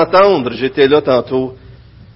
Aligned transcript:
entendre. 0.00 0.52
J'étais 0.52 0.88
là 0.88 1.00
tantôt. 1.00 1.54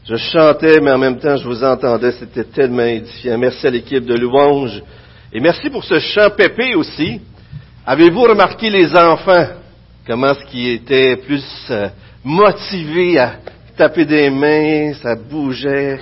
Je 0.04 0.16
chantais, 0.16 0.80
mais 0.80 0.90
en 0.90 0.98
même 0.98 1.18
temps, 1.18 1.36
je 1.36 1.46
vous 1.46 1.62
entendais. 1.62 2.12
C'était 2.12 2.44
tellement 2.44 2.82
édifiant. 2.82 3.38
Merci 3.38 3.66
à 3.66 3.70
l'équipe 3.70 4.04
de 4.04 4.14
louange. 4.14 4.82
Et 5.32 5.40
merci 5.40 5.70
pour 5.70 5.84
ce 5.84 5.98
chant 5.98 6.30
pépé 6.36 6.74
aussi. 6.74 7.20
Avez-vous 7.86 8.22
remarqué 8.22 8.68
les 8.68 8.94
enfants? 8.96 9.46
Comment 10.06 10.34
ce 10.34 10.44
qui 10.46 10.70
était 10.70 11.16
plus 11.16 11.44
euh, 11.70 11.88
motivé 12.24 13.18
à 13.18 13.34
taper 13.76 14.04
des 14.04 14.30
mains, 14.30 14.92
ça 14.94 15.14
bougeait. 15.14 15.98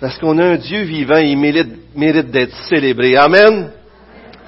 Parce 0.00 0.18
qu'on 0.18 0.38
a 0.38 0.44
un 0.44 0.56
Dieu 0.56 0.82
vivant, 0.82 1.16
il 1.16 1.36
mérite, 1.38 1.96
mérite 1.96 2.30
d'être 2.30 2.54
célébré. 2.68 3.16
Amen. 3.16 3.70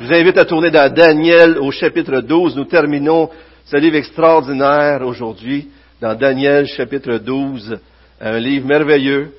Je 0.00 0.07
vous 0.07 0.12
invite 0.12 0.38
à 0.38 0.45
tourner 0.45 0.70
dans 0.70 0.93
Daniel 0.93 1.59
au 1.59 1.70
chapitre 1.70 2.20
12. 2.20 2.57
Nous 2.57 2.64
terminons 2.66 3.29
ce 3.64 3.77
livre 3.77 3.96
extraordinaire 3.96 5.00
aujourd'hui 5.02 5.68
dans 6.01 6.14
Daniel 6.14 6.67
chapitre 6.67 7.19
12, 7.19 7.79
un 8.20 8.38
livre 8.38 8.66
merveilleux. 8.66 9.33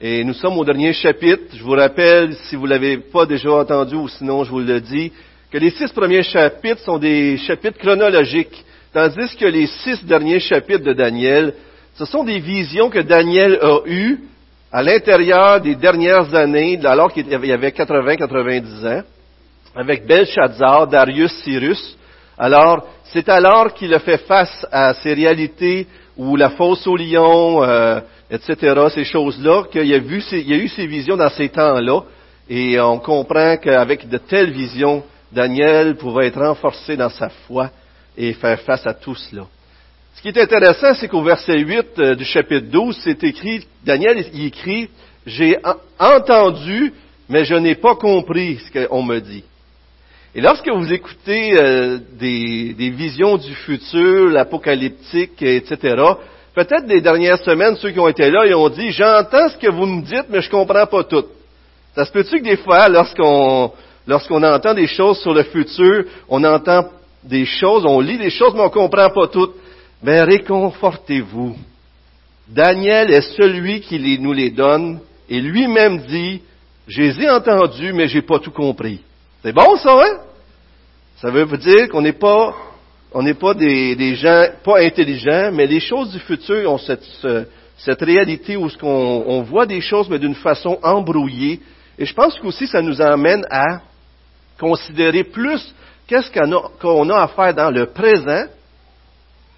Et 0.00 0.24
nous 0.24 0.32
sommes 0.32 0.56
au 0.58 0.64
dernier 0.64 0.94
chapitre. 0.94 1.54
Je 1.54 1.62
vous 1.62 1.72
rappelle, 1.72 2.34
si 2.34 2.56
vous 2.56 2.64
ne 2.64 2.70
l'avez 2.70 2.96
pas 2.96 3.26
déjà 3.26 3.50
entendu 3.50 3.96
ou 3.96 4.08
sinon 4.08 4.42
je 4.42 4.50
vous 4.50 4.60
le 4.60 4.80
dis, 4.80 5.12
que 5.50 5.58
les 5.58 5.70
six 5.70 5.92
premiers 5.92 6.22
chapitres 6.22 6.80
sont 6.80 6.98
des 6.98 7.36
chapitres 7.36 7.78
chronologiques, 7.78 8.64
tandis 8.94 9.36
que 9.36 9.44
les 9.44 9.66
six 9.66 10.02
derniers 10.06 10.40
chapitres 10.40 10.84
de 10.84 10.94
Daniel, 10.94 11.52
ce 11.94 12.06
sont 12.06 12.24
des 12.24 12.38
visions 12.38 12.88
que 12.88 13.00
Daniel 13.00 13.58
a 13.60 13.80
eues 13.86 14.20
à 14.72 14.82
l'intérieur 14.82 15.60
des 15.60 15.74
dernières 15.74 16.34
années, 16.34 16.80
alors 16.84 17.12
qu'il 17.12 17.32
avait 17.32 17.70
80-90 17.70 18.86
ans, 18.86 19.02
avec 19.74 20.06
Belshazzar, 20.06 20.86
Darius, 20.86 21.32
Cyrus. 21.42 21.96
Alors, 22.38 22.86
c'est 23.04 23.28
alors 23.28 23.72
qu'il 23.74 23.92
a 23.94 23.98
fait 23.98 24.18
face 24.18 24.66
à 24.72 24.94
ces 24.94 25.14
réalités 25.14 25.86
ou 26.16 26.36
la 26.36 26.50
fosse 26.50 26.86
au 26.86 26.96
lion, 26.96 27.62
euh, 27.62 28.00
etc., 28.30 28.86
ces 28.94 29.04
choses-là, 29.04 29.64
qu'il 29.70 29.84
il 29.84 29.94
a 29.94 30.56
eu 30.56 30.68
ces 30.68 30.86
visions 30.86 31.16
dans 31.16 31.30
ces 31.30 31.48
temps-là, 31.48 32.02
et 32.48 32.80
on 32.80 32.98
comprend 32.98 33.56
qu'avec 33.56 34.08
de 34.08 34.18
telles 34.18 34.50
visions, 34.50 35.02
Daniel 35.32 35.96
pouvait 35.96 36.28
être 36.28 36.40
renforcé 36.40 36.96
dans 36.96 37.10
sa 37.10 37.28
foi 37.28 37.70
et 38.16 38.32
faire 38.32 38.60
face 38.60 38.86
à 38.86 38.94
tout 38.94 39.14
cela. 39.14 39.46
Ce 40.14 40.22
qui 40.22 40.28
est 40.28 40.38
intéressant, 40.38 40.94
c'est 40.94 41.08
qu'au 41.08 41.22
verset 41.22 41.58
8 41.58 41.86
euh, 41.98 42.14
du 42.14 42.24
chapitre 42.24 42.68
12, 42.70 42.98
c'est 43.04 43.22
écrit, 43.24 43.66
Daniel 43.84 44.24
écrit, 44.34 44.88
j'ai 45.26 45.58
entendu, 45.98 46.94
mais 47.28 47.44
je 47.44 47.54
n'ai 47.54 47.74
pas 47.74 47.96
compris 47.96 48.58
ce 48.58 48.86
qu'on 48.86 49.02
me 49.02 49.20
dit. 49.20 49.44
Et 50.36 50.42
lorsque 50.42 50.68
vous 50.68 50.92
écoutez 50.92 51.58
euh, 51.58 51.98
des, 52.20 52.90
visions 52.90 53.38
du 53.38 53.54
futur, 53.54 54.28
l'apocalyptique, 54.28 55.40
etc., 55.40 55.96
peut-être 56.54 56.86
des 56.86 57.00
dernières 57.00 57.38
semaines, 57.38 57.74
ceux 57.76 57.90
qui 57.90 57.98
ont 57.98 58.06
été 58.06 58.30
là, 58.30 58.44
ils 58.44 58.54
ont 58.54 58.68
dit, 58.68 58.90
j'entends 58.90 59.48
ce 59.48 59.56
que 59.56 59.70
vous 59.70 59.86
me 59.86 60.02
dites, 60.02 60.26
mais 60.28 60.42
je 60.42 60.50
comprends 60.50 60.86
pas 60.86 61.04
tout. 61.04 61.24
Ça 61.94 62.04
se 62.04 62.12
peut-tu 62.12 62.40
que 62.40 62.44
des 62.44 62.58
fois, 62.58 62.86
lorsqu'on 62.90 63.72
lorsqu'on 64.06 64.42
entend 64.42 64.74
des 64.74 64.86
choses 64.86 65.18
sur 65.22 65.32
le 65.32 65.42
futur, 65.42 66.04
on 66.28 66.44
entend 66.44 66.84
des 67.24 67.46
choses, 67.46 67.86
on 67.86 67.98
lit 68.00 68.18
des 68.18 68.28
choses, 68.28 68.52
mais 68.54 68.60
on 68.60 68.68
comprend 68.68 69.08
pas 69.08 69.28
toutes. 69.28 69.54
Mais 70.02 70.22
réconfortez-vous. 70.22 71.56
Daniel 72.46 73.10
est 73.10 73.36
celui 73.38 73.80
qui 73.80 74.18
nous 74.18 74.34
les 74.34 74.50
donne, 74.50 75.00
et 75.30 75.40
lui-même 75.40 76.00
dit, 76.00 76.42
je 76.86 77.00
les 77.00 77.22
ai 77.22 77.92
mais 77.94 78.06
j'ai 78.06 78.20
pas 78.20 78.38
tout 78.38 78.50
compris. 78.50 79.00
C'est 79.46 79.52
bon, 79.52 79.76
ça, 79.76 79.92
hein? 79.92 80.18
Ça 81.18 81.30
veut 81.30 81.46
dire 81.56 81.88
qu'on 81.88 82.02
n'est 82.02 82.12
pas, 82.12 82.52
on 83.12 83.22
n'est 83.22 83.34
pas 83.34 83.54
des, 83.54 84.16
gens 84.16 84.44
pas 84.64 84.80
intelligents, 84.80 85.52
mais 85.52 85.68
les 85.68 85.78
choses 85.78 86.10
du 86.10 86.18
futur 86.18 86.68
ont 86.72 86.78
cette, 86.78 88.02
réalité 88.02 88.56
où 88.56 88.68
on, 88.82 89.42
voit 89.42 89.64
des 89.64 89.80
choses, 89.80 90.08
mais 90.08 90.18
d'une 90.18 90.34
façon 90.34 90.80
embrouillée. 90.82 91.60
Et 91.96 92.04
je 92.04 92.12
pense 92.12 92.36
qu'aussi 92.40 92.66
ça 92.66 92.82
nous 92.82 93.00
amène 93.00 93.44
à 93.48 93.82
considérer 94.58 95.22
plus 95.22 95.72
qu'est-ce 96.08 96.28
qu'on 96.82 97.08
a, 97.08 97.14
a 97.14 97.22
à 97.22 97.28
faire 97.28 97.54
dans 97.54 97.70
le 97.70 97.86
présent 97.86 98.46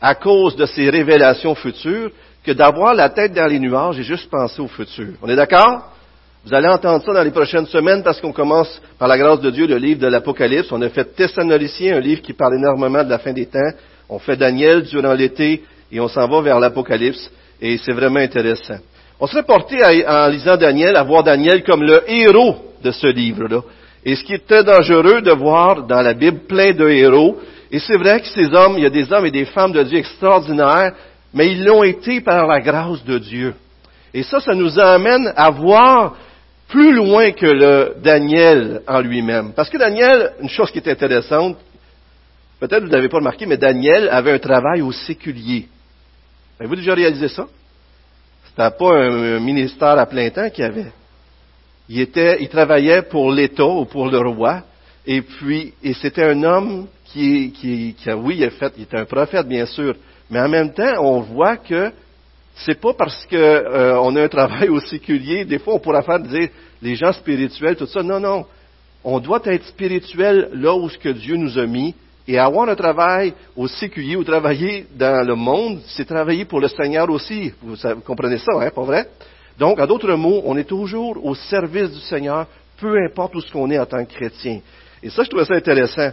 à 0.03 0.15
cause 0.16 0.54
de 0.54 0.66
ces 0.66 0.91
révélations 0.91 1.54
futures 1.54 2.10
que 2.44 2.53
d'avoir 2.53 2.93
la 2.93 3.09
tête 3.09 3.32
dans 3.32 3.47
les 3.47 3.59
nuages 3.59 3.98
et 3.98 4.03
juste 4.03 4.28
penser 4.28 4.60
au 4.60 4.69
futur. 4.69 5.15
On 5.22 5.31
est 5.31 5.37
d'accord? 5.37 5.94
Vous 6.48 6.54
allez 6.54 6.69
entendre 6.69 7.04
ça 7.04 7.12
dans 7.12 7.22
les 7.22 7.31
prochaines 7.31 7.66
semaines 7.66 8.03
parce 8.03 8.22
qu'on 8.22 8.32
commence, 8.32 8.81
par 8.98 9.06
la 9.06 9.19
grâce 9.19 9.42
de 9.42 9.50
Dieu, 9.50 9.66
le 9.66 9.76
livre 9.76 10.00
de 10.00 10.06
l'Apocalypse. 10.06 10.72
On 10.72 10.81
a 10.81 10.88
fait 10.88 11.04
Thessaloniciens, 11.14 11.97
un 11.97 12.00
livre 12.00 12.22
qui 12.22 12.32
parle 12.32 12.54
énormément 12.54 13.04
de 13.04 13.10
la 13.10 13.19
fin 13.19 13.34
des 13.34 13.44
temps. 13.44 13.70
On 14.09 14.19
fait 14.19 14.38
Daniel 14.38 14.84
durant 14.84 15.12
l'été 15.12 15.62
et 15.92 16.00
on 16.00 16.09
s'en 16.09 16.26
va 16.26 16.41
vers 16.41 16.59
l'Apocalypse 16.59 17.31
et 17.60 17.76
c'est 17.76 17.92
vraiment 17.92 18.20
intéressant. 18.20 18.78
On 19.20 19.26
serait 19.26 19.42
porté 19.42 19.76
en 19.84 20.28
lisant 20.28 20.56
Daniel 20.56 20.97
à 20.97 21.03
voir 21.03 21.22
Daniel 21.22 21.62
comme 21.64 21.82
le 21.82 22.03
héros 22.10 22.56
de 22.82 22.92
ce 22.92 23.09
livre-là. 23.09 23.60
Et 24.06 24.16
ce 24.16 24.25
qui 24.25 24.32
est 24.32 24.47
très 24.47 24.65
dangereux 24.65 25.20
de 25.20 25.32
voir 25.32 25.86
dans 25.86 26.00
la 26.00 26.15
Bible 26.15 26.47
plein 26.48 26.72
de 26.72 26.88
héros, 26.88 27.36
et 27.70 27.78
c'est 27.78 27.98
vrai 27.98 28.20
que 28.20 28.26
ces 28.26 28.47
hommes, 28.54 28.76
il 28.78 28.84
y 28.84 28.86
a 28.86 28.91
des 28.91 29.12
hommes 29.12 29.26
et 29.26 29.30
des 29.30 29.44
femmes 29.44 29.72
de 29.72 29.82
Dieu 29.82 29.98
extraordinaires, 29.98 30.94
mais 31.34 31.53
ils 31.53 31.62
l'ont 31.62 31.82
été 31.82 32.22
par 32.22 32.47
la 32.47 32.60
grâce 32.62 33.04
de 33.04 33.19
Dieu. 33.19 33.53
Et 34.15 34.22
ça, 34.22 34.41
ça 34.41 34.54
nous 34.54 34.78
amène 34.78 35.30
à 35.36 35.50
voir 35.50 36.15
plus 36.69 36.93
loin 36.93 37.33
que 37.33 37.47
le 37.47 37.95
Daniel 38.03 38.83
en 38.87 39.01
lui-même. 39.01 39.53
Parce 39.55 39.71
que 39.71 39.79
Daniel, 39.79 40.33
une 40.41 40.49
chose 40.49 40.71
qui 40.71 40.79
est 40.79 40.89
intéressante, 40.89 41.56
peut-être 42.61 42.84
vous 42.84 42.91
n'avez 42.91 43.09
pas 43.09 43.19
remarqué, 43.19 43.47
mais 43.47 43.56
Daniel 43.56 44.09
avait 44.11 44.33
un 44.33 44.39
travail 44.39 44.83
au 44.83 44.93
séculier. 44.93 45.67
Avez-vous 46.61 46.77
déjà 46.77 46.95
réalisé 46.95 47.28
ça? 47.28 47.47
C'était 48.45 48.77
pas 48.77 48.95
un 48.95 49.41
ministère 49.41 49.99
à 49.99 50.07
plein 50.07 50.28
temps 50.31 50.51
qu'il 50.51 50.65
avait. 50.65 50.93
Il 51.89 52.01
était, 52.01 52.37
il 52.41 52.49
travaillait 52.49 53.03
pour 53.03 53.33
l'État 53.33 53.65
ou 53.65 53.87
pour 53.87 54.09
le 54.11 54.19
roi, 54.19 54.62
et 55.07 55.23
puis, 55.23 55.73
et 55.83 55.95
c'était 55.95 56.25
un 56.25 56.43
homme 56.43 56.87
qui, 57.07 57.51
qui, 57.53 57.95
qui, 57.95 58.12
oui, 58.12 58.37
il, 58.39 58.45
a 58.45 58.51
fait, 58.51 58.75
il 58.77 58.83
était 58.83 58.99
un 58.99 59.07
prophète, 59.07 59.49
bien 59.49 59.65
sûr, 59.65 59.95
mais 60.28 60.41
en 60.41 60.49
même 60.49 60.75
temps, 60.75 61.03
on 61.03 61.21
voit 61.21 61.57
que 61.57 61.91
c'est 62.65 62.81
pas 62.81 62.93
parce 62.93 63.27
qu'on 63.27 63.37
euh, 63.37 64.01
a 64.01 64.23
un 64.23 64.29
travail 64.29 64.69
au 64.69 64.81
séculier, 64.81 65.45
des 65.45 65.59
fois 65.59 65.75
on 65.75 65.79
pourrait 65.79 66.03
faire 66.03 66.21
dire 66.21 66.49
les 66.83 66.95
gens 66.95 67.13
spirituels, 67.13 67.77
tout 67.77 67.87
ça. 67.87 68.03
Non, 68.03 68.21
non. 68.21 68.47
On 69.05 69.21
doit 69.21 69.41
être 69.45 69.65
spirituel 69.67 70.51
là 70.55 70.75
où 70.75 70.89
ce 70.89 70.99
que 70.99 71.09
Dieu 71.09 71.37
nous 71.37 71.59
a 71.59 71.67
mis. 71.67 71.95
Et 72.27 72.39
avoir 72.39 72.69
un 72.69 72.75
travail 72.75 73.33
au 73.57 73.67
séculier 73.69 74.15
ou 74.15 74.23
travailler 74.23 74.87
dans 74.95 75.27
le 75.27 75.35
monde, 75.35 75.81
c'est 75.87 76.05
travailler 76.05 76.45
pour 76.45 76.61
le 76.61 76.69
Seigneur 76.69 77.09
aussi. 77.09 77.55
Vous, 77.63 77.75
comprenez 78.05 78.37
ça, 78.37 78.53
hein, 78.61 78.71
pas 78.71 78.83
vrai? 78.83 79.09
Donc, 79.59 79.81
en 79.81 79.87
d'autres 79.87 80.13
mots, 80.13 80.43
on 80.45 80.57
est 80.59 80.69
toujours 80.69 81.25
au 81.25 81.35
service 81.35 81.91
du 81.91 82.01
Seigneur, 82.01 82.47
peu 82.79 83.03
importe 83.03 83.35
où 83.35 83.41
ce 83.41 83.51
qu'on 83.51 83.71
est 83.71 83.79
en 83.79 83.87
tant 83.87 84.05
que 84.05 84.13
chrétien. 84.13 84.61
Et 85.03 85.09
ça, 85.09 85.23
je 85.23 85.31
trouve 85.31 85.45
ça 85.45 85.55
intéressant. 85.55 86.11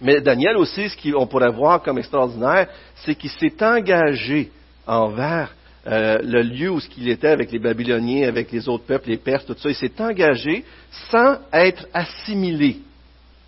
Mais 0.00 0.20
Daniel 0.20 0.56
aussi, 0.56 0.88
ce 0.88 0.96
qu'on 0.96 1.26
pourrait 1.28 1.52
voir 1.52 1.82
comme 1.82 1.98
extraordinaire, 1.98 2.66
c'est 2.96 3.14
qu'il 3.14 3.30
s'est 3.30 3.62
engagé 3.62 4.50
envers 4.88 5.54
euh, 5.88 6.18
le 6.22 6.42
lieu 6.42 6.70
où 6.70 6.80
il 6.98 7.08
était 7.08 7.28
avec 7.28 7.50
les 7.50 7.58
Babyloniens, 7.58 8.28
avec 8.28 8.52
les 8.52 8.68
autres 8.68 8.84
peuples, 8.84 9.08
les 9.08 9.16
Perses, 9.16 9.46
tout 9.46 9.56
ça. 9.58 9.70
Il 9.70 9.74
s'est 9.74 10.00
engagé 10.00 10.64
sans 11.10 11.38
être 11.52 11.86
assimilé. 11.94 12.78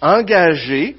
Engagé, 0.00 0.96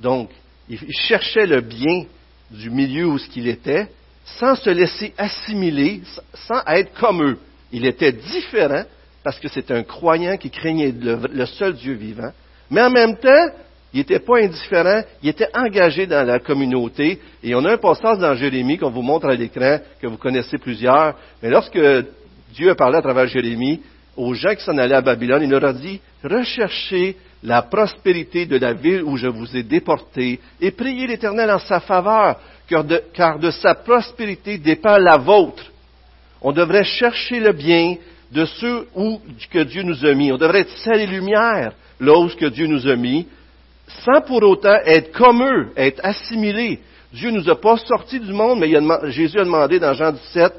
donc, 0.00 0.30
il 0.68 0.80
cherchait 0.92 1.46
le 1.46 1.60
bien 1.60 2.06
du 2.50 2.70
milieu 2.70 3.06
où 3.06 3.18
il 3.36 3.48
était, 3.48 3.88
sans 4.24 4.56
se 4.56 4.70
laisser 4.70 5.14
assimiler, 5.16 6.00
sans 6.34 6.60
être 6.66 6.92
comme 6.98 7.22
eux. 7.22 7.38
Il 7.70 7.86
était 7.86 8.12
différent 8.12 8.84
parce 9.22 9.38
que 9.38 9.48
c'est 9.48 9.70
un 9.70 9.84
croyant 9.84 10.36
qui 10.36 10.50
craignait 10.50 10.92
le 10.92 11.46
seul 11.46 11.74
Dieu 11.74 11.94
vivant, 11.94 12.32
mais 12.70 12.82
en 12.82 12.90
même 12.90 13.16
temps, 13.18 13.50
il 13.92 14.00
n'était 14.00 14.18
pas 14.18 14.38
indifférent, 14.38 15.02
il 15.22 15.30
était 15.30 15.48
engagé 15.54 16.06
dans 16.06 16.26
la 16.26 16.38
communauté. 16.38 17.20
Et 17.42 17.54
on 17.54 17.64
a 17.64 17.72
un 17.72 17.78
passage 17.78 18.18
dans 18.18 18.34
Jérémie 18.34 18.78
qu'on 18.78 18.90
vous 18.90 19.02
montre 19.02 19.26
à 19.26 19.34
l'écran, 19.34 19.78
que 20.00 20.06
vous 20.06 20.18
connaissez 20.18 20.58
plusieurs. 20.58 21.14
Mais 21.42 21.48
lorsque 21.48 21.78
Dieu 22.52 22.70
a 22.70 22.74
parlé 22.74 22.98
à 22.98 23.02
travers 23.02 23.26
Jérémie 23.26 23.80
aux 24.16 24.34
gens 24.34 24.54
qui 24.54 24.64
s'en 24.64 24.76
allaient 24.76 24.96
à 24.96 25.00
Babylone, 25.00 25.42
il 25.42 25.50
leur 25.50 25.64
a 25.64 25.72
dit, 25.72 26.00
recherchez 26.22 27.16
la 27.42 27.62
prospérité 27.62 28.46
de 28.46 28.58
la 28.58 28.72
ville 28.72 29.02
où 29.02 29.16
je 29.16 29.28
vous 29.28 29.56
ai 29.56 29.62
déportés 29.62 30.40
et 30.60 30.70
priez 30.70 31.06
l'Éternel 31.06 31.50
en 31.50 31.58
sa 31.58 31.80
faveur, 31.80 32.40
car 32.68 33.38
de, 33.38 33.50
sa 33.50 33.74
prospérité 33.74 34.58
dépend 34.58 34.98
la 34.98 35.16
vôtre. 35.16 35.64
On 36.42 36.52
devrait 36.52 36.84
chercher 36.84 37.40
le 37.40 37.52
bien 37.52 37.96
de 38.32 38.44
ceux 38.44 38.88
où 38.94 39.20
que 39.50 39.62
Dieu 39.62 39.82
nous 39.82 40.04
a 40.04 40.12
mis. 40.14 40.32
On 40.32 40.36
devrait 40.36 40.60
être 40.60 40.76
sel 40.78 41.00
et 41.00 41.06
lumière 41.06 41.72
là 42.00 42.18
où 42.18 42.28
que 42.28 42.46
Dieu 42.46 42.66
nous 42.66 42.86
a 42.88 42.96
mis 42.96 43.26
sans 44.04 44.20
pour 44.20 44.42
autant 44.42 44.76
être 44.84 45.12
comme 45.12 45.42
eux, 45.42 45.68
être 45.76 46.00
assimilés. 46.02 46.80
Dieu 47.12 47.30
nous 47.30 47.48
a 47.48 47.60
pas 47.60 47.76
sortis 47.76 48.20
du 48.20 48.32
monde, 48.32 48.60
mais 48.60 48.70
Jésus 49.10 49.38
a 49.38 49.44
demandé 49.44 49.78
dans 49.78 49.94
Jean 49.94 50.12
17, 50.12 50.52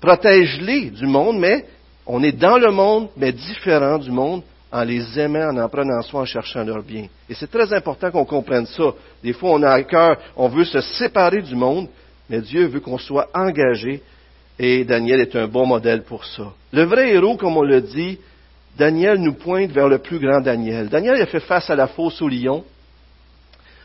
protège-les 0.00 0.90
du 0.90 1.06
monde, 1.06 1.38
mais 1.38 1.64
on 2.06 2.22
est 2.22 2.32
dans 2.32 2.58
le 2.58 2.70
monde, 2.70 3.08
mais 3.16 3.32
différent 3.32 3.98
du 3.98 4.10
monde, 4.10 4.42
en 4.72 4.84
les 4.84 5.18
aimant, 5.18 5.50
en 5.50 5.58
en 5.58 5.68
prenant 5.68 6.02
soin, 6.02 6.22
en 6.22 6.26
cherchant 6.26 6.64
leur 6.64 6.82
bien. 6.82 7.06
Et 7.28 7.34
c'est 7.34 7.50
très 7.50 7.72
important 7.72 8.10
qu'on 8.10 8.24
comprenne 8.24 8.66
ça. 8.66 8.94
Des 9.22 9.32
fois, 9.32 9.50
on 9.50 9.62
a 9.62 9.70
à 9.70 9.82
cœur, 9.82 10.16
on 10.36 10.48
veut 10.48 10.64
se 10.64 10.80
séparer 10.80 11.42
du 11.42 11.56
monde, 11.56 11.88
mais 12.28 12.40
Dieu 12.40 12.66
veut 12.66 12.80
qu'on 12.80 12.98
soit 12.98 13.28
engagé 13.34 14.02
et 14.58 14.84
Daniel 14.84 15.20
est 15.20 15.34
un 15.36 15.48
bon 15.48 15.66
modèle 15.66 16.02
pour 16.02 16.24
ça. 16.24 16.52
Le 16.72 16.84
vrai 16.84 17.10
héros, 17.12 17.36
comme 17.36 17.56
on 17.56 17.62
le 17.62 17.80
dit, 17.80 18.18
Daniel 18.76 19.18
nous 19.18 19.34
pointe 19.34 19.70
vers 19.72 19.88
le 19.88 19.98
plus 19.98 20.18
grand 20.18 20.40
Daniel. 20.40 20.88
Daniel 20.88 21.20
a 21.20 21.26
fait 21.26 21.40
face 21.40 21.68
à 21.70 21.76
la 21.76 21.86
fosse 21.86 22.20
au 22.22 22.28
lion. 22.28 22.64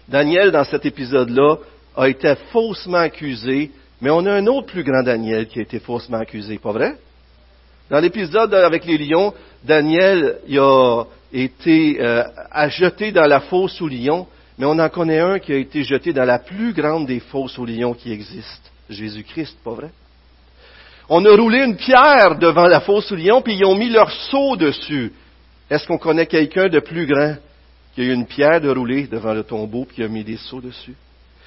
Daniel, 0.07 0.51
dans 0.51 0.63
cet 0.63 0.85
épisode-là, 0.85 1.57
a 1.95 2.09
été 2.09 2.35
faussement 2.51 2.99
accusé, 2.99 3.71
mais 4.01 4.09
on 4.09 4.25
a 4.25 4.33
un 4.33 4.45
autre 4.47 4.67
plus 4.67 4.83
grand 4.83 5.03
Daniel 5.03 5.47
qui 5.47 5.59
a 5.59 5.63
été 5.63 5.79
faussement 5.79 6.19
accusé, 6.19 6.57
pas 6.59 6.71
vrai? 6.71 6.95
Dans 7.89 7.99
l'épisode 7.99 8.53
avec 8.53 8.85
les 8.85 8.97
lions, 8.97 9.33
Daniel 9.63 10.37
a 10.57 11.03
été 11.31 11.97
euh, 11.99 12.23
jeté 12.69 13.11
dans 13.11 13.27
la 13.27 13.41
fosse 13.41 13.81
aux 13.81 13.87
lions, 13.87 14.27
mais 14.57 14.65
on 14.65 14.79
en 14.79 14.89
connaît 14.89 15.19
un 15.19 15.39
qui 15.39 15.53
a 15.53 15.57
été 15.57 15.83
jeté 15.83 16.13
dans 16.13 16.25
la 16.25 16.39
plus 16.39 16.73
grande 16.73 17.07
des 17.07 17.19
fosses 17.19 17.59
aux 17.59 17.65
lions 17.65 17.93
qui 17.93 18.11
existent, 18.11 18.69
Jésus-Christ, 18.89 19.57
pas 19.63 19.73
vrai? 19.73 19.89
On 21.09 21.23
a 21.25 21.35
roulé 21.35 21.63
une 21.63 21.75
pierre 21.75 22.37
devant 22.39 22.67
la 22.67 22.81
fosse 22.81 23.11
aux 23.11 23.15
lions, 23.15 23.41
puis 23.41 23.55
ils 23.55 23.65
ont 23.65 23.75
mis 23.75 23.89
leur 23.89 24.11
seau 24.11 24.55
dessus. 24.55 25.13
Est-ce 25.69 25.85
qu'on 25.87 25.97
connaît 25.97 26.25
quelqu'un 26.25 26.67
de 26.67 26.79
plus 26.79 27.05
grand 27.05 27.35
qui 27.93 28.01
a 28.01 28.03
eu 28.05 28.13
une 28.13 28.25
pierre 28.25 28.61
de 28.61 28.69
rouler 28.69 29.07
devant 29.07 29.33
le 29.33 29.43
tombeau, 29.43 29.85
puis 29.85 29.97
qui 29.97 30.03
a 30.03 30.07
mis 30.07 30.23
des 30.23 30.37
seaux 30.37 30.61
dessus? 30.61 30.95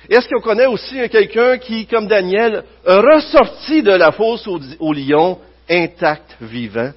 Est-ce 0.08 0.28
qu'on 0.28 0.40
connaît 0.40 0.66
aussi 0.66 0.96
quelqu'un 1.08 1.58
qui, 1.58 1.86
comme 1.86 2.06
Daniel, 2.06 2.64
a 2.86 3.00
ressorti 3.00 3.82
de 3.82 3.90
la 3.90 4.12
fosse 4.12 4.46
aux 4.46 4.92
lions 4.92 5.38
intact, 5.68 6.36
vivant? 6.40 6.92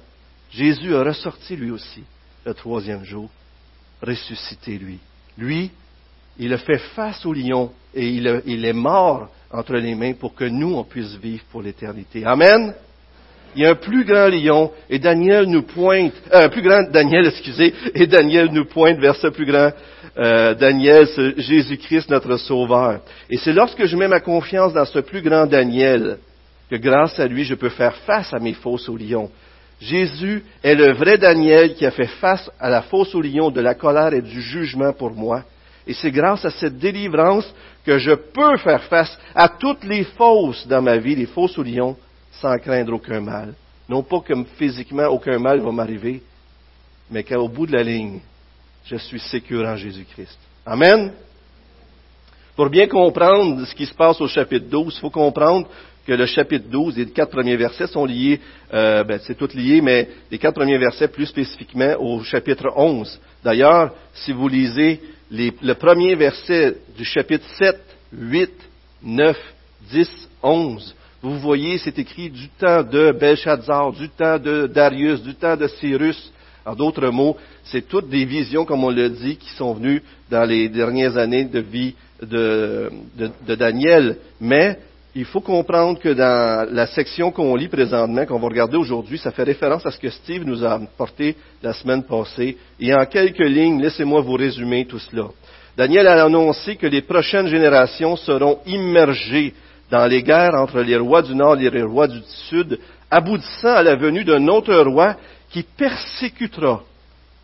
Jésus 0.52 0.94
a 0.94 1.02
ressorti 1.02 1.56
lui 1.56 1.70
aussi 1.70 2.02
le 2.44 2.54
troisième 2.54 3.04
jour, 3.04 3.28
ressuscité. 4.02 4.80
Lui, 5.36 5.70
il 6.38 6.52
a 6.52 6.58
fait 6.58 6.78
face 6.94 7.24
au 7.26 7.32
lion 7.32 7.70
et 7.94 8.08
il, 8.08 8.64
est 8.64 8.72
mort 8.72 9.28
entre 9.50 9.74
les 9.74 9.94
mains 9.94 10.14
pour 10.14 10.34
que 10.34 10.44
nous, 10.44 10.74
on 10.74 10.84
puisse 10.84 11.14
vivre 11.16 11.44
pour 11.50 11.62
l'éternité. 11.62 12.24
Amen. 12.24 12.74
Il 13.54 13.62
y 13.62 13.66
a 13.66 13.72
un 13.72 13.74
plus 13.74 14.04
grand 14.04 14.28
lion 14.28 14.70
et 14.88 14.98
Daniel 14.98 15.44
nous 15.44 15.62
pointe, 15.62 16.14
euh, 16.32 16.46
un 16.46 16.48
plus 16.48 16.62
grand 16.62 16.90
Daniel, 16.90 17.26
excusez, 17.26 17.74
et 17.94 18.06
Daniel 18.06 18.48
nous 18.50 18.64
pointe 18.64 18.98
vers 18.98 19.14
ce 19.16 19.26
plus 19.26 19.44
grand 19.44 19.70
euh, 20.16 20.54
Daniel, 20.54 21.06
Jésus-Christ, 21.36 22.08
notre 22.08 22.38
Sauveur. 22.38 23.00
Et 23.28 23.36
c'est 23.36 23.52
lorsque 23.52 23.84
je 23.84 23.94
mets 23.94 24.08
ma 24.08 24.20
confiance 24.20 24.72
dans 24.72 24.86
ce 24.86 25.00
plus 25.00 25.20
grand 25.20 25.46
Daniel 25.46 26.16
que 26.70 26.76
grâce 26.76 27.20
à 27.20 27.26
lui, 27.26 27.44
je 27.44 27.54
peux 27.54 27.68
faire 27.68 27.94
face 28.06 28.32
à 28.32 28.38
mes 28.38 28.54
fausses 28.54 28.88
au 28.88 28.96
lion. 28.96 29.30
Jésus 29.82 30.44
est 30.62 30.74
le 30.74 30.94
vrai 30.94 31.18
Daniel 31.18 31.74
qui 31.74 31.84
a 31.84 31.90
fait 31.90 32.06
face 32.06 32.50
à 32.58 32.70
la 32.70 32.82
fausse 32.82 33.14
au 33.14 33.20
lion 33.20 33.50
de 33.50 33.60
la 33.60 33.74
colère 33.74 34.14
et 34.14 34.22
du 34.22 34.40
jugement 34.40 34.94
pour 34.94 35.10
moi. 35.10 35.42
Et 35.86 35.94
c'est 35.94 36.10
grâce 36.10 36.44
à 36.44 36.50
cette 36.50 36.78
délivrance 36.78 37.52
que 37.84 37.98
je 37.98 38.12
peux 38.12 38.56
faire 38.58 38.84
face 38.84 39.18
à 39.34 39.48
toutes 39.48 39.84
les 39.84 40.04
fausses 40.04 40.66
dans 40.66 40.82
ma 40.82 40.96
vie, 40.98 41.16
les 41.16 41.26
fausses 41.26 41.58
au 41.58 41.62
lion, 41.62 41.96
sans 42.32 42.56
craindre 42.58 42.94
aucun 42.94 43.20
mal. 43.20 43.54
Non 43.88 44.02
pas 44.02 44.20
que 44.20 44.32
physiquement 44.56 45.06
aucun 45.06 45.38
mal 45.38 45.60
va 45.60 45.72
m'arriver, 45.72 46.22
mais 47.10 47.24
qu'au 47.24 47.48
bout 47.48 47.66
de 47.66 47.72
la 47.72 47.82
ligne, 47.82 48.20
je 48.84 48.96
suis 48.96 49.20
sécure 49.20 49.66
en 49.66 49.76
Jésus-Christ. 49.76 50.38
Amen. 50.64 51.12
Pour 52.54 52.68
bien 52.68 52.86
comprendre 52.86 53.64
ce 53.66 53.74
qui 53.74 53.86
se 53.86 53.94
passe 53.94 54.20
au 54.20 54.28
chapitre 54.28 54.66
12, 54.68 54.94
il 54.96 55.00
faut 55.00 55.10
comprendre 55.10 55.68
que 56.06 56.12
le 56.12 56.26
chapitre 56.26 56.68
12 56.68 56.98
et 56.98 57.04
les 57.04 57.10
quatre 57.10 57.30
premiers 57.30 57.56
versets 57.56 57.86
sont 57.86 58.04
liés, 58.04 58.40
euh, 58.72 59.04
ben, 59.04 59.20
c'est 59.22 59.36
tout 59.36 59.48
lié, 59.54 59.80
mais 59.80 60.08
les 60.30 60.38
quatre 60.38 60.54
premiers 60.54 60.78
versets 60.78 61.08
plus 61.08 61.26
spécifiquement 61.26 61.94
au 61.98 62.22
chapitre 62.22 62.72
11. 62.76 63.20
D'ailleurs, 63.44 63.92
si 64.14 64.32
vous 64.32 64.48
lisez 64.48 65.00
le 65.32 65.72
premier 65.72 66.14
verset 66.14 66.76
du 66.96 67.04
chapitre 67.04 67.46
7, 67.58 67.80
8, 68.12 68.50
9, 69.02 69.36
10, 69.90 70.28
11, 70.42 70.94
vous 71.22 71.38
voyez, 71.38 71.78
c'est 71.78 71.98
écrit 71.98 72.30
du 72.30 72.48
temps 72.48 72.82
de 72.82 73.12
Belshazzar, 73.12 73.92
du 73.92 74.08
temps 74.08 74.38
de 74.38 74.66
Darius, 74.66 75.22
du 75.22 75.34
temps 75.34 75.56
de 75.56 75.68
Cyrus. 75.68 76.32
En 76.64 76.74
d'autres 76.74 77.08
mots, 77.10 77.36
c'est 77.64 77.88
toutes 77.88 78.08
des 78.08 78.24
visions, 78.24 78.64
comme 78.64 78.84
on 78.84 78.90
le 78.90 79.08
dit, 79.08 79.36
qui 79.36 79.50
sont 79.50 79.74
venues 79.74 80.02
dans 80.30 80.44
les 80.44 80.68
dernières 80.68 81.16
années 81.16 81.44
de 81.44 81.60
vie 81.60 81.94
de, 82.20 82.90
de 83.16 83.54
Daniel. 83.54 84.16
Mais 84.40 84.78
il 85.14 85.26
faut 85.26 85.40
comprendre 85.40 85.98
que 85.98 86.08
dans 86.08 86.66
la 86.72 86.86
section 86.86 87.30
qu'on 87.30 87.54
lit 87.54 87.68
présentement, 87.68 88.24
qu'on 88.24 88.38
va 88.38 88.48
regarder 88.48 88.78
aujourd'hui, 88.78 89.18
ça 89.18 89.30
fait 89.30 89.42
référence 89.42 89.84
à 89.84 89.90
ce 89.90 89.98
que 89.98 90.08
Steve 90.08 90.44
nous 90.44 90.64
a 90.64 90.74
apporté 90.74 91.36
la 91.62 91.74
semaine 91.74 92.02
passée. 92.02 92.56
Et 92.80 92.94
en 92.94 93.04
quelques 93.04 93.38
lignes, 93.38 93.82
laissez-moi 93.82 94.22
vous 94.22 94.34
résumer 94.34 94.86
tout 94.86 94.98
cela. 94.98 95.26
Daniel 95.76 96.06
a 96.06 96.24
annoncé 96.24 96.76
que 96.76 96.86
les 96.86 97.02
prochaines 97.02 97.48
générations 97.48 98.16
seront 98.16 98.60
immergées 98.66 99.52
dans 99.90 100.06
les 100.06 100.22
guerres 100.22 100.54
entre 100.54 100.80
les 100.80 100.96
rois 100.96 101.20
du 101.20 101.34
Nord 101.34 101.60
et 101.60 101.68
les 101.68 101.82
rois 101.82 102.08
du 102.08 102.20
Sud, 102.48 102.78
aboutissant 103.10 103.74
à 103.74 103.82
la 103.82 103.96
venue 103.96 104.24
d'un 104.24 104.48
autre 104.48 104.74
roi 104.74 105.16
qui 105.50 105.62
persécutera 105.62 106.82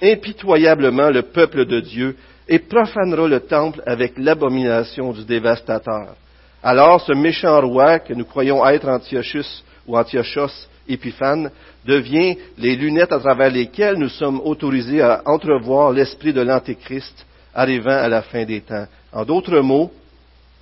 impitoyablement 0.03 1.11
le 1.11 1.23
peuple 1.23 1.67
de 1.67 1.81
Dieu 1.81 2.17
et 2.49 2.61
profanera 2.61 3.29
le 3.29 3.41
temple 3.41 3.82
avec 3.85 4.15
l'abomination 4.17 5.12
du 5.12 5.25
dévastateur. 5.25 6.15
Alors 6.62 7.00
ce 7.00 7.12
méchant 7.12 7.60
roi 7.60 8.00
que 8.00 8.12
nous 8.14 8.25
croyons 8.25 8.66
être 8.66 8.88
Antiochus 8.88 9.62
ou 9.87 9.96
Antiochos 9.96 10.66
Épiphane 10.88 11.50
devient 11.84 12.37
les 12.56 12.75
lunettes 12.75 13.12
à 13.12 13.20
travers 13.20 13.50
lesquelles 13.50 13.96
nous 13.96 14.08
sommes 14.08 14.40
autorisés 14.40 15.02
à 15.02 15.22
entrevoir 15.26 15.93
l'esprit 15.93 16.32
de 16.32 16.40
l'Antéchrist 16.40 17.26
arrivant 17.55 17.96
à 17.96 18.08
la 18.08 18.22
fin 18.22 18.44
des 18.44 18.60
temps. 18.60 18.87
En 19.12 19.25
d'autres 19.25 19.60
mots, 19.60 19.93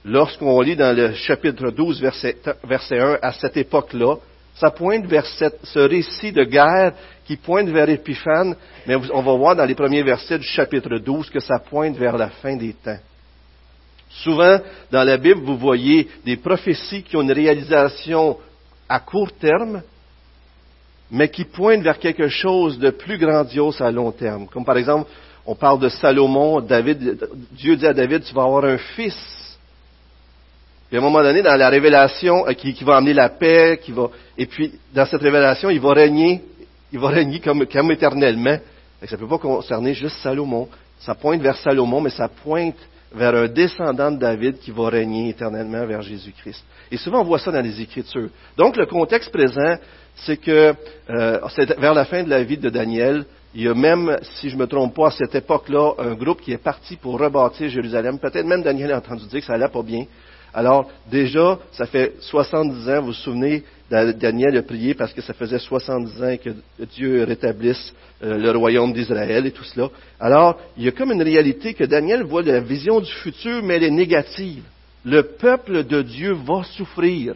lorsqu'on 0.05 0.61
lit 0.61 0.77
dans 0.77 0.95
le 0.95 1.15
chapitre 1.15 1.71
12, 1.71 2.01
verset, 2.01 2.37
verset 2.65 2.99
1, 2.99 3.19
à 3.23 3.33
cette 3.33 3.57
époque-là, 3.57 4.17
ça 4.55 4.71
pointe 4.71 5.07
vers 5.07 5.27
ce 5.27 5.79
récit 5.79 6.33
de 6.33 6.45
guerre 6.45 6.93
qui 7.27 7.37
pointe 7.37 7.69
vers 7.69 7.89
Épiphane, 7.89 8.57
mais 8.87 8.97
on 8.97 9.23
va 9.23 9.35
voir 9.35 9.57
dans 9.57 9.65
les 9.65 9.75
premiers 9.75 10.03
versets 10.03 10.39
du 10.39 10.47
chapitre 10.47 10.99
12 10.99 11.31
que 11.31 11.41
ça 11.41 11.59
pointe 11.59 11.97
vers 11.97 12.17
la 12.17 12.31
fin 12.31 12.57
des 12.57 12.73
temps. 12.73 12.99
Souvent, 14.23 14.59
dans 14.91 15.05
la 15.05 15.17
Bible, 15.19 15.41
vous 15.43 15.59
voyez 15.59 16.09
des 16.25 16.37
prophéties 16.37 17.03
qui 17.03 17.17
ont 17.17 17.23
une 17.23 17.33
réalisation 17.33 18.39
à 18.89 19.01
court 19.01 19.33
terme, 19.33 19.83
mais 21.11 21.29
qui 21.29 21.45
pointent 21.45 21.83
vers 21.83 21.99
quelque 21.99 22.29
chose 22.29 22.79
de 22.79 22.91
plus 22.91 23.19
grandiose 23.19 23.81
à 23.81 23.91
long 23.91 24.11
terme. 24.13 24.47
Comme 24.47 24.65
par 24.65 24.79
exemple, 24.79 25.11
on 25.45 25.55
parle 25.55 25.81
de 25.81 25.89
Salomon, 25.89 26.61
David, 26.61 27.29
Dieu 27.53 27.77
dit 27.77 27.87
à 27.87 27.93
David, 27.93 28.25
tu 28.25 28.35
vas 28.35 28.45
avoir 28.45 28.65
un 28.65 28.79
fils. 28.79 29.59
Puis 30.89 30.97
à 30.97 31.01
un 31.01 31.03
moment 31.03 31.23
donné, 31.23 31.43
dans 31.43 31.57
la 31.57 31.69
révélation, 31.69 32.49
euh, 32.49 32.53
qui, 32.53 32.73
va 32.85 32.97
amener 32.97 33.13
la 33.13 33.29
paix, 33.29 33.81
qui 33.83 33.93
va, 33.93 34.09
et 34.39 34.47
puis 34.47 34.73
dans 34.95 35.05
cette 35.05 35.23
révélation, 35.23 35.69
il 35.69 35.81
va 35.81 35.93
régner, 35.93 36.43
il 36.93 36.99
va 36.99 37.09
régner 37.09 37.41
comme, 37.41 37.67
comme 37.67 37.93
éternellement. 37.93 38.59
ça 39.05 39.17
ne 39.17 39.21
peut 39.21 39.29
pas 39.29 39.39
concerner 39.39 39.95
juste 39.95 40.17
Salomon. 40.19 40.69
Ça 41.01 41.15
pointe 41.15 41.43
vers 41.43 41.57
Salomon, 41.57 42.01
mais 42.01 42.11
ça 42.11 42.29
pointe 42.29 42.77
vers 43.17 43.35
un 43.35 43.49
descendant 43.49 44.13
de 44.13 44.19
David 44.19 44.59
qui 44.59 44.71
va 44.71 44.89
régner 44.89 45.31
éternellement 45.31 45.87
vers 45.87 46.03
Jésus-Christ. 46.03 46.63
Et 46.91 46.97
souvent, 46.97 47.23
on 47.23 47.25
voit 47.25 47.39
ça 47.39 47.51
dans 47.51 47.63
les 47.63 47.81
Écritures. 47.81 48.29
Donc, 48.57 48.77
le 48.77 48.87
contexte 48.87 49.33
présent, 49.33 49.77
c'est 50.15 50.37
que 50.37 50.75
euh, 51.11 51.41
vers 51.79 51.95
la 51.95 52.05
fin 52.05 52.23
de 52.23 52.31
la 52.31 52.43
vie 52.43 52.59
de 52.59 52.69
Daniel, 52.69 53.25
il 53.55 53.63
y 53.63 53.69
a 53.69 53.75
même, 53.75 54.17
si 54.23 54.51
je 54.51 54.55
ne 54.55 54.61
me 54.61 54.67
trompe 54.67 54.95
pas, 54.95 55.09
à 55.09 55.11
cette 55.11 55.35
époque-là, 55.35 55.95
un 55.99 56.15
groupe 56.15 56.43
qui 56.43 56.53
est 56.53 56.63
parti 56.63 56.97
pour 56.97 57.19
rebâtir 57.19 57.71
Jérusalem. 57.71 58.19
Peut-être 58.19 58.47
même 58.47 58.63
Daniel 58.63 58.93
a 58.93 58.99
entendu 58.99 59.27
dire 59.27 59.41
que 59.41 59.47
ça 59.47 59.55
allait 59.55 59.69
pas 59.69 59.83
bien. 59.83 60.05
Alors, 60.53 60.89
déjà, 61.11 61.59
ça 61.73 61.87
fait 61.87 62.15
70 62.21 62.89
ans, 62.89 63.01
vous 63.01 63.07
vous 63.07 63.13
souvenez, 63.13 63.65
Daniel 63.91 64.57
a 64.57 64.63
prié 64.63 64.95
parce 64.95 65.13
que 65.13 65.23
ça 65.23 65.33
faisait 65.33 65.59
70 65.59 66.23
ans 66.23 66.37
que 66.43 66.51
Dieu 66.87 67.23
rétablisse 67.23 67.95
euh, 68.23 68.37
le 68.37 68.51
royaume 68.51 68.93
d'Israël 68.93 69.47
et 69.47 69.53
tout 69.53 69.65
cela. 69.65 69.91
Alors, 70.19 70.59
il 70.77 70.85
y 70.85 70.89
a 70.89 70.93
comme 70.93 71.13
une 71.13 71.23
réalité 71.23 71.73
que 71.73 71.85
Daniel 71.85 72.25
voit 72.25 72.43
la 72.43 72.61
vision 72.61 73.01
du 73.01 73.13
futur, 73.13 73.63
mais 73.63 73.77
elle 73.77 73.85
est 73.85 73.91
négative. 73.91 74.65
Le 75.05 75.23
peuple 75.23 75.85
de 75.85 76.03
Dieu 76.03 76.33
va 76.33 76.65
souffrir. 76.65 77.35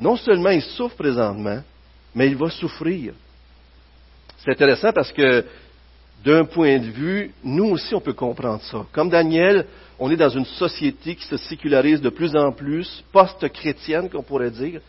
Non 0.00 0.16
seulement 0.16 0.50
il 0.50 0.60
souffre 0.60 0.96
présentement, 0.96 1.62
mais 2.14 2.26
il 2.26 2.36
va 2.36 2.50
souffrir. 2.50 3.14
C'est 4.38 4.50
intéressant 4.50 4.92
parce 4.92 5.12
que 5.12 5.44
d'un 6.22 6.44
point 6.44 6.78
de 6.78 6.90
vue, 6.90 7.30
nous 7.42 7.70
aussi 7.70 7.94
on 7.94 8.00
peut 8.00 8.12
comprendre 8.12 8.62
ça. 8.62 8.84
Comme 8.92 9.08
Daniel, 9.08 9.66
on 9.98 10.10
est 10.10 10.16
dans 10.16 10.28
une 10.28 10.44
société 10.44 11.14
qui 11.14 11.26
se 11.26 11.36
sécularise 11.36 12.00
de 12.00 12.08
plus 12.08 12.34
en 12.36 12.52
plus, 12.52 13.04
post-chrétienne 13.12 14.10
qu'on 14.10 14.22
pourrait 14.22 14.50
dire, 14.50 14.80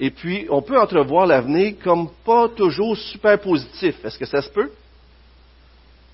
et 0.00 0.10
puis 0.10 0.46
on 0.50 0.62
peut 0.62 0.78
entrevoir 0.78 1.26
l'avenir 1.26 1.74
comme 1.82 2.08
pas 2.24 2.48
toujours 2.48 2.96
super 2.96 3.38
positif. 3.38 3.96
Est-ce 4.04 4.18
que 4.18 4.26
ça 4.26 4.42
se 4.42 4.48
peut? 4.48 4.70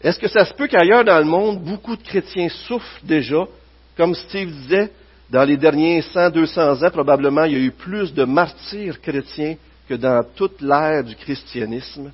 Est-ce 0.02 0.18
que 0.18 0.28
ça 0.28 0.44
se 0.44 0.54
peut 0.54 0.66
qu'ailleurs 0.66 1.04
dans 1.04 1.18
le 1.18 1.24
monde, 1.24 1.62
beaucoup 1.62 1.96
de 1.96 2.02
chrétiens 2.02 2.48
souffrent 2.48 3.00
déjà? 3.02 3.46
Comme 3.96 4.14
Steve 4.14 4.50
disait, 4.50 4.90
dans 5.28 5.44
les 5.44 5.56
derniers 5.56 6.02
100, 6.02 6.30
200 6.30 6.82
ans, 6.82 6.90
probablement, 6.90 7.44
il 7.44 7.52
y 7.52 7.56
a 7.56 7.60
eu 7.60 7.70
plus 7.70 8.12
de 8.12 8.24
martyrs 8.24 9.00
chrétiens 9.00 9.56
que 9.88 9.94
dans 9.94 10.22
toute 10.34 10.60
l'ère 10.60 11.04
du 11.04 11.14
christianisme. 11.14 12.12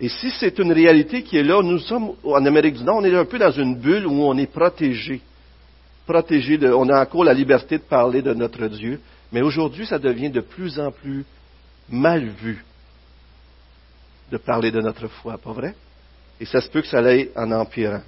Et 0.00 0.08
si 0.08 0.30
c'est 0.30 0.58
une 0.58 0.72
réalité 0.72 1.22
qui 1.22 1.36
est 1.36 1.42
là, 1.42 1.62
nous 1.62 1.78
sommes 1.78 2.12
en 2.24 2.44
Amérique 2.44 2.74
du 2.74 2.84
Nord, 2.84 2.96
on 2.96 3.04
est 3.04 3.14
un 3.14 3.24
peu 3.24 3.38
dans 3.38 3.52
une 3.52 3.76
bulle 3.76 4.06
où 4.06 4.22
on 4.22 4.36
est 4.36 4.50
protégé. 4.50 5.20
protégé, 6.06 6.58
de, 6.58 6.72
on 6.72 6.88
a 6.88 7.00
encore 7.00 7.24
la 7.24 7.34
liberté 7.34 7.78
de 7.78 7.84
parler 7.84 8.20
de 8.20 8.34
notre 8.34 8.66
Dieu, 8.66 9.00
mais 9.32 9.40
aujourd'hui, 9.40 9.86
ça 9.86 9.98
devient 9.98 10.30
de 10.30 10.40
plus 10.40 10.78
en 10.80 10.90
plus 10.90 11.24
mal 11.88 12.28
vu 12.28 12.64
de 14.32 14.36
parler 14.36 14.70
de 14.70 14.80
notre 14.80 15.06
foi, 15.06 15.38
pas 15.38 15.52
vrai? 15.52 15.74
Et 16.40 16.46
ça 16.46 16.60
se 16.60 16.68
peut 16.68 16.82
que 16.82 16.88
ça 16.88 16.98
aille 16.98 17.30
en 17.36 17.52
empirant. 17.52 18.02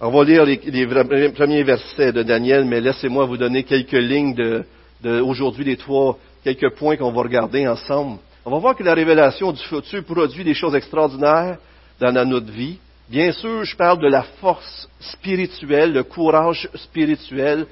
On 0.00 0.10
va 0.10 0.24
lire 0.24 0.44
les, 0.44 0.86
premiers 1.32 1.62
versets 1.62 2.12
de 2.12 2.22
Daniel, 2.22 2.64
mais 2.64 2.80
laissez-moi 2.80 3.26
vous 3.26 3.36
donner 3.36 3.64
quelques 3.64 3.92
lignes 3.92 4.34
de, 4.34 4.64
de 5.02 5.20
aujourd'hui, 5.20 5.64
les 5.64 5.76
trois, 5.76 6.18
quelques 6.42 6.74
points 6.76 6.96
qu'on 6.96 7.12
va 7.12 7.22
regarder 7.22 7.66
ensemble. 7.66 8.18
On 8.44 8.50
va 8.50 8.58
voir 8.58 8.74
que 8.74 8.82
la 8.82 8.94
révélation 8.94 9.52
du 9.52 9.62
futur 9.62 10.02
produit 10.04 10.44
des 10.44 10.54
choses 10.54 10.74
extraordinaires 10.74 11.58
dans 12.00 12.26
notre 12.26 12.50
vie. 12.50 12.78
Bien 13.08 13.32
sûr, 13.32 13.64
je 13.64 13.76
parle 13.76 13.98
de 13.98 14.08
la 14.08 14.22
force 14.22 14.88
spirituelle, 14.98 15.92
le 15.92 16.04
courage 16.04 16.68
spirituel, 16.74 17.66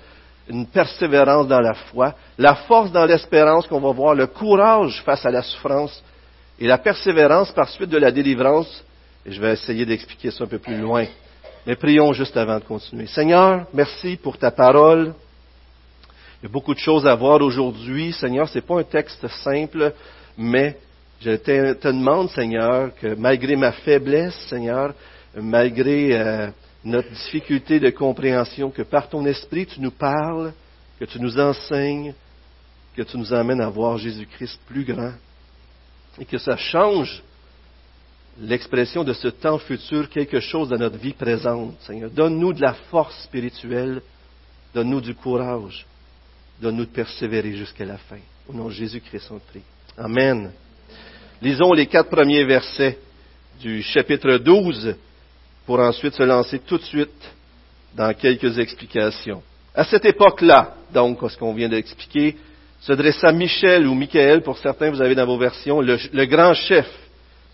une 0.49 0.67
persévérance 0.67 1.49
dans 1.49 1.61
la 1.61 1.73
foi, 1.73 2.15
la 2.37 2.55
force 2.55 2.93
dans 2.93 3.07
l'espérance 3.07 3.67
qu'on 3.67 3.81
va 3.81 3.93
voir, 3.93 4.15
le 4.15 4.27
courage 4.27 5.03
face 5.05 5.25
à 5.25 5.31
la 5.31 5.43
souffrance 5.43 6.03
et 6.59 6.67
la 6.67 6.77
persévérance 6.77 7.51
par 7.53 7.69
suite 7.69 7.89
de 7.89 7.99
la 7.99 8.11
délivrance. 8.11 8.85
Et 9.25 9.33
je 9.33 9.41
vais 9.41 9.53
essayer 9.53 9.87
d'expliquer 9.87 10.31
ça 10.31 10.45
un 10.45 10.49
peu 10.49 10.59
plus 10.59 10.77
loin. 10.77 11.07
Mais 11.67 11.77
prions 11.77 12.13
juste 12.13 12.37
avant 12.37 12.59
de 12.59 12.65
continuer. 12.65 13.07
Seigneur, 13.07 13.67
merci 13.73 14.17
pour 14.17 14.37
ta 14.37 14.51
parole. 14.51 15.15
Il 16.41 16.47
y 16.47 16.47
a 16.47 16.53
beaucoup 16.53 16.75
de 16.75 16.79
choses 16.79 17.07
à 17.07 17.15
voir 17.15 17.41
aujourd'hui. 17.41 18.13
Seigneur, 18.13 18.49
ce 18.49 18.57
n'est 18.57 18.63
pas 18.63 18.81
un 18.81 18.85
texte 18.85 19.27
simple, 19.29 19.93
mais 20.38 20.78
je 21.21 21.33
te, 21.33 21.88
demande, 21.88 22.30
Seigneur, 22.30 22.95
que 22.95 23.14
malgré 23.14 23.57
ma 23.57 23.73
faiblesse, 23.73 24.37
Seigneur, 24.49 24.95
malgré 25.35 26.16
euh, 26.16 26.50
notre 26.85 27.11
difficulté 27.11 27.80
de 27.80 27.90
compréhension, 27.90 28.71
que 28.71 28.83
par 28.83 29.09
ton 29.09 29.26
esprit 29.26 29.66
tu 29.66 29.80
nous 29.80 29.90
parles, 29.90 30.52
que 31.00 31.04
tu 31.04 31.21
nous 31.21 31.38
enseignes, 31.38 32.14
que 32.97 33.02
tu 33.02 33.18
nous 33.18 33.33
amènes 33.33 33.61
à 33.61 33.68
voir 33.68 33.99
Jésus-Christ 33.99 34.61
plus 34.66 34.85
grand, 34.85 35.12
et 36.21 36.25
que 36.25 36.38
ça 36.38 36.57
change 36.57 37.23
l'expression 38.40 39.02
de 39.02 39.12
ce 39.12 39.28
temps 39.28 39.59
futur 39.59 40.09
quelque 40.09 40.38
chose 40.38 40.68
dans 40.68 40.78
notre 40.78 40.99
vie 40.99 41.14
présente. 41.14 41.75
Seigneur, 41.80 42.11
donne-nous 42.11 42.52
de 42.52 42.61
la 42.61 42.75
force 42.75 43.25
spirituelle, 43.25 44.02
donne-nous 44.73 45.00
du 45.00 45.16
courage, 45.16 45.85
donne-nous 46.61 46.85
de 46.85 46.90
persévérer 46.90 47.57
jusqu'à 47.57 47.85
la 47.85 47.99
fin. 47.99 48.18
Au 48.49 48.52
nom 48.52 48.66
de 48.66 48.73
Jésus-Christ, 48.73 49.30
on 49.33 49.40
prie. 49.40 49.62
Amen. 50.00 50.52
Lisons 51.43 51.73
les 51.73 51.87
quatre 51.87 52.09
premiers 52.09 52.45
versets 52.45 52.99
du 53.61 53.83
chapitre 53.83 54.38
12 54.38 54.95
pour 55.67 55.81
ensuite 55.81 56.14
se 56.14 56.23
lancer 56.23 56.61
tout 56.61 56.78
de 56.78 56.85
suite 56.85 57.35
dans 57.97 58.14
quelques 58.14 58.61
explications. 58.61 59.43
À 59.75 59.83
cette 59.83 60.05
époque-là, 60.05 60.75
donc, 60.95 61.19
ce 61.28 61.37
qu'on 61.37 61.52
vient 61.52 61.69
d'expliquer, 61.69 62.37
se 62.81 62.93
dressa 62.93 63.33
Michel 63.33 63.88
ou 63.88 63.95
Michael, 63.95 64.43
pour 64.43 64.57
certains 64.59 64.90
vous 64.90 65.02
avez 65.02 65.17
dans 65.17 65.26
vos 65.26 65.37
versions, 65.37 65.81
le, 65.81 66.25
grand 66.26 66.55
chef, 66.55 66.87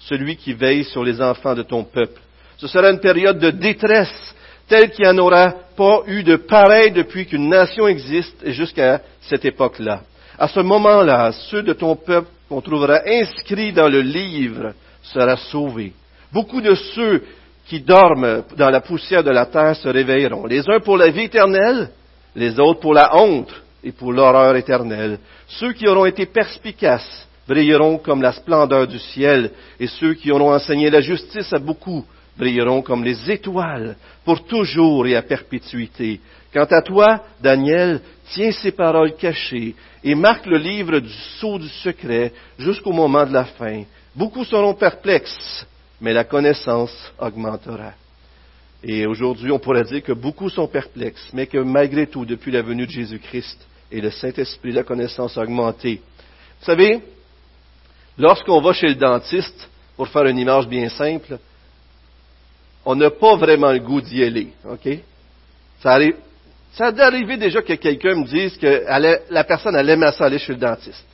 celui 0.00 0.36
qui 0.36 0.52
veille 0.52 0.84
sur 0.84 1.02
les 1.02 1.22
enfants 1.22 1.54
de 1.54 1.62
ton 1.62 1.82
peuple. 1.82 2.20
Ce 2.58 2.66
sera 2.66 2.90
une 2.90 3.00
période 3.00 3.38
de 3.38 3.52
détresse 3.52 4.34
telle 4.68 4.90
qu'il 4.90 5.04
n'y 5.06 5.10
en 5.10 5.18
aura 5.18 5.54
pas 5.74 6.02
eu 6.08 6.22
de 6.22 6.36
pareil 6.36 6.90
depuis 6.90 7.24
qu'une 7.24 7.48
nation 7.48 7.88
existe 7.88 8.50
jusqu'à 8.50 9.00
cette 9.22 9.46
époque-là. 9.46 10.02
À 10.38 10.48
ce 10.48 10.60
moment-là, 10.60 11.32
ceux 11.50 11.62
de 11.62 11.72
ton 11.72 11.96
peuple 11.96 12.28
qu'on 12.48 12.60
trouvera 12.60 13.00
inscrits 13.06 13.72
dans 13.72 13.88
le 13.88 14.00
livre 14.00 14.72
sera 15.02 15.36
sauvés. 15.36 15.92
Beaucoup 16.32 16.60
de 16.60 16.74
ceux 16.74 17.22
qui 17.66 17.80
dorment 17.80 18.42
dans 18.56 18.70
la 18.70 18.80
poussière 18.80 19.22
de 19.22 19.30
la 19.30 19.46
terre 19.46 19.76
se 19.76 19.88
réveilleront, 19.88 20.46
les 20.46 20.68
uns 20.68 20.80
pour 20.80 20.96
la 20.96 21.08
vie 21.08 21.24
éternelle, 21.24 21.90
les 22.34 22.58
autres 22.58 22.80
pour 22.80 22.94
la 22.94 23.16
honte 23.16 23.54
et 23.82 23.92
pour 23.92 24.12
l'horreur 24.12 24.56
éternelle. 24.56 25.18
Ceux 25.46 25.72
qui 25.72 25.86
auront 25.86 26.06
été 26.06 26.26
perspicaces 26.26 27.28
brilleront 27.46 27.98
comme 27.98 28.22
la 28.22 28.32
splendeur 28.32 28.86
du 28.86 28.98
ciel, 28.98 29.50
et 29.78 29.86
ceux 29.86 30.14
qui 30.14 30.32
auront 30.32 30.52
enseigné 30.52 30.90
la 30.90 31.00
justice 31.00 31.52
à 31.52 31.58
beaucoup 31.58 32.04
brilleront 32.36 32.82
comme 32.82 33.04
les 33.04 33.30
étoiles, 33.30 33.96
pour 34.24 34.44
toujours 34.44 35.06
et 35.06 35.14
à 35.14 35.22
perpétuité. 35.22 36.20
Quant 36.54 36.66
à 36.70 36.82
toi, 36.82 37.20
Daniel, 37.40 38.00
tiens 38.30 38.52
ces 38.52 38.70
paroles 38.70 39.16
cachées 39.16 39.74
et 40.04 40.14
marque 40.14 40.46
le 40.46 40.56
livre 40.56 41.00
du 41.00 41.12
sceau 41.40 41.58
du 41.58 41.68
secret 41.68 42.32
jusqu'au 42.60 42.92
moment 42.92 43.26
de 43.26 43.32
la 43.32 43.44
fin. 43.44 43.82
Beaucoup 44.14 44.44
seront 44.44 44.74
perplexes, 44.74 45.66
mais 46.00 46.12
la 46.12 46.22
connaissance 46.22 47.12
augmentera. 47.18 47.94
Et 48.84 49.04
aujourd'hui, 49.04 49.50
on 49.50 49.58
pourrait 49.58 49.82
dire 49.82 50.04
que 50.04 50.12
beaucoup 50.12 50.48
sont 50.48 50.68
perplexes, 50.68 51.28
mais 51.32 51.48
que 51.48 51.58
malgré 51.58 52.06
tout, 52.06 52.24
depuis 52.24 52.52
la 52.52 52.62
venue 52.62 52.86
de 52.86 52.92
Jésus-Christ 52.92 53.58
et 53.90 54.00
le 54.00 54.12
Saint-Esprit, 54.12 54.70
la 54.70 54.84
connaissance 54.84 55.36
a 55.36 55.42
augmenté. 55.42 56.00
Vous 56.60 56.66
savez, 56.66 57.00
lorsqu'on 58.16 58.60
va 58.60 58.72
chez 58.72 58.88
le 58.88 58.94
dentiste, 58.94 59.68
pour 59.96 60.06
faire 60.06 60.26
une 60.26 60.38
image 60.38 60.68
bien 60.68 60.88
simple, 60.88 61.36
on 62.84 62.94
n'a 62.94 63.10
pas 63.10 63.34
vraiment 63.34 63.72
le 63.72 63.80
goût 63.80 64.00
d'y 64.00 64.22
aller. 64.22 64.52
OK? 64.70 65.00
Ça 65.82 65.94
arrive. 65.94 66.14
Ça 66.74 66.86
a 66.86 66.92
d'arriver 66.92 67.36
déjà 67.36 67.62
que 67.62 67.74
quelqu'un 67.74 68.16
me 68.16 68.24
dise 68.24 68.56
que 68.58 68.84
la 69.30 69.44
personne 69.44 69.76
elle 69.76 69.88
aime 69.90 70.10
ça 70.12 70.24
aller 70.24 70.38
chez 70.38 70.52
le 70.52 70.58
dentiste. 70.58 71.06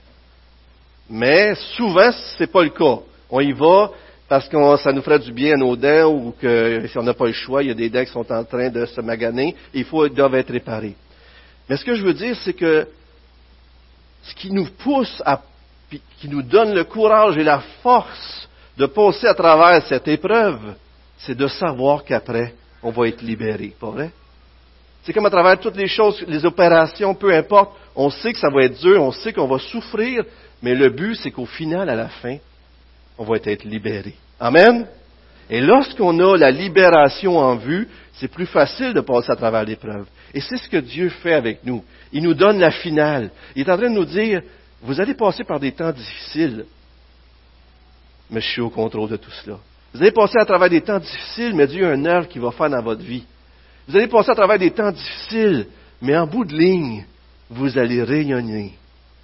Mais 1.09 1.55
souvent, 1.77 2.11
ce 2.13 2.43
n'est 2.43 2.47
pas 2.47 2.63
le 2.63 2.71
cas. 2.71 3.01
On 3.29 3.41
y 3.41 3.53
va 3.53 3.91
parce 4.29 4.49
que 4.49 4.77
ça 4.77 4.93
nous 4.93 5.03
ferait 5.03 5.19
du 5.19 5.33
bien 5.33 5.57
nos 5.57 5.77
dents 5.77 6.07
ou 6.07 6.35
que 6.41 6.87
si 6.87 6.97
on 6.97 7.03
n'a 7.03 7.15
pas 7.15 7.27
le 7.27 7.33
choix, 7.33 7.63
il 7.63 7.69
y 7.69 7.73
a 7.73 7.75
des 7.75 7.91
dents 7.91 8.05
qui 8.05 8.13
sont 8.13 8.33
en 8.33 8.45
train 8.45 8.71
de 8.71 8.87
se 8.87 9.01
maganer, 9.01 9.57
il 9.75 9.85
faut, 9.85 10.09
doivent 10.09 10.37
être 10.37 10.53
réparés. 10.53 10.95
Mais 11.69 11.77
ce 11.77 11.85
que 11.85 11.95
je 11.95 12.05
veux 12.05 12.15
dire, 12.15 12.37
c'est 12.43 12.55
que 12.55 12.87
ce 14.23 14.35
qui 14.35 14.53
nous 14.53 14.67
pousse 14.79 15.21
à, 15.27 15.43
qui 16.21 16.29
nous 16.29 16.43
donne 16.43 16.75
le 16.75 16.85
courage 16.85 17.37
et 17.37 17.45
la 17.45 17.61
force 17.83 18.49
de 18.79 18.87
passer 18.87 19.27
à 19.27 19.35
travers 19.35 19.85
cette 19.87 20.09
épreuve, 20.09 20.75
c'est 21.19 21.37
de 21.37 21.49
savoir 21.49 22.05
qu'après, 22.05 22.55
on 22.83 22.91
va 22.91 23.09
être 23.09 23.21
libéré, 23.21 23.75
pas 23.79 23.91
vrai? 23.91 24.11
C'est 25.03 25.13
comme 25.13 25.27
à 25.27 25.31
travers 25.31 25.59
toutes 25.59 25.77
les 25.77 25.89
choses, 25.89 26.23
les 26.29 26.45
opérations, 26.45 27.15
peu 27.15 27.35
importe, 27.35 27.73
on 27.97 28.11
sait 28.11 28.33
que 28.33 28.39
ça 28.39 28.51
va 28.51 28.65
être 28.65 28.79
dur, 28.81 29.03
on 29.03 29.13
sait 29.13 29.33
qu'on 29.33 29.47
va 29.47 29.59
souffrir, 29.59 30.25
mais 30.63 30.75
le 30.75 30.91
but, 30.91 31.15
c'est 31.17 31.31
qu'au 31.31 31.47
final, 31.47 31.89
à 31.89 31.95
la 31.95 32.09
fin, 32.09 32.37
on 33.17 33.25
va 33.25 33.37
être 33.43 33.65
libéré. 33.65 34.15
Amen? 34.39 34.87
Et 35.49 35.61
lorsqu'on 35.61 36.19
a 36.21 36.37
la 36.37 36.51
libération 36.51 37.39
en 37.39 37.57
vue, 37.57 37.89
c'est 38.15 38.29
plus 38.29 38.47
facile 38.47 38.93
de 38.93 39.01
passer 39.01 39.33
à 39.33 39.37
travers 39.37 39.65
l'épreuve. 39.65 40.07
Et 40.33 40.41
c'est 40.41 40.59
ce 40.59 40.69
que 40.69 40.77
Dieu 40.77 41.09
fait 41.09 41.35
avec 41.35 41.65
nous. 41.65 41.83
Il 42.13 42.23
nous 42.23 42.35
donne 42.35 42.59
la 42.59 42.71
finale. 42.71 43.31
Il 43.57 43.67
est 43.67 43.73
en 43.73 43.77
train 43.77 43.89
de 43.89 43.95
nous 43.95 44.05
dire, 44.05 44.43
vous 44.83 45.01
allez 45.01 45.15
passer 45.15 45.45
par 45.45 45.59
des 45.59 45.73
temps 45.73 45.91
difficiles, 45.91 46.67
mais 48.31 48.41
je 48.41 48.49
suis 48.49 48.61
au 48.61 48.71
contrôle 48.71 49.09
de 49.09 49.17
tout 49.17 49.31
cela. 49.43 49.57
Vous 49.93 50.01
allez 50.01 50.13
passer 50.13 50.39
à 50.39 50.45
travers 50.45 50.71
des 50.71 50.81
temps 50.81 50.99
difficiles, 50.99 51.55
mais 51.55 51.67
Dieu 51.67 51.87
a 51.87 51.95
une 51.95 52.07
œuvre 52.07 52.29
qu'il 52.29 52.41
va 52.41 52.53
faire 52.53 52.71
dans 52.71 52.83
votre 52.83 53.03
vie. 53.03 53.25
Vous 53.91 53.97
allez 53.97 54.07
passer 54.07 54.31
à 54.31 54.37
travers 54.37 54.57
des 54.57 54.71
temps 54.71 54.93
difficiles, 54.93 55.67
mais 56.01 56.17
en 56.17 56.25
bout 56.25 56.45
de 56.45 56.57
ligne, 56.57 57.05
vous 57.51 57.77
allez 57.77 58.05
rayonner 58.05 58.75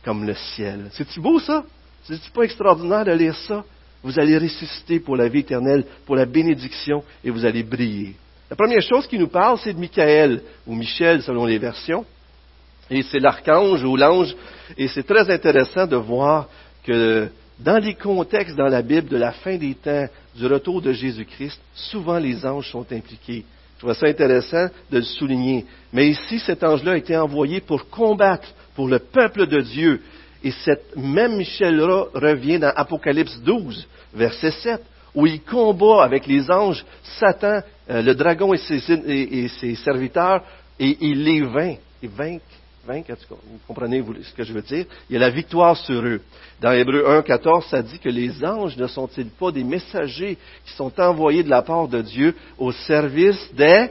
comme 0.04 0.26
le 0.26 0.34
ciel. 0.34 0.88
C'est-tu 0.90 1.20
beau 1.20 1.38
ça? 1.38 1.62
C'est-tu 2.02 2.32
pas 2.32 2.42
extraordinaire 2.42 3.04
de 3.04 3.12
lire 3.12 3.36
ça? 3.36 3.62
Vous 4.02 4.18
allez 4.18 4.36
ressusciter 4.36 4.98
pour 4.98 5.16
la 5.16 5.28
vie 5.28 5.38
éternelle, 5.38 5.84
pour 6.04 6.16
la 6.16 6.26
bénédiction, 6.26 7.04
et 7.22 7.30
vous 7.30 7.44
allez 7.44 7.62
briller. 7.62 8.16
La 8.50 8.56
première 8.56 8.82
chose 8.82 9.06
qui 9.06 9.20
nous 9.20 9.28
parle, 9.28 9.56
c'est 9.62 9.72
de 9.72 9.78
Michael, 9.78 10.42
ou 10.66 10.74
Michel 10.74 11.22
selon 11.22 11.44
les 11.44 11.58
versions. 11.58 12.04
Et 12.90 13.04
c'est 13.04 13.20
l'archange 13.20 13.84
ou 13.84 13.94
l'ange. 13.94 14.34
Et 14.76 14.88
c'est 14.88 15.06
très 15.06 15.30
intéressant 15.30 15.86
de 15.86 15.94
voir 15.94 16.48
que 16.82 17.28
dans 17.60 17.78
les 17.78 17.94
contextes 17.94 18.56
dans 18.56 18.66
la 18.66 18.82
Bible 18.82 19.06
de 19.06 19.16
la 19.16 19.30
fin 19.30 19.56
des 19.56 19.76
temps, 19.76 20.08
du 20.34 20.46
retour 20.46 20.82
de 20.82 20.92
Jésus-Christ, 20.92 21.60
souvent 21.72 22.18
les 22.18 22.44
anges 22.44 22.68
sont 22.72 22.86
impliqués. 22.90 23.44
Je 23.76 23.80
trouve 23.80 23.94
ça 23.94 24.06
intéressant 24.06 24.68
de 24.90 24.98
le 24.98 25.02
souligner. 25.02 25.66
Mais 25.92 26.08
ici, 26.08 26.38
cet 26.38 26.64
ange-là 26.64 26.92
a 26.92 26.96
été 26.96 27.16
envoyé 27.16 27.60
pour 27.60 27.88
combattre 27.90 28.48
pour 28.74 28.88
le 28.88 28.98
peuple 28.98 29.46
de 29.46 29.60
Dieu. 29.60 30.00
Et 30.42 30.50
cette 30.50 30.96
même 30.96 31.36
Michel-là 31.36 32.06
revient 32.14 32.58
dans 32.58 32.72
Apocalypse 32.74 33.38
12, 33.40 33.86
verset 34.14 34.50
7, 34.50 34.82
où 35.14 35.26
il 35.26 35.42
combat 35.42 36.04
avec 36.04 36.26
les 36.26 36.50
anges 36.50 36.84
Satan, 37.02 37.60
euh, 37.90 38.02
le 38.02 38.14
dragon 38.14 38.54
et 38.54 38.58
ses, 38.58 38.92
et 38.92 39.48
ses, 39.48 39.74
serviteurs, 39.74 40.42
et 40.78 40.96
il 41.00 41.24
les 41.24 41.42
vainc. 41.42 41.78
Il 42.02 42.10
vainc 42.10 42.42
vous 42.86 43.58
comprenez 43.66 44.04
ce 44.22 44.32
que 44.32 44.44
je 44.44 44.52
veux 44.52 44.62
dire? 44.62 44.86
Il 45.08 45.14
y 45.14 45.16
a 45.16 45.20
la 45.20 45.30
victoire 45.30 45.76
sur 45.76 46.00
eux. 46.04 46.20
Dans 46.60 46.72
Hébreu 46.72 47.04
1, 47.06 47.22
14, 47.22 47.66
ça 47.66 47.82
dit 47.82 47.98
que 47.98 48.08
les 48.08 48.44
anges 48.44 48.76
ne 48.76 48.86
sont-ils 48.86 49.30
pas 49.30 49.50
des 49.50 49.64
messagers 49.64 50.38
qui 50.64 50.72
sont 50.74 50.92
envoyés 51.00 51.42
de 51.42 51.50
la 51.50 51.62
part 51.62 51.88
de 51.88 52.00
Dieu 52.00 52.34
au 52.58 52.72
service 52.72 53.52
des 53.54 53.88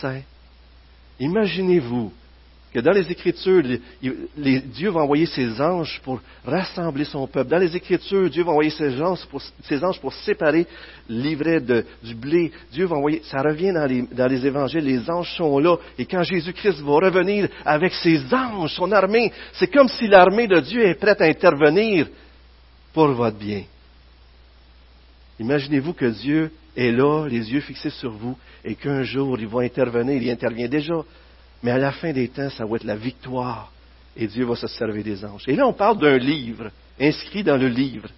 saints? 0.00 0.22
Imaginez-vous 1.18 2.12
que 2.72 2.78
dans 2.78 2.92
les 2.92 3.10
Écritures, 3.10 3.64
Dieu 4.00 4.90
va 4.90 5.00
envoyer 5.00 5.26
ses 5.26 5.60
anges 5.60 6.00
pour 6.04 6.20
rassembler 6.44 7.04
son 7.04 7.26
peuple. 7.26 7.50
Dans 7.50 7.58
les 7.58 7.74
Écritures, 7.74 8.30
Dieu 8.30 8.44
va 8.44 8.52
envoyer 8.52 8.70
ses 8.70 9.02
anges 9.02 9.26
pour, 10.00 10.12
séparer 10.12 10.66
l'ivraie 11.08 11.60
du 11.60 12.14
blé. 12.14 12.52
Dieu 12.70 12.86
va 12.86 12.96
envoyer, 12.96 13.22
ça 13.24 13.42
revient 13.42 13.72
dans 13.72 13.86
les, 13.86 14.02
dans 14.02 14.28
les 14.28 14.46
évangiles, 14.46 14.84
les 14.84 15.10
anges 15.10 15.34
sont 15.36 15.58
là. 15.58 15.76
Et 15.98 16.06
quand 16.06 16.22
Jésus-Christ 16.22 16.80
va 16.80 16.92
revenir 16.92 17.48
avec 17.64 17.92
ses 17.92 18.22
anges, 18.32 18.72
son 18.74 18.92
armée, 18.92 19.32
c'est 19.54 19.72
comme 19.72 19.88
si 19.88 20.06
l'armée 20.06 20.46
de 20.46 20.60
Dieu 20.60 20.86
est 20.86 20.94
prête 20.94 21.20
à 21.20 21.24
intervenir 21.24 22.06
pour 22.92 23.08
votre 23.08 23.36
bien. 23.36 23.64
Imaginez-vous 25.40 25.94
que 25.94 26.06
Dieu 26.06 26.52
est 26.76 26.92
là, 26.92 27.26
les 27.26 27.52
yeux 27.52 27.60
fixés 27.60 27.90
sur 27.90 28.12
vous, 28.12 28.36
et 28.64 28.76
qu'un 28.76 29.02
jour 29.02 29.36
il 29.40 29.48
va 29.48 29.62
intervenir, 29.62 30.22
il 30.22 30.30
intervient 30.30 30.68
déjà 30.68 30.94
mais 31.62 31.70
à 31.70 31.78
la 31.78 31.92
fin 31.92 32.12
des 32.12 32.28
temps, 32.28 32.50
ça 32.50 32.64
va 32.64 32.76
être 32.76 32.84
la 32.84 32.96
victoire. 32.96 33.72
Et 34.16 34.26
Dieu 34.26 34.44
va 34.44 34.56
se 34.56 34.66
servir 34.66 35.04
des 35.04 35.24
anges. 35.24 35.44
Et 35.46 35.54
là, 35.54 35.66
on 35.66 35.72
parle 35.72 35.98
d'un 35.98 36.18
livre, 36.18 36.70
inscrit 37.00 37.42
dans 37.42 37.56
le 37.56 37.68
livre. 37.68 38.08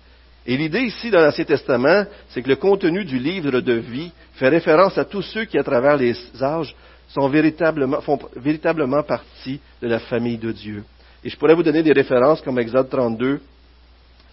Et 0.46 0.56
l'idée 0.56 0.80
ici 0.80 1.10
dans 1.10 1.20
l'Ancien 1.20 1.44
Testament, 1.44 2.04
c'est 2.28 2.42
que 2.42 2.48
le 2.48 2.56
contenu 2.56 3.04
du 3.04 3.18
livre 3.18 3.60
de 3.60 3.74
vie 3.74 4.10
fait 4.34 4.48
référence 4.48 4.98
à 4.98 5.04
tous 5.04 5.22
ceux 5.22 5.44
qui, 5.44 5.58
à 5.58 5.62
travers 5.62 5.96
les 5.96 6.16
âges, 6.40 6.74
sont 7.08 7.28
véritablement, 7.28 8.00
font 8.00 8.18
véritablement 8.36 9.02
partie 9.02 9.60
de 9.80 9.86
la 9.86 9.98
famille 10.00 10.38
de 10.38 10.50
Dieu. 10.50 10.82
Et 11.22 11.28
je 11.28 11.36
pourrais 11.36 11.54
vous 11.54 11.62
donner 11.62 11.82
des 11.82 11.92
références 11.92 12.40
comme 12.40 12.58
Exode 12.58 12.88
32, 12.88 13.40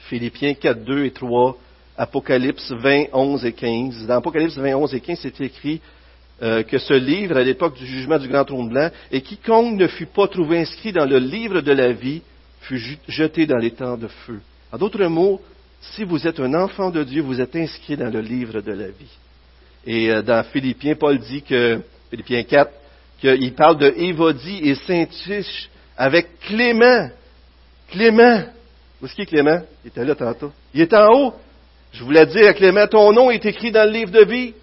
Philippiens 0.07 0.53
4, 0.53 0.83
2 0.83 1.05
et 1.05 1.11
3, 1.11 1.57
Apocalypse 1.97 2.71
20, 2.71 3.07
11 3.13 3.45
et 3.45 3.51
15. 3.51 4.07
Dans 4.07 4.15
Apocalypse 4.15 4.57
20, 4.57 4.75
11 4.75 4.95
et 4.95 5.01
15, 5.01 5.19
c'est 5.21 5.41
écrit 5.41 5.81
euh, 6.41 6.63
que 6.63 6.77
ce 6.77 6.93
livre, 6.93 7.37
à 7.37 7.43
l'époque 7.43 7.77
du 7.77 7.85
jugement 7.85 8.17
du 8.17 8.27
grand 8.27 8.45
trône 8.45 8.69
blanc, 8.69 8.89
et 9.11 9.21
quiconque 9.21 9.77
ne 9.77 9.87
fut 9.87 10.05
pas 10.05 10.27
trouvé 10.27 10.59
inscrit 10.59 10.91
dans 10.91 11.05
le 11.05 11.19
livre 11.19 11.61
de 11.61 11.71
la 11.71 11.91
vie 11.91 12.21
fut 12.61 12.97
jeté 13.07 13.45
dans 13.45 13.57
les 13.57 13.71
temps 13.71 13.97
de 13.97 14.07
feu. 14.07 14.39
En 14.71 14.77
d'autres 14.77 15.05
mots, 15.05 15.41
si 15.81 16.03
vous 16.03 16.27
êtes 16.27 16.39
un 16.39 16.53
enfant 16.53 16.91
de 16.91 17.03
Dieu, 17.03 17.21
vous 17.21 17.41
êtes 17.41 17.55
inscrit 17.55 17.97
dans 17.97 18.11
le 18.11 18.21
livre 18.21 18.61
de 18.61 18.71
la 18.71 18.87
vie. 18.87 19.17
Et 19.85 20.11
euh, 20.11 20.21
dans 20.21 20.43
Philippiens, 20.43 20.95
Paul 20.95 21.17
dit 21.19 21.41
que, 21.41 21.81
Philippiens 22.09 22.43
4, 22.43 22.71
qu'il 23.19 23.53
parle 23.53 23.77
de 23.77 23.93
Évodie 23.97 24.61
et 24.63 24.75
Saint-Tiche 24.75 25.69
avec 25.97 26.39
Clément. 26.41 27.09
Clément. 27.89 28.43
Où 29.01 29.05
est-ce 29.05 29.13
qu'il 29.13 29.23
est 29.23 29.27
Clément? 29.27 29.61
Il 29.83 29.87
était 29.89 30.05
là 30.05 30.15
tantôt. 30.15 30.51
Il 30.73 30.81
est 30.81 30.93
en 30.93 31.07
haut. 31.11 31.33
Je 31.91 32.03
voulais 32.03 32.25
dire 32.25 32.47
à 32.47 32.53
Clément, 32.53 32.87
ton 32.87 33.11
nom 33.11 33.31
est 33.31 33.45
écrit 33.45 33.71
dans 33.71 33.85
le 33.85 33.91
livre 33.91 34.11
de 34.11 34.23
vie. 34.23 34.53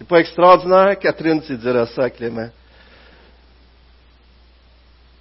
C'est 0.00 0.08
pas 0.08 0.20
extraordinaire, 0.20 0.98
Catherine, 0.98 1.42
c'est 1.46 1.58
dire 1.58 1.86
ça 1.88 2.04
à 2.04 2.10
Clément. 2.10 2.48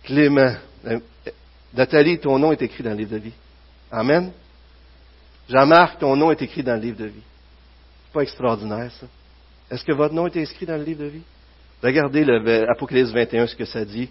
Clément. 0.04 0.56
Euh, 0.86 1.00
Nathalie, 1.74 2.18
ton 2.18 2.40
nom 2.40 2.54
est 2.54 2.62
écrit 2.62 2.82
dans 2.82 2.92
le 2.92 2.96
livre 2.96 3.12
de 3.12 3.18
vie. 3.18 3.34
Amen. 3.92 4.32
Jean-Marc, 5.50 6.00
ton 6.00 6.16
nom 6.16 6.32
est 6.32 6.42
écrit 6.42 6.64
dans 6.64 6.76
le 6.76 6.80
livre 6.80 6.98
de 6.98 7.08
vie. 7.08 7.24
C'est 8.06 8.14
pas 8.14 8.22
extraordinaire, 8.22 8.90
ça. 8.98 9.08
Est-ce 9.70 9.84
que 9.84 9.92
votre 9.92 10.14
nom 10.14 10.28
est 10.28 10.38
inscrit 10.38 10.66
dans 10.66 10.78
le 10.78 10.84
livre 10.86 11.04
de 11.04 11.10
vie? 11.10 11.24
Regardez 11.84 12.24
l'Apocalypse 12.24 13.12
21, 13.12 13.48
ce 13.48 13.58
que 13.58 13.66
ça 13.66 13.84
dit. 13.84 14.10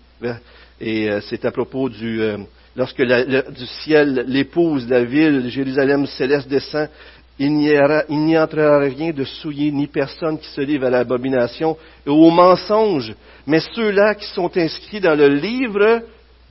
Et 0.82 1.10
euh, 1.10 1.22
c'est 1.22 1.46
à 1.46 1.50
propos 1.50 1.88
du, 1.88 2.20
euh, 2.20 2.36
lorsque 2.76 3.02
du 3.02 3.66
ciel, 3.82 4.26
l'épouse, 4.28 4.86
la 4.86 5.02
ville, 5.02 5.48
Jérusalem 5.48 6.04
céleste 6.06 6.46
descend, 6.46 6.90
il 7.38 7.52
n'y 7.54 8.38
entrera 8.38 8.78
rien 8.80 9.12
de 9.12 9.24
souillé, 9.24 9.70
ni 9.70 9.86
personne 9.86 10.38
qui 10.38 10.48
se 10.48 10.60
livre 10.60 10.86
à 10.86 10.90
l'abomination 10.90 11.76
et 12.06 12.10
au 12.10 12.30
mensonge, 12.30 13.14
mais 13.46 13.60
ceux-là 13.74 14.14
qui 14.14 14.26
sont 14.26 14.56
inscrits 14.56 15.00
dans 15.00 15.14
le 15.14 15.28
livre 15.28 16.02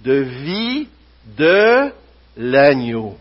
de 0.03 0.13
vie 0.13 0.87
de 1.37 1.91
l'agneau. 2.37 3.17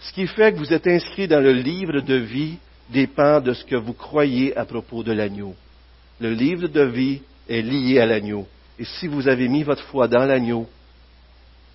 Ce 0.00 0.12
qui 0.12 0.26
fait 0.26 0.52
que 0.52 0.58
vous 0.58 0.72
êtes 0.72 0.86
inscrit 0.86 1.28
dans 1.28 1.40
le 1.40 1.52
livre 1.52 2.00
de 2.00 2.16
vie 2.16 2.58
dépend 2.90 3.40
de 3.40 3.54
ce 3.54 3.64
que 3.64 3.76
vous 3.76 3.94
croyez 3.94 4.56
à 4.56 4.64
propos 4.64 5.02
de 5.02 5.12
l'agneau. 5.12 5.54
Le 6.20 6.34
livre 6.34 6.68
de 6.68 6.82
vie 6.82 7.22
est 7.48 7.62
lié 7.62 8.00
à 8.00 8.06
l'agneau. 8.06 8.46
Et 8.78 8.84
si 8.84 9.06
vous 9.06 9.28
avez 9.28 9.48
mis 9.48 9.62
votre 9.62 9.84
foi 9.84 10.08
dans 10.08 10.24
l'agneau, 10.24 10.68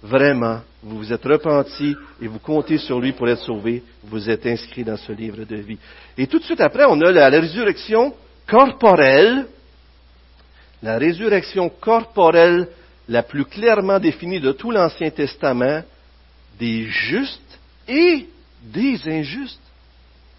vraiment, 0.01 0.61
vous 0.83 0.97
vous 0.97 1.13
êtes 1.13 1.23
repenti 1.23 1.95
et 2.21 2.27
vous 2.27 2.39
comptez 2.39 2.77
sur 2.77 2.99
lui 2.99 3.13
pour 3.13 3.27
être 3.29 3.43
sauvé, 3.43 3.83
vous 4.03 4.29
êtes 4.29 4.45
inscrit 4.45 4.83
dans 4.83 4.97
ce 4.97 5.11
livre 5.11 5.43
de 5.43 5.55
vie. 5.57 5.77
Et 6.17 6.27
tout 6.27 6.39
de 6.39 6.43
suite 6.43 6.61
après, 6.61 6.85
on 6.87 6.99
a 7.01 7.11
la, 7.11 7.29
résurrection 7.29 8.13
corporelle, 8.47 9.47
la 10.81 10.97
résurrection 10.97 11.69
corporelle 11.69 12.67
la 13.09 13.23
plus 13.23 13.45
clairement 13.45 13.99
définie 13.99 14.39
de 14.39 14.51
tout 14.51 14.71
l'Ancien 14.71 15.09
Testament, 15.09 15.81
des 16.59 16.87
justes 16.87 17.59
et 17.87 18.27
des 18.63 18.99
injustes. 19.07 19.61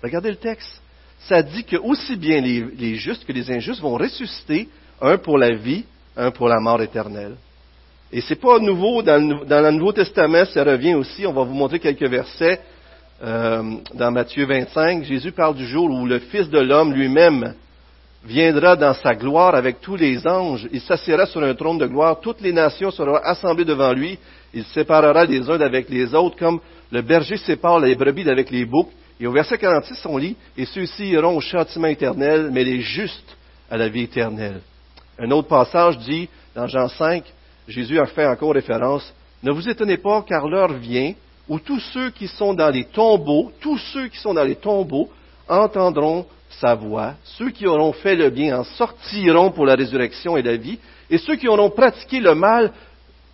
Regardez 0.02 0.30
le 0.30 0.36
texte. 0.36 0.82
Ça 1.20 1.42
dit 1.42 1.64
que 1.64 1.76
aussi 1.76 2.16
bien 2.16 2.40
les, 2.40 2.64
les 2.76 2.94
justes 2.94 3.24
que 3.24 3.32
les 3.32 3.50
injustes 3.50 3.80
vont 3.80 3.96
ressusciter, 3.96 4.68
un 5.00 5.18
pour 5.18 5.38
la 5.38 5.54
vie, 5.54 5.84
un 6.16 6.30
pour 6.30 6.48
la 6.48 6.60
mort 6.60 6.80
éternelle. 6.80 7.36
Et 8.10 8.22
c'est 8.22 8.40
pas 8.40 8.58
nouveau 8.58 9.02
dans 9.02 9.22
le, 9.22 9.70
Nouveau 9.70 9.92
Testament, 9.92 10.46
ça 10.46 10.64
revient 10.64 10.94
aussi. 10.94 11.26
On 11.26 11.32
va 11.32 11.42
vous 11.42 11.54
montrer 11.54 11.78
quelques 11.78 12.08
versets 12.08 12.58
euh, 13.22 13.62
dans 13.92 14.10
Matthieu 14.10 14.46
25. 14.46 15.04
Jésus 15.04 15.32
parle 15.32 15.54
du 15.54 15.66
jour 15.66 15.90
où 15.90 16.06
le 16.06 16.18
Fils 16.18 16.48
de 16.48 16.58
l'homme 16.58 16.94
lui-même 16.94 17.54
viendra 18.24 18.76
dans 18.76 18.94
sa 18.94 19.14
gloire 19.14 19.54
avec 19.54 19.82
tous 19.82 19.96
les 19.96 20.26
anges. 20.26 20.66
Il 20.72 20.80
s'assiera 20.80 21.26
sur 21.26 21.42
un 21.42 21.54
trône 21.54 21.76
de 21.76 21.86
gloire. 21.86 22.18
Toutes 22.20 22.40
les 22.40 22.52
nations 22.52 22.90
seront 22.90 23.16
assemblées 23.16 23.66
devant 23.66 23.92
lui. 23.92 24.18
Il 24.54 24.64
séparera 24.64 25.26
les 25.26 25.48
uns 25.50 25.58
d'avec 25.58 25.90
les 25.90 26.14
autres, 26.14 26.38
comme 26.38 26.60
le 26.90 27.02
berger 27.02 27.36
sépare 27.36 27.78
les 27.78 27.94
brebis 27.94 28.24
d'avec 28.24 28.50
les 28.50 28.64
boucs. 28.64 28.88
Et 29.20 29.26
au 29.26 29.32
verset 29.32 29.58
46, 29.58 30.06
on 30.06 30.16
lit, 30.16 30.36
et 30.56 30.64
ceux-ci 30.64 31.08
iront 31.08 31.36
au 31.36 31.40
châtiment 31.40 31.88
éternel, 31.88 32.48
mais 32.52 32.64
les 32.64 32.80
justes 32.80 33.36
à 33.70 33.76
la 33.76 33.88
vie 33.88 34.04
éternelle. 34.04 34.60
Un 35.18 35.30
autre 35.32 35.48
passage 35.48 35.98
dit, 35.98 36.28
dans 36.54 36.68
Jean 36.68 36.88
5, 36.88 37.24
Jésus 37.68 38.00
a 38.00 38.06
fait 38.06 38.26
encore 38.26 38.54
référence, 38.54 39.12
ne 39.42 39.52
vous 39.52 39.68
étonnez 39.68 39.98
pas 39.98 40.24
car 40.26 40.48
l'heure 40.48 40.72
vient 40.72 41.12
où 41.48 41.58
tous 41.58 41.80
ceux 41.92 42.10
qui 42.10 42.26
sont 42.26 42.54
dans 42.54 42.70
les 42.70 42.84
tombeaux, 42.84 43.52
tous 43.60 43.78
ceux 43.92 44.08
qui 44.08 44.18
sont 44.18 44.34
dans 44.34 44.44
les 44.44 44.56
tombeaux 44.56 45.08
entendront 45.46 46.26
sa 46.50 46.74
voix, 46.74 47.14
ceux 47.22 47.50
qui 47.50 47.66
auront 47.66 47.92
fait 47.92 48.16
le 48.16 48.30
bien 48.30 48.60
en 48.60 48.64
sortiront 48.64 49.50
pour 49.50 49.66
la 49.66 49.74
résurrection 49.74 50.36
et 50.36 50.42
la 50.42 50.56
vie, 50.56 50.78
et 51.10 51.18
ceux 51.18 51.36
qui 51.36 51.46
auront 51.46 51.70
pratiqué 51.70 52.20
le 52.20 52.34
mal 52.34 52.72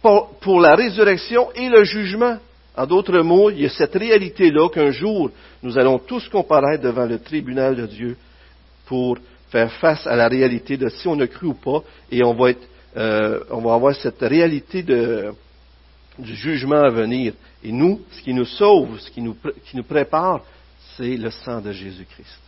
pour 0.02 0.60
la 0.60 0.74
résurrection 0.74 1.48
et 1.54 1.68
le 1.68 1.84
jugement. 1.84 2.36
En 2.76 2.86
d'autres 2.86 3.20
mots, 3.20 3.50
il 3.50 3.62
y 3.62 3.66
a 3.66 3.70
cette 3.70 3.94
réalité-là 3.94 4.68
qu'un 4.68 4.90
jour, 4.90 5.30
nous 5.62 5.78
allons 5.78 5.98
tous 5.98 6.28
comparaître 6.28 6.82
devant 6.82 7.06
le 7.06 7.20
tribunal 7.20 7.76
de 7.76 7.86
Dieu 7.86 8.16
pour 8.86 9.16
faire 9.50 9.72
face 9.74 10.06
à 10.06 10.16
la 10.16 10.26
réalité 10.26 10.76
de 10.76 10.88
si 10.88 11.06
on 11.06 11.18
a 11.20 11.26
cru 11.28 11.46
ou 11.46 11.54
pas, 11.54 11.82
et 12.10 12.24
on 12.24 12.34
va 12.34 12.50
être 12.50 12.66
euh, 12.96 13.40
on 13.50 13.60
va 13.60 13.74
avoir 13.74 13.94
cette 13.94 14.20
réalité 14.20 14.82
du 14.82 16.34
jugement 16.34 16.82
à 16.82 16.90
venir. 16.90 17.34
Et 17.62 17.72
nous, 17.72 18.00
ce 18.12 18.22
qui 18.22 18.34
nous 18.34 18.44
sauve, 18.44 18.98
ce 19.00 19.10
qui 19.10 19.20
nous, 19.20 19.82
prépare, 19.82 20.42
c'est 20.96 21.16
le 21.16 21.30
sang 21.30 21.60
de 21.60 21.72
Jésus-Christ. 21.72 22.40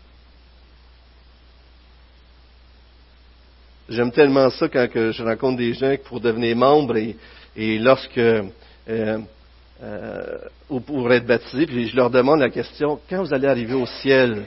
J'aime 3.88 4.10
tellement 4.10 4.50
ça 4.50 4.68
quand 4.68 4.88
je 4.92 5.22
rencontre 5.22 5.58
des 5.58 5.72
gens 5.72 5.94
pour 6.04 6.20
devenir 6.20 6.56
membres 6.56 6.96
et, 6.96 7.78
lorsque 7.78 8.18
euh, 8.18 8.42
euh, 8.88 10.38
ou 10.68 10.80
pour 10.80 11.12
être 11.12 11.26
baptisés, 11.26 11.66
puis 11.66 11.88
je 11.88 11.96
leur 11.96 12.10
demande 12.10 12.40
la 12.40 12.50
question 12.50 12.98
quand 13.08 13.22
vous 13.22 13.32
allez 13.32 13.46
arriver 13.46 13.74
au 13.74 13.86
ciel, 13.86 14.44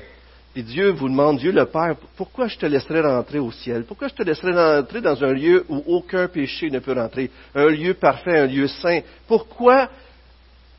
Dieu 0.64 0.90
vous 0.92 1.10
demande, 1.10 1.40
Dieu 1.40 1.52
le 1.52 1.66
Père, 1.66 1.96
pourquoi 2.16 2.48
je 2.48 2.58
te 2.58 2.66
laisserai 2.66 3.02
rentrer 3.02 3.40
au 3.40 3.52
ciel? 3.52 3.84
Pourquoi 3.84 4.08
je 4.08 4.14
te 4.14 4.24
laisserai 4.24 4.52
rentrer 4.52 5.02
dans 5.02 5.24
un 5.24 5.32
lieu 5.32 5.66
où 5.70 5.84
aucun 5.86 6.28
péché 6.28 6.70
ne 6.70 6.80
peut 6.80 6.94
rentrer? 6.94 7.30
Un 7.54 7.68
lieu 7.68 7.94
parfait, 7.94 8.40
un 8.40 8.48
lieu 8.48 8.68
saint. 8.68 9.02
Pourquoi? 9.28 9.90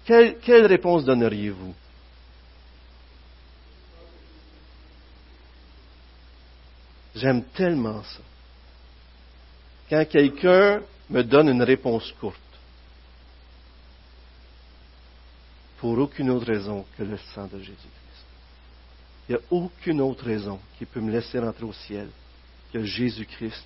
Quelle, 0.05 0.39
quelle 0.39 0.67
réponse 0.67 1.05
donneriez-vous? 1.05 1.75
J'aime 7.15 7.43
tellement 7.55 8.03
ça. 8.03 8.23
Quand 9.89 10.05
quelqu'un 10.09 10.81
me 11.11 11.23
donne 11.23 11.49
une 11.49 11.63
réponse 11.63 12.13
courte, 12.21 12.39
pour 15.81 15.99
aucune 15.99 16.31
autre 16.31 16.47
raison 16.47 16.85
que 16.97 17.03
le 17.03 17.17
sang 17.35 17.47
de 17.47 17.59
Jésus. 17.59 18.00
Il 19.31 19.35
n'y 19.35 19.39
a 19.39 19.43
aucune 19.53 20.01
autre 20.01 20.25
raison 20.25 20.59
qui 20.77 20.85
peut 20.85 20.99
me 20.99 21.13
laisser 21.13 21.39
rentrer 21.39 21.63
au 21.63 21.73
ciel 21.73 22.09
que 22.73 22.83
Jésus-Christ 22.83 23.65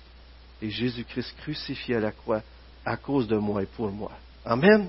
et 0.61 0.69
Jésus-Christ 0.69 1.33
crucifié 1.41 1.95
à 1.95 1.99
la 2.01 2.11
croix 2.11 2.41
à 2.85 2.95
cause 2.97 3.27
de 3.27 3.35
moi 3.35 3.63
et 3.63 3.65
pour 3.65 3.89
moi. 3.89 4.11
Amen. 4.45 4.87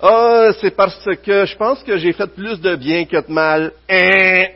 Ah, 0.00 0.48
c'est 0.62 0.70
parce 0.70 1.04
que 1.22 1.44
je 1.44 1.54
pense 1.58 1.82
que 1.82 1.98
j'ai 1.98 2.14
fait 2.14 2.26
plus 2.28 2.58
de 2.58 2.74
bien 2.74 3.04
que 3.04 3.18
de 3.18 3.30
mal. 3.30 3.74
Hein? 3.86 4.46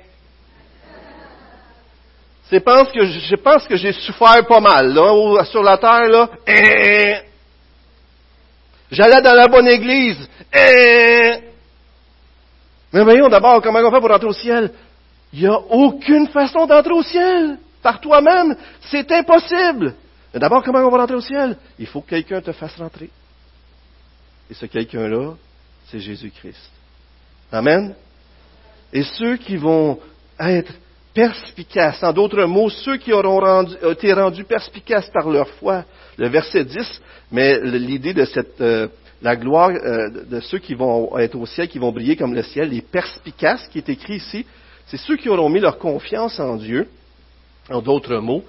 C'est 2.48 2.60
parce 2.60 2.90
que 2.90 3.04
je 3.04 3.36
pense 3.36 3.66
que 3.66 3.76
j'ai 3.76 3.92
souffert 3.92 4.46
pas 4.46 4.60
mal 4.60 4.94
sur 5.50 5.62
la 5.62 5.76
terre 5.76 6.08
là. 6.08 6.30
Hein? 6.48 7.20
J'allais 8.90 9.20
dans 9.20 9.34
la 9.34 9.48
bonne 9.48 9.68
église. 9.68 10.26
Et... 10.50 11.40
Mais 12.90 13.02
voyons 13.02 13.28
d'abord 13.28 13.60
comment 13.60 13.80
on 13.80 13.90
fait 13.90 14.00
pour 14.00 14.10
entrer 14.10 14.28
au 14.28 14.32
ciel. 14.32 14.72
Il 15.34 15.40
n'y 15.40 15.46
a 15.48 15.58
aucune 15.58 16.28
façon 16.28 16.64
d'entrer 16.64 16.92
au 16.92 17.02
ciel. 17.02 17.58
Par 17.82 18.00
toi-même, 18.00 18.56
c'est 18.82 19.10
impossible. 19.10 19.94
D'abord, 20.32 20.62
comment 20.62 20.78
on 20.78 20.90
va 20.90 20.98
rentrer 20.98 21.16
au 21.16 21.20
ciel? 21.20 21.56
Il 21.76 21.88
faut 21.88 22.02
que 22.02 22.10
quelqu'un 22.10 22.40
te 22.40 22.52
fasse 22.52 22.76
rentrer. 22.76 23.10
Et 24.48 24.54
ce 24.54 24.66
quelqu'un-là, 24.66 25.34
c'est 25.90 25.98
Jésus-Christ. 25.98 26.70
Amen. 27.50 27.96
Et 28.92 29.02
ceux 29.02 29.36
qui 29.36 29.56
vont 29.56 29.98
être 30.38 30.72
perspicaces, 31.12 32.02
en 32.04 32.12
d'autres 32.12 32.44
mots, 32.44 32.70
ceux 32.70 32.96
qui 32.96 33.12
auront 33.12 33.64
été 33.90 34.12
rendus 34.12 34.44
perspicaces 34.44 35.10
par 35.10 35.28
leur 35.28 35.48
foi, 35.48 35.84
le 36.16 36.28
verset 36.28 36.64
10, 36.64 37.02
mais 37.32 37.60
l'idée 37.60 38.14
de 38.14 38.24
cette, 38.24 38.60
euh, 38.60 38.86
la 39.20 39.34
gloire 39.34 39.70
euh, 39.70 40.10
de 40.30 40.40
ceux 40.40 40.58
qui 40.58 40.74
vont 40.74 41.18
être 41.18 41.36
au 41.36 41.46
ciel, 41.46 41.68
qui 41.68 41.80
vont 41.80 41.90
briller 41.90 42.14
comme 42.14 42.34
le 42.34 42.42
ciel, 42.44 42.68
les 42.68 42.82
perspicaces 42.82 43.66
qui 43.72 43.78
est 43.78 43.88
écrit 43.88 44.16
ici, 44.16 44.46
c'est 44.86 44.98
ceux 44.98 45.16
qui 45.16 45.28
auront 45.28 45.48
mis 45.48 45.60
leur 45.60 45.78
confiance 45.78 46.38
en 46.38 46.56
Dieu, 46.56 46.88
en 47.70 47.80
d'autres 47.80 48.16
mots, 48.16 48.44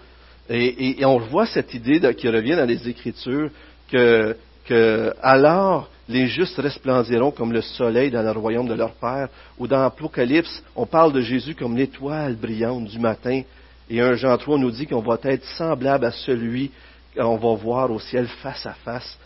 et, 0.49 1.03
on 1.05 1.17
voit 1.17 1.47
cette 1.47 1.73
idée 1.73 1.99
qui 2.15 2.29
revient 2.29 2.55
dans 2.55 2.67
les 2.67 2.87
Écritures 2.87 3.49
que, 3.89 5.13
alors 5.21 5.89
les 6.07 6.27
justes 6.27 6.57
resplendiront 6.57 7.31
comme 7.31 7.51
le 7.51 7.61
soleil 7.61 8.11
dans 8.11 8.21
le 8.21 8.31
royaume 8.31 8.67
de 8.67 8.75
leur 8.75 8.93
Père. 8.93 9.29
Ou 9.57 9.67
dans 9.67 9.81
l'Apocalypse, 9.81 10.63
on 10.75 10.85
parle 10.85 11.13
de 11.13 11.21
Jésus 11.21 11.55
comme 11.55 11.75
l'étoile 11.75 12.35
brillante 12.35 12.85
du 12.85 12.99
matin. 12.99 13.41
Et 13.89 14.01
un 14.01 14.13
Jean 14.13 14.37
3 14.37 14.59
nous 14.59 14.69
dit 14.69 14.85
qu'on 14.85 15.01
va 15.01 15.17
être 15.23 15.45
semblable 15.57 16.05
à 16.05 16.11
celui 16.11 16.71
qu'on 17.15 17.37
va 17.37 17.55
voir 17.55 17.89
au 17.89 17.99
ciel 17.99 18.27
face 18.27 18.65
à 18.67 18.73
face. 18.73 19.17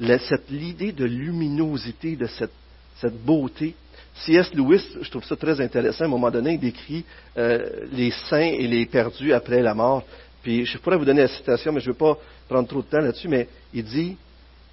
l'idée 0.00 0.92
de 0.92 1.04
luminosité, 1.04 2.16
de 2.16 2.26
cette 2.26 3.24
beauté. 3.24 3.76
C.S. 4.24 4.52
Lewis, 4.54 4.82
je 5.00 5.10
trouve 5.10 5.24
ça 5.24 5.36
très 5.36 5.60
intéressant, 5.60 6.04
à 6.04 6.06
un 6.06 6.10
moment 6.10 6.30
donné, 6.30 6.54
il 6.54 6.60
décrit 6.60 7.04
euh, 7.36 7.86
les 7.92 8.10
saints 8.10 8.38
et 8.38 8.66
les 8.66 8.86
perdus 8.86 9.32
après 9.32 9.62
la 9.62 9.74
mort. 9.74 10.04
Puis 10.42 10.64
je 10.64 10.78
pourrais 10.78 10.96
vous 10.96 11.04
donner 11.04 11.22
la 11.22 11.28
citation, 11.28 11.72
mais 11.72 11.80
je 11.80 11.88
ne 11.88 11.92
veux 11.92 11.98
pas 11.98 12.16
prendre 12.48 12.68
trop 12.68 12.80
de 12.80 12.86
temps 12.86 13.00
là-dessus, 13.00 13.28
mais 13.28 13.48
il 13.74 13.84
dit 13.84 14.16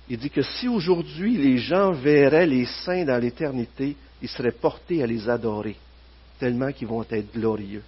il 0.10 0.17
dit 0.17 0.29
que 0.29 0.41
si 0.41 0.67
aujourd'hui 0.67 1.38
les 1.38 1.58
gens 1.58 1.91
verraient 1.91 2.45
les 2.45 2.65
saints 2.65 3.06
dans 3.06 3.17
l'éternité, 3.17 3.95
ils 4.21 4.29
seraient 4.29 4.51
portés 4.51 5.01
à 5.01 5.08
les 5.08 5.29
adorer, 5.29 5.75
tellement 6.39 6.71
qu'ils 6.71 6.88
vont 6.88 7.06
être 7.10 7.34
glorieux. 7.34 7.84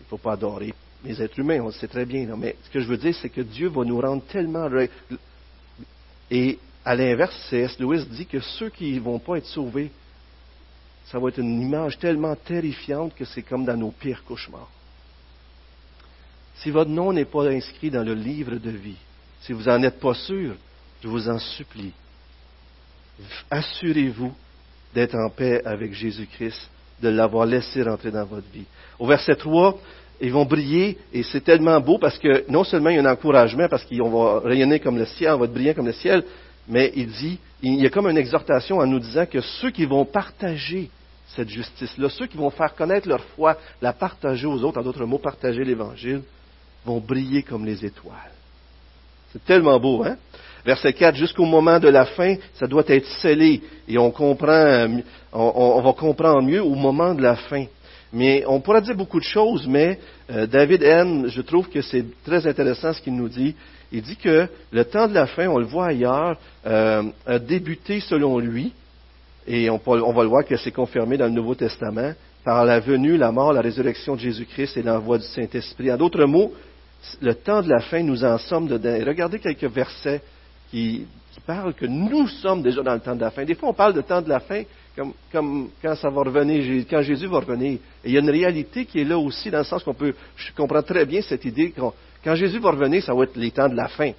Il 0.00 0.04
ne 0.04 0.08
faut 0.08 0.18
pas 0.18 0.32
adorer 0.32 0.72
les 1.04 1.20
êtres 1.20 1.38
humains, 1.38 1.60
on 1.60 1.66
le 1.66 1.72
sait 1.72 1.88
très 1.88 2.06
bien, 2.06 2.26
mais 2.36 2.56
ce 2.64 2.70
que 2.70 2.80
je 2.80 2.86
veux 2.86 2.96
dire, 2.96 3.14
c'est 3.20 3.28
que 3.28 3.40
Dieu 3.40 3.68
va 3.68 3.84
nous 3.84 4.00
rendre 4.00 4.22
tellement... 4.24 4.68
Et 6.30 6.58
à 6.84 6.94
l'inverse, 6.94 7.34
C.S. 7.48 7.78
Lewis 7.78 8.04
dit 8.06 8.26
que 8.26 8.40
ceux 8.40 8.68
qui 8.68 8.92
ne 8.92 9.00
vont 9.00 9.18
pas 9.18 9.38
être 9.38 9.46
sauvés, 9.46 9.90
ça 11.06 11.18
va 11.18 11.28
être 11.28 11.38
une 11.38 11.62
image 11.62 11.98
tellement 11.98 12.34
terrifiante 12.34 13.14
que 13.14 13.24
c'est 13.24 13.42
comme 13.42 13.64
dans 13.64 13.76
nos 13.76 13.90
pires 13.90 14.22
cauchemars. 14.24 14.70
Si 16.56 16.70
votre 16.70 16.90
nom 16.90 17.12
n'est 17.12 17.24
pas 17.24 17.48
inscrit 17.48 17.90
dans 17.90 18.02
le 18.02 18.14
livre 18.14 18.56
de 18.56 18.70
vie, 18.70 18.96
si 19.42 19.52
vous 19.52 19.64
n'en 19.64 19.82
êtes 19.82 20.00
pas 20.00 20.14
sûr, 20.14 20.54
je 21.02 21.08
vous 21.08 21.28
en 21.28 21.38
supplie, 21.38 21.92
assurez-vous 23.50 24.32
d'être 24.94 25.14
en 25.14 25.28
paix 25.30 25.62
avec 25.64 25.92
Jésus-Christ, 25.92 26.70
de 27.02 27.08
l'avoir 27.08 27.46
laissé 27.46 27.82
rentrer 27.82 28.10
dans 28.10 28.24
votre 28.24 28.48
vie. 28.52 28.64
Au 28.98 29.06
verset 29.06 29.36
3, 29.36 29.78
ils 30.20 30.32
vont 30.32 30.44
briller 30.44 30.96
et 31.12 31.22
c'est 31.24 31.42
tellement 31.42 31.80
beau 31.80 31.98
parce 31.98 32.18
que 32.18 32.44
non 32.48 32.64
seulement 32.64 32.90
il 32.90 32.96
y 32.96 32.98
a 32.98 33.02
un 33.02 33.12
encouragement 33.12 33.68
parce 33.68 33.84
qu'on 33.84 34.10
va 34.10 34.40
rayonner 34.40 34.78
comme 34.80 34.96
le 34.96 35.06
ciel, 35.06 35.32
on 35.32 35.38
va 35.38 35.46
être 35.46 35.52
brillant 35.52 35.74
comme 35.74 35.86
le 35.86 35.92
ciel, 35.92 36.24
mais 36.68 36.92
il 36.94 37.08
dit, 37.08 37.38
il 37.62 37.80
y 37.80 37.86
a 37.86 37.90
comme 37.90 38.08
une 38.08 38.18
exhortation 38.18 38.78
en 38.78 38.86
nous 38.86 38.98
disant 38.98 39.26
que 39.26 39.40
ceux 39.40 39.70
qui 39.70 39.84
vont 39.84 40.04
partager 40.04 40.90
cette 41.28 41.48
justice-là, 41.48 42.08
ceux 42.10 42.26
qui 42.26 42.36
vont 42.36 42.50
faire 42.50 42.74
connaître 42.74 43.08
leur 43.08 43.22
foi, 43.36 43.56
la 43.82 43.92
partager 43.92 44.46
aux 44.46 44.62
autres, 44.62 44.80
en 44.80 44.82
d'autres 44.82 45.04
mots, 45.04 45.18
partager 45.18 45.64
l'Évangile, 45.64 46.22
vont 46.84 47.00
briller 47.00 47.42
comme 47.42 47.64
les 47.64 47.84
étoiles. 47.84 48.32
C'est 49.32 49.44
tellement 49.44 49.80
beau, 49.80 50.04
hein? 50.04 50.16
Verset 50.64 50.94
4, 50.94 51.16
jusqu'au 51.16 51.44
moment 51.44 51.78
de 51.78 51.88
la 51.88 52.06
fin, 52.06 52.36
ça 52.54 52.66
doit 52.66 52.84
être 52.86 53.06
scellé 53.20 53.60
et 53.86 53.98
on 53.98 54.10
comprend, 54.10 54.86
on, 55.32 55.82
va 55.82 55.92
comprendre 55.92 56.42
mieux 56.42 56.62
au 56.62 56.74
moment 56.74 57.14
de 57.14 57.20
la 57.20 57.36
fin. 57.36 57.66
Mais 58.12 58.44
on 58.46 58.60
pourrait 58.60 58.80
dire 58.80 58.94
beaucoup 58.94 59.18
de 59.18 59.24
choses, 59.24 59.66
mais 59.66 59.98
euh, 60.30 60.46
David 60.46 60.82
N, 60.82 61.26
je 61.28 61.42
trouve 61.42 61.68
que 61.68 61.82
c'est 61.82 62.04
très 62.24 62.46
intéressant 62.46 62.94
ce 62.94 63.02
qu'il 63.02 63.14
nous 63.14 63.28
dit. 63.28 63.54
Il 63.94 64.02
dit 64.02 64.16
que 64.16 64.48
le 64.72 64.84
temps 64.84 65.06
de 65.06 65.14
la 65.14 65.28
fin, 65.28 65.46
on 65.46 65.58
le 65.58 65.66
voit 65.66 65.86
ailleurs, 65.86 66.36
euh, 66.66 67.04
a 67.26 67.38
débuté 67.38 68.00
selon 68.00 68.40
lui, 68.40 68.72
et 69.46 69.70
on, 69.70 69.76
va 69.76 70.22
le 70.22 70.28
voir 70.28 70.44
que 70.44 70.56
c'est 70.56 70.72
confirmé 70.72 71.16
dans 71.16 71.26
le 71.26 71.30
Nouveau 71.30 71.54
Testament, 71.54 72.12
par 72.44 72.64
la 72.64 72.80
venue, 72.80 73.16
la 73.16 73.30
mort, 73.30 73.52
la 73.52 73.60
résurrection 73.60 74.16
de 74.16 74.20
Jésus-Christ 74.20 74.78
et 74.78 74.82
l'envoi 74.82 75.18
du 75.18 75.24
Saint-Esprit. 75.24 75.92
En 75.92 75.96
d'autres 75.96 76.24
mots, 76.24 76.52
le 77.20 77.34
temps 77.36 77.62
de 77.62 77.68
la 77.68 77.78
fin, 77.82 78.02
nous 78.02 78.24
en 78.24 78.36
sommes 78.36 78.66
dedans. 78.66 78.98
regardez 79.06 79.38
quelques 79.38 79.70
versets 79.72 80.20
qui, 80.72 81.06
parlent 81.46 81.74
que 81.74 81.86
nous 81.86 82.26
sommes 82.26 82.62
déjà 82.62 82.82
dans 82.82 82.94
le 82.94 83.00
temps 83.00 83.14
de 83.14 83.20
la 83.20 83.30
fin. 83.30 83.44
Des 83.44 83.54
fois, 83.54 83.68
on 83.68 83.74
parle 83.74 83.92
de 83.92 84.00
temps 84.00 84.22
de 84.22 84.28
la 84.28 84.40
fin 84.40 84.62
comme, 84.96 85.12
quand 85.32 85.68
quand 85.82 87.02
Jésus 87.02 87.26
va 87.26 87.38
revenir. 87.38 87.72
Et 87.72 87.78
il 88.06 88.12
y 88.12 88.16
a 88.16 88.20
une 88.20 88.30
réalité 88.30 88.86
qui 88.86 89.00
est 89.00 89.04
là 89.04 89.18
aussi, 89.18 89.50
dans 89.50 89.58
le 89.58 89.64
sens 89.64 89.82
qu'on 89.84 89.94
peut, 89.94 90.14
je 90.36 90.52
comprends 90.52 90.82
très 90.82 91.04
bien 91.04 91.20
cette 91.22 91.44
idée, 91.44 91.72
quand, 91.76 91.92
quand 92.24 92.34
Jésus 92.34 92.58
va 92.58 92.70
revenir, 92.70 93.02
ça 93.04 93.14
va 93.14 93.24
être 93.24 93.36
les 93.36 93.50
temps 93.50 93.68
de 93.68 93.76
la 93.76 93.88
fin. 93.88 94.12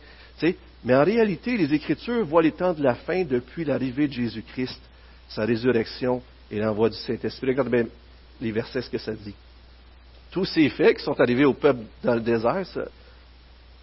Mais 0.84 0.96
en 0.96 1.04
réalité, 1.04 1.58
les 1.58 1.74
Écritures 1.74 2.24
voient 2.26 2.44
les 2.44 2.52
temps 2.52 2.74
de 2.74 2.84
la 2.84 2.94
fin 2.94 3.24
depuis 3.24 3.65
l'arrivée 3.65 4.08
de 4.08 4.13
Jésus-Christ, 4.13 4.80
sa 5.28 5.44
résurrection 5.44 6.22
et 6.52 6.60
l'envoi 6.60 6.89
du 6.89 6.98
Saint-Esprit. 6.98 7.48
Regardez 7.48 7.72
bien 7.72 7.86
les 8.39 8.52
versets, 8.52 8.82
ce 8.82 8.89
que 8.89 9.00
ça 9.00 9.13
dit 9.13 9.34
tous 10.36 10.44
ces 10.44 10.68
faits 10.68 10.98
qui 10.98 11.04
sont 11.06 11.18
arrivés 11.18 11.46
au 11.46 11.54
peuple 11.54 11.80
dans 12.04 12.15
le 12.15 12.20
désert 12.20 12.65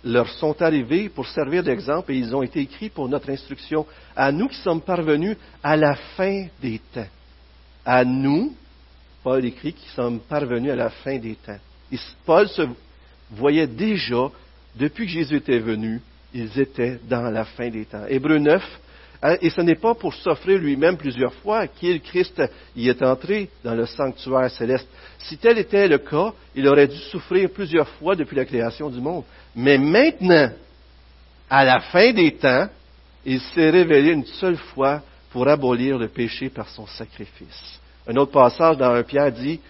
leur 0.04 0.28
sont 0.28 0.60
arrivés 0.60 1.08
pour 1.08 1.26
servir 1.26 1.62
d'exemple 1.62 2.12
et 2.12 2.18
ils 2.18 2.36
ont 2.36 2.42
été 2.42 2.60
écrits 2.60 2.90
pour 2.90 3.08
notre 3.08 3.30
instruction. 3.30 3.86
À 4.14 4.30
nous 4.30 4.48
qui 4.48 4.58
sommes 4.58 4.82
parvenus 4.82 5.38
à 5.62 5.78
la 5.78 5.94
fin 5.94 6.48
des 6.60 6.78
temps. 6.92 7.06
À 7.86 8.04
nous, 8.04 8.54
Paul 9.22 9.42
écrit, 9.46 9.72
qui 9.72 9.88
sommes 9.94 10.20
parvenus 10.20 10.72
à 10.72 10.76
la 10.76 10.90
fin 10.90 11.16
des 11.16 11.36
temps. 11.36 11.58
Paul 12.26 12.46
se 12.48 12.62
voyait 13.32 13.66
déjà, 13.66 14.30
depuis 14.76 15.06
que 15.06 15.12
Jésus 15.12 15.36
était 15.36 15.58
venu, 15.58 16.00
ils 16.34 16.58
étaient 16.58 16.98
dans 17.08 17.30
la 17.30 17.44
fin 17.44 17.68
des 17.68 17.84
temps. 17.84 18.04
Hébreu 18.08 18.38
9 18.38 18.62
Hein, 19.24 19.36
et 19.40 19.50
ce 19.50 19.60
n'est 19.60 19.76
pas 19.76 19.94
pour 19.94 20.12
s'offrir 20.14 20.58
lui-même 20.58 20.96
plusieurs 20.96 21.32
fois 21.34 21.68
qu'il, 21.68 22.00
Christ, 22.00 22.42
y 22.74 22.88
est 22.88 23.02
entré 23.02 23.48
dans 23.62 23.74
le 23.74 23.86
sanctuaire 23.86 24.50
céleste. 24.50 24.88
Si 25.18 25.36
tel 25.38 25.58
était 25.58 25.86
le 25.86 25.98
cas, 25.98 26.32
il 26.56 26.66
aurait 26.66 26.88
dû 26.88 26.96
souffrir 26.96 27.48
plusieurs 27.50 27.88
fois 27.88 28.16
depuis 28.16 28.34
la 28.34 28.44
création 28.44 28.90
du 28.90 29.00
monde. 29.00 29.22
Mais 29.54 29.78
maintenant, 29.78 30.50
à 31.48 31.64
la 31.64 31.80
fin 31.80 32.12
des 32.12 32.32
temps, 32.32 32.66
il 33.24 33.40
s'est 33.40 33.70
révélé 33.70 34.10
une 34.10 34.26
seule 34.26 34.56
fois 34.56 35.02
pour 35.30 35.46
abolir 35.46 35.98
le 35.98 36.08
péché 36.08 36.48
par 36.48 36.68
son 36.68 36.88
sacrifice. 36.88 37.80
Un 38.08 38.16
autre 38.16 38.32
passage 38.32 38.76
dans 38.76 38.90
un 38.90 39.04
Pierre 39.04 39.30
dit 39.30 39.60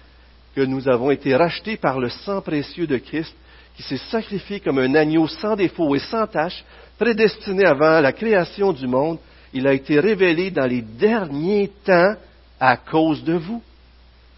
que 0.57 0.63
nous 0.63 0.89
avons 0.89 1.11
été 1.11 1.37
rachetés 1.37 1.77
par 1.77 2.01
le 2.01 2.09
sang 2.09 2.41
précieux 2.41 2.87
de 2.87 2.97
Christ 2.97 3.35
qui 3.77 3.83
s'est 3.83 4.01
sacrifié 4.11 4.61
comme 4.61 4.79
un 4.79 4.95
agneau 4.95 5.27
sans 5.29 5.57
défaut 5.57 5.95
et 5.95 6.01
sans 6.01 6.27
tache, 6.27 6.65
prédestiné 6.99 7.65
avant 7.65 8.01
la 8.01 8.13
création 8.13 8.73
du 8.73 8.87
monde 8.87 9.19
il 9.53 9.67
a 9.67 9.75
été 9.75 10.01
révélé 10.01 10.51
dans 10.51 10.67
les 10.67 10.83
derniers 10.83 11.71
temps 11.85 12.15
à 12.59 12.77
cause 12.77 13.23
de 13.23 13.35
vous. 13.35 13.63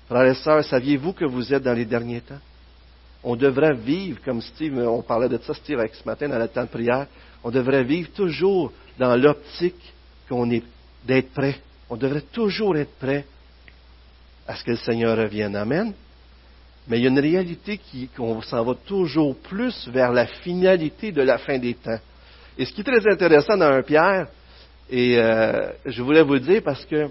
Frères 0.09 0.27
et 0.27 0.35
sœurs, 0.35 0.65
saviez-vous 0.65 1.13
que 1.13 1.25
vous 1.25 1.53
êtes 1.55 1.63
dans 1.63 1.73
les 1.73 1.85
derniers 1.85 2.21
temps? 2.21 2.41
On 3.23 3.37
devrait 3.37 3.75
vivre, 3.75 4.21
comme 4.25 4.43
Steve, 4.43 4.77
on 4.77 5.03
parlait 5.03 5.29
de 5.29 5.39
ça, 5.39 5.55
Steve, 5.55 5.79
avec 5.79 5.95
ce 5.95 6.05
matin 6.05 6.29
dans 6.29 6.39
le 6.39 6.49
temps 6.49 6.65
de 6.65 6.69
prière, 6.69 7.07
on 7.43 7.51
devrait 7.51 7.85
vivre 7.85 8.11
toujours 8.15 8.73
dans 8.99 9.17
l'optique 9.17 9.95
qu'on 10.29 10.51
est 10.51 10.65
d'être 11.05 11.33
prêt. 11.33 11.57
On 11.89 11.97
devrait 11.97 12.25
toujours 12.33 12.77
être 12.77 12.95
prêt 12.99 13.25
à 14.47 14.57
ce 14.57 14.65
que 14.65 14.73
le 14.73 14.77
Seigneur 14.77 15.17
revienne. 15.17 15.57
Amen. 15.57 15.95
Mais 16.89 16.99
il 16.99 17.05
y 17.05 17.07
a 17.07 17.11
une 17.11 17.19
réalité 17.19 17.81
qu'on 18.17 18.43
s'en 18.43 18.63
va 18.63 18.75
toujours 18.87 19.37
plus 19.37 19.89
vers 19.89 20.13
la 20.13 20.27
finalité 20.27 21.13
de 21.13 21.23
la 21.23 21.39
fin 21.39 21.59
des 21.59 21.75
temps. 21.75 21.99
Et 22.59 22.65
ce 22.65 22.73
qui 22.73 22.83
est 22.83 22.85
très 22.85 23.11
intéressant 23.11 23.57
dans 23.57 23.73
un 23.73 23.83
Pierre, 23.83 24.29
et 24.91 25.19
euh, 25.19 25.71
je 25.87 26.03
voulais 26.03 26.23
vous 26.23 26.35
le 26.35 26.41
dire 26.41 26.63
parce 26.63 26.85
que, 26.85 27.09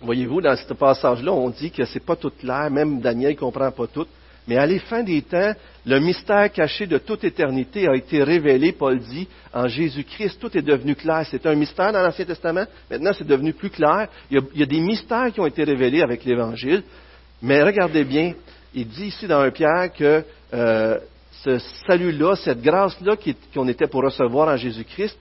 voyez-vous, 0.00 0.40
dans 0.40 0.56
ce 0.56 0.72
passage-là, 0.72 1.32
on 1.32 1.50
dit 1.50 1.70
que 1.70 1.84
c'est 1.84 2.04
pas 2.04 2.16
tout 2.16 2.30
clair, 2.30 2.70
même 2.70 3.00
Daniel 3.00 3.32
ne 3.32 3.38
comprend 3.38 3.70
pas 3.72 3.86
tout. 3.88 4.06
Mais 4.46 4.58
à 4.58 4.66
la 4.66 4.78
fin 4.78 5.02
des 5.02 5.22
temps, 5.22 5.54
le 5.86 5.98
mystère 6.00 6.52
caché 6.52 6.86
de 6.86 6.98
toute 6.98 7.24
éternité 7.24 7.88
a 7.88 7.94
été 7.94 8.22
révélé, 8.22 8.72
Paul 8.72 8.98
dit, 8.98 9.26
en 9.54 9.66
Jésus-Christ. 9.66 10.38
Tout 10.38 10.56
est 10.56 10.62
devenu 10.62 10.94
clair. 10.94 11.26
C'est 11.30 11.46
un 11.46 11.54
mystère 11.54 11.92
dans 11.92 12.02
l'Ancien 12.02 12.26
Testament. 12.26 12.66
Maintenant, 12.90 13.12
c'est 13.16 13.26
devenu 13.26 13.54
plus 13.54 13.70
clair. 13.70 14.08
Il 14.30 14.42
y, 14.54 14.62
a, 14.62 14.66
des 14.66 14.80
mystères 14.80 15.32
qui 15.32 15.40
ont 15.40 15.46
été 15.46 15.64
révélés 15.64 16.02
avec 16.02 16.24
l'Évangile. 16.24 16.82
Mais 17.40 17.62
regardez 17.62 18.04
bien, 18.04 18.34
il 18.74 18.88
dit 18.88 19.06
ici 19.06 19.26
dans 19.26 19.40
un 19.40 19.50
Pierre 19.50 19.92
que 19.92 20.24
euh, 20.52 20.98
ce 21.42 21.58
salut-là, 21.86 22.36
cette 22.36 22.62
grâce-là 22.62 23.16
qu'on 23.54 23.68
était 23.68 23.86
pour 23.86 24.02
recevoir 24.02 24.48
en 24.48 24.56
Jésus-Christ, 24.56 25.16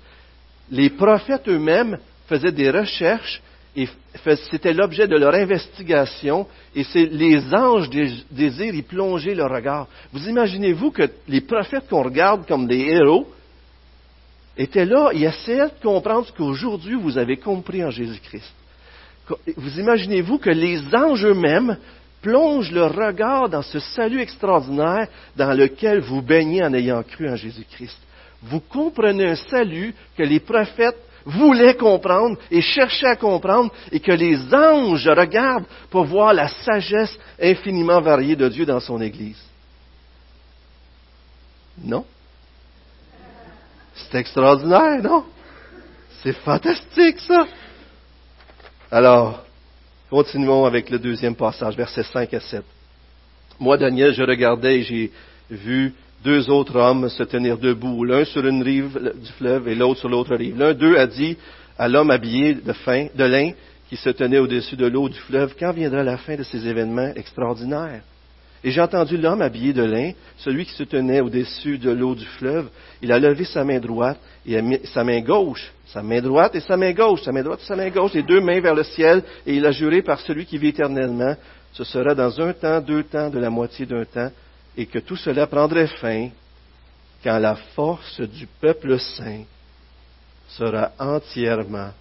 les 0.72 0.90
prophètes 0.90 1.48
eux-mêmes 1.48 1.98
faisaient 2.28 2.52
des 2.52 2.72
recherches 2.72 3.42
et 3.76 3.88
c'était 4.52 4.74
l'objet 4.74 5.08
de 5.08 5.18
leur 5.18 5.34
investigation 5.34 6.48
et 6.76 6.84
c'est 6.84 7.06
les 7.06 7.54
anges 7.54 7.90
désirent 8.32 8.76
y 8.76 8.82
plonger 8.84 9.34
leur 9.34 9.52
regard. 9.52 9.88
Vous 10.12 10.28
imaginez-vous 10.28 10.92
que 10.92 11.10
les 11.28 11.42
prophètes 11.42 11.88
qu'on 11.90 12.04
regarde 12.04 12.48
comme 12.48 12.68
des 12.68 12.80
héros 12.80 13.28
étaient 14.58 14.86
là 14.86 15.10
et 15.14 15.24
essayaient 15.24 15.70
de 15.70 15.84
comprendre 15.84 16.28
ce 16.28 16.32
qu'aujourd'hui 16.32 16.96
vous 16.96 17.18
avez 17.18 17.38
compris 17.38 17.84
en 17.84 17.90
Jésus-Christ. 17.90 18.54
Vous 19.58 19.80
imaginez-vous 19.80 20.38
que 20.38 20.50
les 20.50 20.80
anges 20.94 21.26
eux-mêmes 21.26 21.78
plongent 22.24 22.72
leur 22.72 22.96
regard 22.96 23.50
dans 23.50 23.62
ce 23.62 23.80
salut 23.80 24.22
extraordinaire 24.22 25.08
dans 25.36 25.54
lequel 25.54 26.00
vous 26.00 26.22
baignez 26.22 26.64
en 26.64 26.74
ayant 26.74 27.04
cru 27.04 27.30
en 27.30 27.36
Jésus-Christ. 27.36 28.00
Vous 28.42 28.62
comprenez 28.62 29.28
un 29.28 29.36
salut 29.36 29.94
que 30.18 30.24
les 30.24 30.40
prophètes 30.40 30.98
voulaient 31.26 31.76
comprendre 31.76 32.38
et 32.50 32.62
cherchaient 32.62 33.08
à 33.08 33.16
comprendre 33.16 33.72
et 33.92 34.00
que 34.00 34.12
les 34.12 34.54
anges 34.54 35.08
regardent 35.08 35.66
pour 35.90 36.06
voir 36.06 36.34
la 36.34 36.48
sagesse 36.48 37.18
infiniment 37.42 38.02
variée 38.02 38.36
de 38.36 38.48
Dieu 38.50 38.66
dans 38.66 38.80
son 38.80 39.02
Église. 39.02 39.42
Non? 41.82 42.06
C'est 43.96 44.18
extraordinaire, 44.18 45.02
non? 45.02 45.26
C'est 46.22 46.34
fantastique, 46.34 47.20
ça! 47.20 47.46
Alors, 48.92 49.44
continuons 50.14 50.66
avec 50.66 50.92
le 50.92 51.00
deuxième 51.00 51.34
passage, 51.34 51.76
versets 51.76 52.04
5 52.04 52.32
à 52.36 52.40
7. 52.40 52.64
Moi, 53.60 53.80
Daniel, 53.80 54.14
je 54.14 54.22
regardais 54.22 54.78
et 54.78 54.84
j'ai 54.84 55.12
vu 55.50 55.92
deux 56.24 56.52
autres 56.52 56.76
hommes 56.76 57.10
se 57.10 57.24
tenir 57.24 57.58
debout, 57.58 58.04
l'un 58.04 58.24
sur 58.24 58.46
une 58.46 58.62
rive 58.62 59.12
du 59.16 59.32
fleuve 59.40 59.68
et 59.68 59.74
l'autre 59.74 60.02
sur 60.02 60.10
l'autre 60.10 60.36
rive. 60.36 60.56
L'un 60.56 60.76
d'eux 60.76 61.00
a 61.00 61.08
dit 61.08 61.36
à 61.80 61.88
l'homme 61.88 62.12
habillé 62.12 62.54
de, 62.54 62.74
fin, 62.74 63.08
de 63.16 63.24
lin 63.24 63.54
qui 63.90 63.98
se 63.98 64.12
tenait 64.12 64.38
au-dessus 64.38 64.76
de 64.76 64.86
l'eau 64.86 65.10
du 65.10 65.18
fleuve, 65.18 65.56
quand 65.60 65.72
viendra 65.72 66.04
la 66.04 66.18
fin 66.18 66.36
de 66.36 66.44
ces 66.44 66.68
événements 66.68 67.12
extraordinaires? 67.16 68.04
Et 68.64 68.70
j'ai 68.70 68.82
entendu 68.82 69.18
l'homme 69.18 69.42
habillé 69.42 69.74
de 69.74 69.84
lin, 69.84 70.12
celui 70.38 70.66
qui 70.66 70.74
se 70.74 70.84
tenait 70.84 71.22
au-dessus 71.22 71.80
de 71.80 71.90
l'eau 71.90 72.14
du 72.14 72.26
fleuve, 72.26 72.70
il 73.02 73.12
a 73.12 73.18
levé 73.18 73.46
sa 73.46 73.64
main 73.64 73.80
droite 73.80 74.20
et 74.46 74.62
sa 74.94 75.04
main 75.04 75.22
gauche, 75.22 75.74
sa 75.94 76.02
main 76.02 76.22
droite 76.22 76.56
et 76.56 76.60
sa 76.60 76.76
main 76.76 76.92
gauche, 76.92 77.22
sa 77.22 77.32
main 77.32 77.44
droite 77.44 77.62
et 77.62 77.68
sa 77.68 77.76
main 77.76 77.90
gauche, 77.90 78.14
les 78.14 78.24
deux 78.24 78.42
mains 78.42 78.60
vers 78.60 78.74
le 78.74 78.84
ciel, 78.84 79.24
et 79.46 79.54
il 79.54 79.66
a 79.66 79.72
juré 79.72 80.02
par 80.02 80.20
celui 80.20 80.46
qui 80.46 80.58
vit 80.58 80.70
éternellement, 80.70 81.36
ce 81.72 81.84
sera 81.84 82.16
dans 82.16 82.42
un 82.42 82.52
temps, 82.54 82.82
deux 82.82 83.04
temps, 83.04 83.30
de 83.30 83.38
la 83.38 83.52
moitié 83.52 83.86
d'un 83.86 84.04
temps, 84.04 84.32
et 84.76 84.88
que 84.88 84.98
tout 84.98 85.16
cela 85.16 85.46
prendrait 85.46 85.88
fin 85.88 86.30
quand 87.24 87.38
la 87.38 87.56
force 87.76 88.20
du 88.22 88.48
peuple 88.48 89.00
saint 89.00 89.44
sera 90.50 90.92
entièrement 90.98 91.92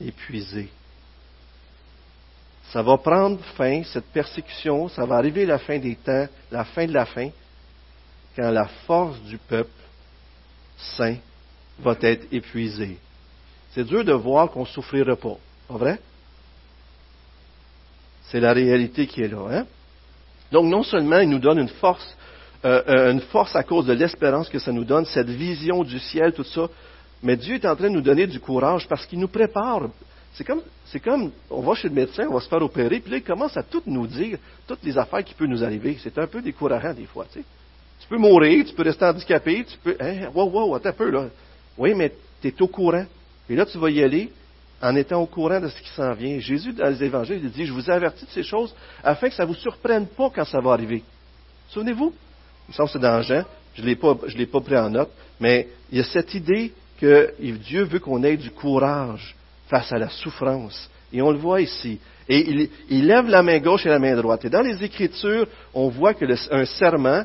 épuisée. 0.00 0.70
Ça 2.72 2.82
va 2.82 2.96
prendre 2.96 3.38
fin, 3.56 3.82
cette 3.84 4.06
persécution, 4.06 4.88
ça 4.88 5.04
va 5.04 5.16
arriver 5.16 5.44
la 5.44 5.58
fin 5.58 5.78
des 5.78 5.94
temps, 5.96 6.26
la 6.50 6.64
fin 6.64 6.86
de 6.86 6.92
la 6.92 7.04
fin, 7.04 7.28
quand 8.34 8.50
la 8.50 8.66
force 8.86 9.20
du 9.20 9.36
peuple 9.36 9.70
saint 10.78 11.16
va 11.78 11.96
être 12.00 12.26
épuisée. 12.32 12.98
C'est 13.72 13.84
dur 13.84 14.04
de 14.04 14.12
voir 14.12 14.50
qu'on 14.50 14.60
ne 14.60 14.66
souffrira 14.66 15.16
pas, 15.16 15.36
pas 15.68 15.76
vrai? 15.76 15.98
C'est 18.30 18.40
la 18.40 18.52
réalité 18.52 19.06
qui 19.06 19.22
est 19.22 19.28
là. 19.28 19.46
Hein? 19.50 19.66
Donc 20.52 20.66
non 20.66 20.82
seulement 20.82 21.18
il 21.18 21.28
nous 21.28 21.38
donne 21.38 21.58
une 21.58 21.68
force, 21.68 22.16
euh, 22.64 22.82
euh, 22.88 23.12
une 23.12 23.20
force 23.20 23.54
à 23.54 23.62
cause 23.62 23.86
de 23.86 23.92
l'espérance 23.92 24.48
que 24.48 24.58
ça 24.58 24.72
nous 24.72 24.84
donne, 24.84 25.04
cette 25.04 25.28
vision 25.28 25.84
du 25.84 25.98
ciel, 25.98 26.32
tout 26.32 26.44
ça, 26.44 26.68
mais 27.22 27.36
Dieu 27.36 27.56
est 27.56 27.66
en 27.66 27.76
train 27.76 27.88
de 27.88 27.94
nous 27.94 28.02
donner 28.02 28.26
du 28.26 28.40
courage 28.40 28.86
parce 28.88 29.06
qu'il 29.06 29.18
nous 29.18 29.28
prépare. 29.28 29.88
C'est 30.34 30.44
comme, 30.44 30.60
c'est 30.86 31.00
comme, 31.00 31.32
on 31.50 31.62
va 31.62 31.74
chez 31.74 31.88
le 31.88 31.94
médecin, 31.94 32.26
on 32.28 32.34
va 32.34 32.40
se 32.40 32.48
faire 32.48 32.60
opérer, 32.60 33.00
puis 33.00 33.10
là, 33.10 33.16
il 33.16 33.22
commence 33.22 33.56
à 33.56 33.62
tout 33.62 33.82
nous 33.86 34.06
dire, 34.06 34.38
toutes 34.66 34.82
les 34.84 34.96
affaires 34.98 35.24
qui 35.24 35.32
peuvent 35.32 35.48
nous 35.48 35.64
arriver. 35.64 35.96
C'est 36.02 36.18
un 36.18 36.26
peu 36.26 36.42
décourageant 36.42 36.92
des 36.92 37.06
fois, 37.06 37.26
tu 37.32 37.38
sais. 37.38 37.44
Tu 38.00 38.06
peux 38.06 38.18
mourir, 38.18 38.64
tu 38.66 38.74
peux 38.74 38.82
rester 38.82 39.06
handicapé, 39.06 39.64
tu 39.64 39.78
peux, 39.78 39.96
hein, 39.98 40.28
wow, 40.34 40.50
wow, 40.50 40.74
attends 40.74 40.90
un 40.90 40.92
peu, 40.92 41.10
là. 41.10 41.28
Oui, 41.78 41.94
mais 41.94 42.12
tu 42.40 42.48
es 42.48 42.62
au 42.62 42.68
courant. 42.68 43.06
Et 43.48 43.54
là, 43.54 43.66
tu 43.66 43.78
vas 43.78 43.90
y 43.90 44.02
aller 44.02 44.30
en 44.82 44.94
étant 44.96 45.20
au 45.20 45.26
courant 45.26 45.60
de 45.60 45.68
ce 45.68 45.80
qui 45.80 45.88
s'en 45.90 46.12
vient. 46.14 46.38
Jésus, 46.38 46.72
dans 46.72 46.88
les 46.88 47.02
évangiles, 47.02 47.40
il 47.42 47.50
dit, 47.50 47.66
je 47.66 47.72
vous 47.72 47.88
ai 47.88 47.92
averti 47.92 48.24
de 48.24 48.30
ces 48.30 48.42
choses 48.42 48.74
afin 49.02 49.28
que 49.28 49.34
ça 49.34 49.44
ne 49.44 49.48
vous 49.48 49.54
surprenne 49.54 50.06
pas 50.06 50.30
quand 50.34 50.44
ça 50.44 50.60
va 50.60 50.72
arriver. 50.72 51.02
Souvenez-vous? 51.70 52.12
Il 52.68 52.74
semble 52.74 52.88
que 52.88 52.92
c'est 52.94 52.98
dans 52.98 53.22
Jean. 53.22 53.44
Je 53.74 53.82
ne 53.82 53.86
l'ai 53.86 53.96
pas, 54.46 54.60
pris 54.60 54.76
en 54.76 54.90
note. 54.90 55.10
Mais 55.40 55.68
il 55.90 55.98
y 55.98 56.00
a 56.00 56.04
cette 56.04 56.34
idée 56.34 56.72
que 57.00 57.34
Dieu 57.38 57.84
veut 57.84 57.98
qu'on 57.98 58.22
ait 58.22 58.36
du 58.36 58.50
courage 58.50 59.34
face 59.68 59.92
à 59.92 59.98
la 59.98 60.08
souffrance. 60.08 60.90
Et 61.12 61.22
on 61.22 61.30
le 61.30 61.38
voit 61.38 61.60
ici. 61.60 61.98
Et 62.28 62.68
il, 62.88 63.06
lève 63.06 63.28
la 63.28 63.42
main 63.42 63.58
gauche 63.58 63.86
et 63.86 63.88
la 63.88 63.98
main 63.98 64.16
droite. 64.16 64.44
Et 64.44 64.50
dans 64.50 64.62
les 64.62 64.82
Écritures, 64.82 65.46
on 65.74 65.88
voit 65.88 66.14
que 66.14 66.24
un 66.52 66.64
serment 66.64 67.22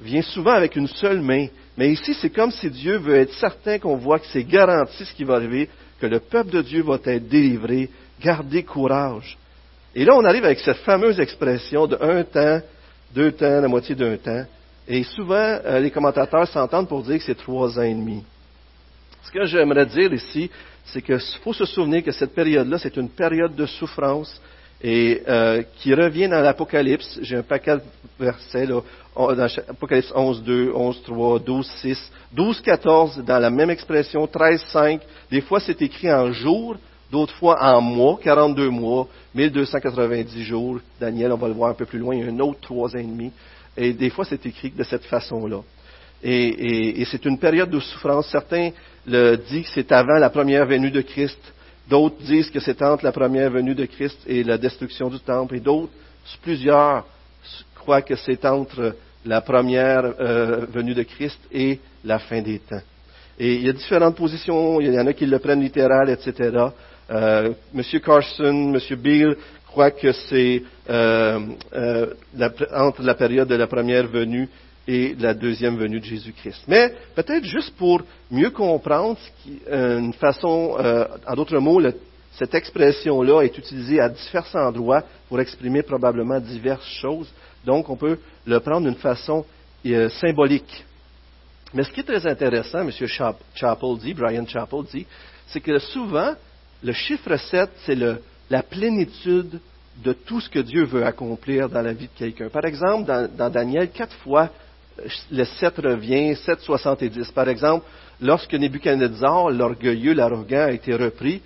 vient 0.00 0.22
souvent 0.22 0.52
avec 0.52 0.76
une 0.76 0.86
seule 0.86 1.20
main. 1.20 1.46
Mais 1.76 1.90
ici, 1.90 2.14
c'est 2.14 2.30
comme 2.30 2.50
si 2.50 2.70
Dieu 2.70 2.98
veut 2.98 3.16
être 3.16 3.32
certain 3.34 3.78
qu'on 3.78 3.96
voit 3.96 4.18
que 4.18 4.26
c'est 4.32 4.44
garanti 4.44 5.04
ce 5.04 5.12
qui 5.12 5.24
va 5.24 5.34
arriver 5.34 5.68
que 6.00 6.06
le 6.06 6.20
peuple 6.20 6.50
de 6.50 6.62
Dieu 6.62 6.82
va 6.82 6.98
être 7.04 7.28
délivré. 7.28 7.90
Gardez 8.22 8.62
courage. 8.62 9.36
Et 9.94 10.04
là, 10.04 10.14
on 10.14 10.24
arrive 10.24 10.44
avec 10.44 10.60
cette 10.60 10.78
fameuse 10.78 11.20
expression 11.20 11.86
de 11.86 11.96
un 12.00 12.22
temps, 12.24 12.60
deux 13.14 13.32
temps, 13.32 13.60
la 13.60 13.68
moitié 13.68 13.94
d'un 13.94 14.16
temps. 14.16 14.44
Et 14.86 15.02
souvent, 15.02 15.34
euh, 15.64 15.80
les 15.80 15.90
commentateurs 15.90 16.46
s'entendent 16.48 16.88
pour 16.88 17.02
dire 17.02 17.18
que 17.18 17.24
c'est 17.24 17.36
trois 17.36 17.78
ans 17.78 17.82
et 17.82 17.94
demi. 17.94 18.22
Ce 19.24 19.30
que 19.30 19.44
j'aimerais 19.46 19.86
dire 19.86 20.12
ici, 20.12 20.50
c'est 20.84 21.00
qu'il 21.00 21.18
faut 21.42 21.52
se 21.52 21.64
souvenir 21.64 22.04
que 22.04 22.12
cette 22.12 22.34
période-là, 22.34 22.78
c'est 22.78 22.96
une 22.96 23.08
période 23.08 23.54
de 23.54 23.66
souffrance 23.66 24.40
et 24.86 25.22
euh, 25.26 25.62
qui 25.78 25.94
revient 25.94 26.28
dans 26.28 26.42
l'Apocalypse. 26.42 27.18
J'ai 27.22 27.36
un 27.36 27.42
paquet 27.42 27.76
de 27.76 27.80
versets, 28.20 28.66
là, 28.66 28.82
dans 29.16 29.48
Apocalypse 29.66 30.12
11, 30.14 30.42
2, 30.42 30.72
11, 30.74 31.02
3, 31.04 31.38
12, 31.38 31.66
6, 31.80 32.12
12, 32.34 32.60
14, 32.60 33.24
dans 33.24 33.38
la 33.38 33.48
même 33.48 33.70
expression, 33.70 34.26
13, 34.26 34.62
5. 34.68 35.00
Des 35.30 35.40
fois, 35.40 35.58
c'est 35.58 35.80
écrit 35.80 36.12
en 36.12 36.30
jours, 36.32 36.76
d'autres 37.10 37.34
fois 37.36 37.56
en 37.62 37.80
mois, 37.80 38.18
42 38.22 38.68
mois, 38.68 39.08
1290 39.34 40.44
jours. 40.44 40.80
Daniel, 41.00 41.32
on 41.32 41.38
va 41.38 41.48
le 41.48 41.54
voir 41.54 41.70
un 41.70 41.74
peu 41.74 41.86
plus 41.86 41.98
loin, 41.98 42.14
il 42.14 42.20
y 42.20 42.28
a 42.28 42.30
un 42.30 42.40
autre 42.40 42.60
trois 42.60 42.92
et 42.92 43.02
demi. 43.02 43.32
Et 43.78 43.94
des 43.94 44.10
fois, 44.10 44.26
c'est 44.26 44.44
écrit 44.44 44.70
de 44.70 44.84
cette 44.84 45.06
façon-là. 45.06 45.62
Et, 46.22 47.00
et 47.00 47.04
c'est 47.06 47.24
une 47.24 47.38
période 47.38 47.70
de 47.70 47.80
souffrance. 47.80 48.28
Certains 48.30 48.70
le 49.06 49.36
disent 49.36 49.64
que 49.64 49.72
c'est 49.74 49.92
avant 49.92 50.18
la 50.18 50.28
première 50.28 50.66
venue 50.66 50.90
de 50.90 51.00
Christ. 51.00 51.38
D'autres 51.88 52.16
disent 52.22 52.50
que 52.50 52.60
c'est 52.60 52.80
entre 52.82 53.04
la 53.04 53.12
première 53.12 53.50
venue 53.50 53.74
de 53.74 53.84
Christ 53.84 54.18
et 54.26 54.42
la 54.42 54.56
destruction 54.56 55.08
du 55.08 55.20
temple. 55.20 55.56
Et 55.56 55.60
d'autres, 55.60 55.92
plusieurs, 56.42 57.06
croient 57.74 58.02
que 58.02 58.16
c'est 58.16 58.44
entre 58.46 58.96
la 59.24 59.40
première 59.40 60.04
euh, 60.20 60.66
venue 60.72 60.94
de 60.94 61.02
Christ 61.02 61.38
et 61.52 61.78
la 62.04 62.18
fin 62.18 62.40
des 62.40 62.58
temps. 62.58 62.80
Et 63.38 63.54
il 63.54 63.66
y 63.66 63.68
a 63.68 63.72
différentes 63.72 64.16
positions, 64.16 64.80
il 64.80 64.92
y 64.92 64.98
en 64.98 65.06
a 65.06 65.12
qui 65.12 65.26
le 65.26 65.38
prennent 65.38 65.60
littéral, 65.60 66.08
etc. 66.08 66.68
Euh, 67.10 67.52
M. 67.74 68.00
Carson, 68.00 68.74
M. 68.74 68.96
Beale 68.96 69.36
croient 69.66 69.90
que 69.90 70.12
c'est 70.12 70.62
euh, 70.88 71.40
euh, 71.74 72.06
entre 72.72 73.02
la 73.02 73.14
période 73.14 73.48
de 73.48 73.56
la 73.56 73.66
première 73.66 74.06
venue 74.06 74.48
et 74.86 75.14
la 75.18 75.34
deuxième 75.34 75.76
venue 75.76 76.00
de 76.00 76.04
Jésus-Christ. 76.04 76.64
Mais 76.68 76.92
peut-être 77.14 77.44
juste 77.44 77.74
pour 77.76 78.02
mieux 78.30 78.50
comprendre, 78.50 79.18
une 79.70 80.12
façon, 80.14 80.76
en 81.26 81.34
d'autres 81.34 81.58
mots, 81.58 81.80
cette 82.38 82.54
expression-là 82.54 83.42
est 83.42 83.56
utilisée 83.56 84.00
à 84.00 84.08
différents 84.08 84.66
endroits 84.66 85.04
pour 85.28 85.40
exprimer 85.40 85.82
probablement 85.82 86.40
diverses 86.40 86.88
choses. 87.00 87.28
Donc, 87.64 87.88
on 87.88 87.96
peut 87.96 88.18
le 88.44 88.60
prendre 88.60 88.86
d'une 88.86 88.98
façon 88.98 89.44
euh, 89.86 90.08
symbolique. 90.08 90.84
Mais 91.72 91.84
ce 91.84 91.90
qui 91.90 92.00
est 92.00 92.04
très 92.04 92.26
intéressant, 92.26 92.80
M. 92.80 92.90
Chappell 93.54 93.98
dit, 93.98 94.14
Brian 94.14 94.46
Chappell 94.46 94.82
dit, 94.92 95.06
c'est 95.46 95.60
que 95.60 95.78
souvent, 95.78 96.34
le 96.82 96.92
chiffre 96.92 97.36
7, 97.36 97.70
c'est 97.86 97.98
la 98.50 98.62
plénitude 98.62 99.60
de 100.02 100.12
tout 100.12 100.40
ce 100.40 100.50
que 100.50 100.58
Dieu 100.58 100.84
veut 100.84 101.04
accomplir 101.04 101.68
dans 101.68 101.82
la 101.82 101.92
vie 101.92 102.06
de 102.06 102.18
quelqu'un. 102.18 102.48
Par 102.48 102.64
exemple, 102.64 103.06
dans, 103.06 103.50
Daniel, 103.50 103.90
quatre 103.90 104.16
fois, 104.18 104.50
le 105.30 105.44
7 105.44 105.78
revient, 105.78 106.36
7, 106.36 106.60
70. 106.60 107.30
Par 107.32 107.48
exemple, 107.48 107.84
lorsque 108.20 108.54
Nebuchadnezzar, 108.54 109.50
l'orgueilleux, 109.50 110.14
l'arrogant, 110.14 110.66
a 110.66 110.72
été 110.72 110.94
repris, 110.94 111.42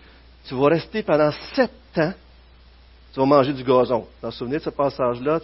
tu 0.47 0.55
vas 0.55 0.69
rester 0.69 1.03
pendant 1.03 1.31
sept 1.55 1.71
ans, 1.97 2.13
tu 3.13 3.21
vas 3.21 3.27
manger 3.27 3.53
du 3.53 3.65
gazon. 3.65 4.07
Vous 4.23 4.29
vous 4.29 4.31
souvenez 4.31 4.59
de 4.59 4.63
ce 4.63 4.71
passage-là? 4.71 5.41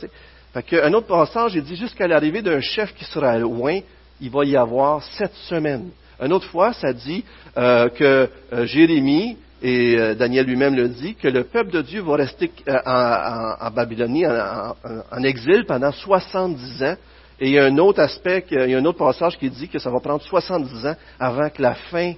un 0.55 0.93
autre 0.93 1.09
passage, 1.09 1.55
il 1.55 1.64
dit 1.64 1.77
jusqu'à 1.77 2.07
l'arrivée 2.07 2.43
d'un 2.43 2.61
chef 2.61 2.95
qui 2.95 3.05
sera 3.05 3.37
loin, 3.38 3.81
il 4.21 4.31
va 4.31 4.45
y 4.45 4.57
avoir 4.57 5.03
sept 5.03 5.33
semaines. 5.49 5.90
Une 6.21 6.33
autre 6.33 6.47
fois, 6.47 6.73
ça 6.73 6.93
dit 6.93 7.25
euh, 7.57 7.88
que 7.88 8.29
euh, 8.53 8.67
Jérémie, 8.67 9.37
et 9.62 9.97
euh, 9.99 10.14
Daniel 10.14 10.47
lui-même 10.47 10.75
le 10.75 10.88
dit, 10.88 11.14
que 11.14 11.29
le 11.29 11.45
peuple 11.45 11.73
de 11.73 11.83
Dieu 11.83 12.03
va 12.03 12.17
rester 12.17 12.51
en, 12.69 13.71
Babylonie, 13.71 14.27
en, 14.27 15.23
exil 15.25 15.64
pendant 15.67 15.90
70 15.90 16.83
ans. 16.83 16.97
Et 17.40 17.49
il 17.49 17.53
y 17.53 17.59
a 17.59 17.64
un 17.64 17.79
autre 17.79 18.01
aspect, 18.01 18.44
il 18.51 18.70
y 18.70 18.75
a 18.75 18.79
un 18.79 18.85
autre 18.85 18.99
passage 18.99 19.38
qui 19.38 19.51
dit 19.51 19.68
que 19.68 19.79
ça 19.79 19.90
va 19.90 20.01
prendre 20.01 20.23
70 20.23 20.87
ans 20.87 20.97
avant 21.18 21.51
que 21.51 21.61
la 21.61 21.75
fin 21.75 22.14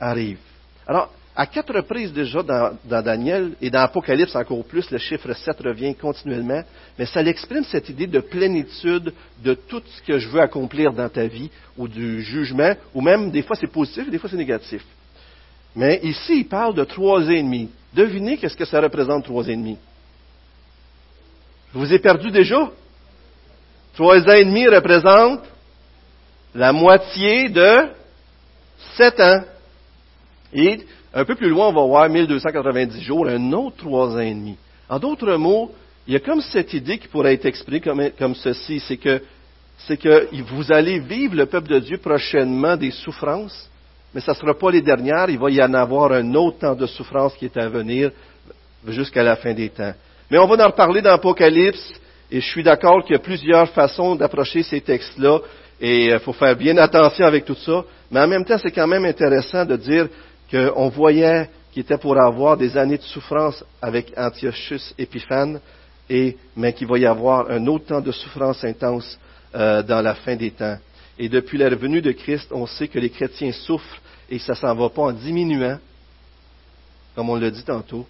arrive. 0.00 0.38
Alors, 0.86 1.10
à 1.38 1.46
quatre 1.46 1.74
reprises 1.74 2.12
déjà 2.12 2.42
dans, 2.42 3.02
Daniel 3.02 3.52
et 3.60 3.68
dans 3.68 3.80
Apocalypse 3.80 4.34
encore 4.34 4.64
plus, 4.64 4.90
le 4.90 4.96
chiffre 4.96 5.32
7 5.34 5.60
revient 5.60 5.94
continuellement, 5.94 6.62
mais 6.98 7.04
ça 7.04 7.20
exprime 7.20 7.62
cette 7.64 7.90
idée 7.90 8.06
de 8.06 8.20
plénitude 8.20 9.12
de 9.44 9.54
tout 9.54 9.82
ce 9.84 10.02
que 10.02 10.18
je 10.18 10.28
veux 10.28 10.40
accomplir 10.40 10.92
dans 10.92 11.10
ta 11.10 11.26
vie, 11.26 11.50
ou 11.76 11.88
du 11.88 12.22
jugement, 12.22 12.74
ou 12.94 13.02
même 13.02 13.30
des 13.30 13.42
fois 13.42 13.54
c'est 13.54 13.70
positif, 13.70 14.10
des 14.10 14.18
fois 14.18 14.30
c'est 14.30 14.36
négatif. 14.36 14.82
Mais 15.74 16.00
ici, 16.02 16.38
il 16.38 16.48
parle 16.48 16.74
de 16.74 16.84
trois 16.84 17.22
ennemis. 17.28 17.68
Devinez 17.92 18.38
qu'est-ce 18.38 18.56
que 18.56 18.64
ça 18.64 18.80
représente, 18.80 19.24
trois 19.24 19.46
ennemis? 19.46 19.76
Je 21.74 21.78
vous 21.78 21.92
ai 21.92 21.98
perdu 21.98 22.30
déjà? 22.30 22.70
Trois 23.96 24.22
ennemis 24.26 24.68
représentent 24.68 25.48
la 26.54 26.72
moitié 26.72 27.48
de 27.48 27.88
sept 28.94 29.18
ans. 29.20 29.42
Et 30.52 30.80
un 31.14 31.24
peu 31.24 31.34
plus 31.34 31.48
loin, 31.48 31.68
on 31.68 31.72
va 31.72 31.82
voir 31.82 32.08
1290 32.08 33.00
jours, 33.00 33.26
un 33.26 33.52
autre 33.52 33.78
trois 33.78 34.14
ans 34.14 34.20
et 34.20 34.34
demi. 34.34 34.56
En 34.88 34.98
d'autres 34.98 35.36
mots, 35.36 35.72
il 36.06 36.12
y 36.12 36.16
a 36.16 36.20
comme 36.20 36.42
cette 36.42 36.74
idée 36.74 36.98
qui 36.98 37.08
pourrait 37.08 37.34
être 37.34 37.46
exprimée 37.46 38.12
comme, 38.18 38.34
ceci, 38.34 38.80
c'est 38.80 38.98
que, 38.98 39.22
c'est 39.78 39.96
que 39.96 40.28
vous 40.52 40.70
allez 40.70 40.98
vivre, 40.98 41.34
le 41.34 41.46
peuple 41.46 41.68
de 41.68 41.78
Dieu, 41.78 41.96
prochainement 41.96 42.76
des 42.76 42.90
souffrances, 42.90 43.68
mais 44.14 44.20
ce 44.20 44.30
ne 44.30 44.36
sera 44.36 44.54
pas 44.54 44.70
les 44.70 44.82
dernières, 44.82 45.30
il 45.30 45.38
va 45.38 45.50
y 45.50 45.62
en 45.62 45.72
avoir 45.72 46.12
un 46.12 46.34
autre 46.34 46.58
temps 46.58 46.74
de 46.74 46.86
souffrance 46.86 47.34
qui 47.36 47.46
est 47.46 47.56
à 47.56 47.68
venir 47.68 48.10
jusqu'à 48.88 49.22
la 49.22 49.36
fin 49.36 49.54
des 49.54 49.70
temps. 49.70 49.94
Mais 50.30 50.38
on 50.38 50.46
va 50.46 50.64
en 50.64 50.68
reparler 50.68 51.02
dans 51.02 51.10
l'Apocalypse, 51.10 51.92
et 52.30 52.40
je 52.40 52.46
suis 52.46 52.62
d'accord 52.62 53.04
qu'il 53.04 53.12
y 53.12 53.16
a 53.16 53.22
plusieurs 53.22 53.68
façons 53.70 54.14
d'approcher 54.16 54.62
ces 54.62 54.80
textes-là, 54.80 55.40
et 55.80 56.06
il 56.06 56.18
faut 56.20 56.32
faire 56.32 56.56
bien 56.56 56.76
attention 56.78 57.26
avec 57.26 57.44
tout 57.44 57.54
ça, 57.54 57.84
mais 58.10 58.20
en 58.20 58.26
même 58.26 58.44
temps, 58.44 58.58
c'est 58.58 58.70
quand 58.70 58.86
même 58.86 59.04
intéressant 59.04 59.64
de 59.64 59.76
dire 59.76 60.08
qu'on 60.50 60.88
voyait 60.88 61.48
qu'il 61.72 61.82
était 61.82 61.98
pour 61.98 62.18
avoir 62.18 62.56
des 62.56 62.76
années 62.76 62.98
de 62.98 63.02
souffrance 63.02 63.64
avec 63.82 64.12
Antiochus 64.16 64.94
Épiphane, 64.98 65.60
et, 66.08 66.36
mais 66.56 66.72
qu'il 66.72 66.86
va 66.86 66.98
y 66.98 67.06
avoir 67.06 67.50
un 67.50 67.66
autre 67.66 67.86
temps 67.86 68.00
de 68.00 68.12
souffrance 68.12 68.64
intense 68.64 69.18
euh, 69.54 69.82
dans 69.82 70.00
la 70.00 70.14
fin 70.14 70.36
des 70.36 70.50
temps. 70.52 70.78
Et 71.18 71.28
depuis 71.28 71.58
la 71.58 71.68
venue 71.74 72.00
de 72.00 72.12
Christ, 72.12 72.48
on 72.52 72.66
sait 72.66 72.88
que 72.88 72.98
les 72.98 73.10
chrétiens 73.10 73.52
souffrent 73.52 74.00
et 74.30 74.38
ça 74.38 74.52
ne 74.52 74.56
s'en 74.56 74.74
va 74.74 74.88
pas 74.88 75.02
en 75.02 75.12
diminuant, 75.12 75.78
comme 77.14 77.30
on 77.30 77.36
l'a 77.36 77.50
dit 77.50 77.64
tantôt, 77.64 78.06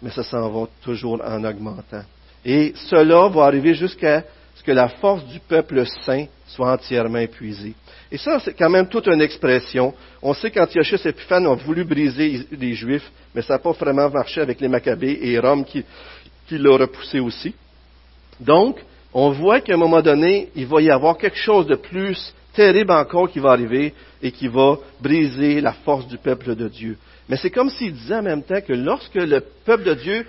mais 0.00 0.10
ça 0.10 0.22
s'en 0.22 0.50
va 0.50 0.66
toujours 0.82 1.20
en 1.24 1.44
augmentant. 1.44 2.04
Et 2.44 2.72
cela 2.90 3.28
va 3.28 3.44
arriver 3.44 3.74
jusqu'à 3.74 4.24
ce 4.54 4.62
que 4.62 4.72
la 4.72 4.88
force 4.88 5.24
du 5.26 5.38
peuple 5.40 5.84
saint 6.04 6.26
soit 6.46 6.72
entièrement 6.72 7.18
épuisée. 7.18 7.74
Et 8.10 8.18
ça, 8.18 8.38
c'est 8.40 8.52
quand 8.54 8.68
même 8.68 8.88
toute 8.88 9.06
une 9.06 9.22
expression. 9.22 9.94
On 10.20 10.34
sait 10.34 10.50
qu'Antiochus 10.50 11.00
Épiphane 11.04 11.46
a 11.46 11.54
voulu 11.54 11.84
briser 11.84 12.46
les 12.52 12.74
Juifs, 12.74 13.10
mais 13.34 13.42
ça 13.42 13.54
n'a 13.54 13.58
pas 13.58 13.72
vraiment 13.72 14.10
marché 14.10 14.40
avec 14.40 14.60
les 14.60 14.68
Maccabées 14.68 15.18
et 15.22 15.38
Rome 15.38 15.64
qui, 15.64 15.84
qui 16.46 16.58
l'a 16.58 16.76
repoussé 16.76 17.20
aussi. 17.20 17.54
Donc, 18.38 18.78
on 19.14 19.30
voit 19.30 19.60
qu'à 19.60 19.74
un 19.74 19.78
moment 19.78 20.02
donné, 20.02 20.50
il 20.54 20.66
va 20.66 20.82
y 20.82 20.90
avoir 20.90 21.16
quelque 21.16 21.38
chose 21.38 21.66
de 21.66 21.76
plus 21.76 22.34
terrible 22.54 22.92
encore 22.92 23.30
qui 23.30 23.38
va 23.38 23.52
arriver 23.52 23.94
et 24.22 24.30
qui 24.30 24.48
va 24.48 24.76
briser 25.00 25.60
la 25.60 25.72
force 25.72 26.06
du 26.06 26.18
peuple 26.18 26.54
de 26.54 26.68
Dieu. 26.68 26.98
Mais 27.28 27.36
c'est 27.36 27.50
comme 27.50 27.70
s'il 27.70 27.92
disait 27.92 28.16
en 28.16 28.22
même 28.22 28.42
temps 28.42 28.60
que 28.60 28.72
lorsque 28.72 29.14
le 29.14 29.42
peuple 29.64 29.84
de 29.84 29.94
Dieu 29.94 30.26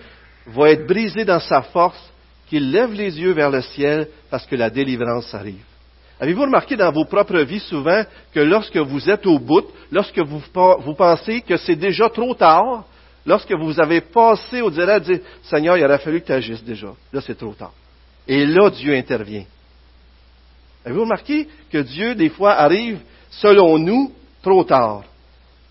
va 0.47 0.71
être 0.71 0.87
brisé 0.87 1.25
dans 1.25 1.39
sa 1.39 1.61
force, 1.61 2.11
qu'il 2.47 2.71
lève 2.71 2.93
les 2.93 3.19
yeux 3.19 3.31
vers 3.31 3.49
le 3.49 3.61
ciel 3.61 4.07
parce 4.29 4.45
que 4.45 4.55
la 4.55 4.69
délivrance 4.69 5.33
arrive. 5.33 5.63
Avez-vous 6.19 6.43
remarqué 6.43 6.75
dans 6.75 6.91
vos 6.91 7.05
propres 7.05 7.39
vies 7.39 7.59
souvent 7.59 8.03
que 8.33 8.39
lorsque 8.39 8.77
vous 8.77 9.09
êtes 9.09 9.25
au 9.25 9.39
bout, 9.39 9.65
lorsque 9.91 10.19
vous, 10.19 10.41
pensez 10.95 11.41
que 11.41 11.57
c'est 11.57 11.75
déjà 11.75 12.09
trop 12.09 12.33
tard, 12.33 12.85
lorsque 13.25 13.51
vous 13.51 13.79
avez 13.79 14.01
passé 14.01 14.61
au-delà 14.61 14.99
de 14.99 15.05
dire 15.05 15.19
Seigneur, 15.43 15.77
il 15.77 15.83
aurait 15.83 15.97
fallu 15.97 16.21
que 16.21 16.27
tu 16.27 16.31
agisses 16.31 16.63
déjà. 16.63 16.93
Là, 17.11 17.21
c'est 17.21 17.37
trop 17.37 17.53
tard. 17.53 17.73
Et 18.27 18.45
là, 18.45 18.69
Dieu 18.69 18.95
intervient. 18.95 19.43
Avez-vous 20.85 21.01
remarqué 21.01 21.47
que 21.71 21.79
Dieu, 21.79 22.15
des 22.15 22.29
fois, 22.29 22.53
arrive, 22.53 22.99
selon 23.29 23.77
nous, 23.77 24.13
trop 24.41 24.63
tard? 24.63 25.03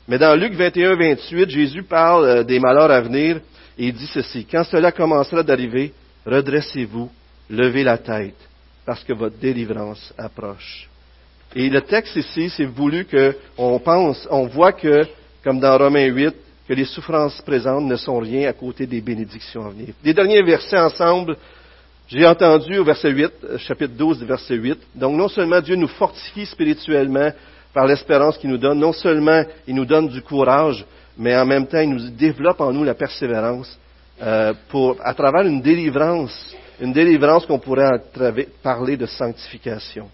Mais 0.09 0.19
dans 0.19 0.35
Luc 0.35 0.55
21, 0.55 0.97
28, 0.97 1.49
Jésus 1.49 1.83
parle 1.85 2.25
euh, 2.25 2.43
des 2.43 2.59
malheurs 2.59 2.91
à 2.91 3.01
venir 3.01 3.41
et 3.79 3.87
il 3.87 3.93
dit 3.93 4.07
ceci. 4.07 4.47
Quand 4.51 4.65
cela 4.65 4.93
commencera 4.93 5.43
d'arriver, 5.43 5.93
redressez-vous, 6.27 7.11
levez 7.51 7.85
la 7.85 7.99
tête 7.99 8.37
parce 8.85 9.03
que 9.05 9.13
votre 9.13 9.39
délivrance 9.39 10.13
approche. 10.19 10.89
Et 11.55 11.69
le 11.69 11.83
texte 11.83 12.17
ici, 12.17 12.51
c'est 12.51 12.65
voulu 12.65 13.07
qu'on 13.07 13.79
pense, 13.79 14.27
on 14.31 14.47
voit 14.47 14.73
que, 14.73 15.07
comme 15.45 15.61
dans 15.61 15.77
Romains 15.77 16.07
8, 16.07 16.35
que 16.67 16.73
les 16.73 16.85
souffrances 16.85 17.41
présentes 17.43 17.85
ne 17.85 17.97
sont 17.97 18.19
rien 18.19 18.49
à 18.49 18.53
côté 18.53 18.87
des 18.87 19.01
bénédictions 19.01 19.67
à 19.67 19.71
venir. 19.71 19.89
Les 20.03 20.15
derniers 20.15 20.43
versets 20.43 20.79
ensemble, 20.79 21.37
j'ai 22.09 22.27
entendu 22.27 22.79
au 22.79 22.85
verset 22.85 23.11
8, 23.11 23.33
euh, 23.45 23.59
chapitre 23.59 23.95
12, 23.95 24.25
verset 24.25 24.55
8. 24.55 24.79
Donc 24.95 25.17
non 25.17 25.29
seulement 25.29 25.61
Dieu 25.61 25.77
nous 25.77 25.89
fortifie 25.89 26.47
spirituellement 26.47 27.31
par 27.73 27.87
l'espérance 27.87 28.39
qu'il 28.39 28.51
nous 28.51 28.59
donne, 28.59 28.79
non 28.79 28.93
seulement 28.93 29.43
il 29.67 29.75
nous 29.75 29.87
donne 29.87 30.09
du 30.09 30.21
courage, 30.23 30.85
mais 31.17 31.37
en 31.37 31.47
même 31.47 31.67
temps 31.67 31.81
il 31.81 31.91
nous 31.91 32.11
développe 32.11 32.61
en 32.61 32.73
nous 32.73 32.85
la 32.85 32.95
persévérance 32.95 33.79
euh, 34.23 34.53
pour, 34.69 34.97
à 35.03 35.15
travers 35.15 35.47
une 35.47 35.61
délivrance 35.61 36.55
une 36.83 36.93
délivrance 36.93 37.47
qu'on 37.47 37.61
pourrait 37.61 38.01
parler 38.61 38.97
de 38.97 39.07
sanctification. 39.07 40.09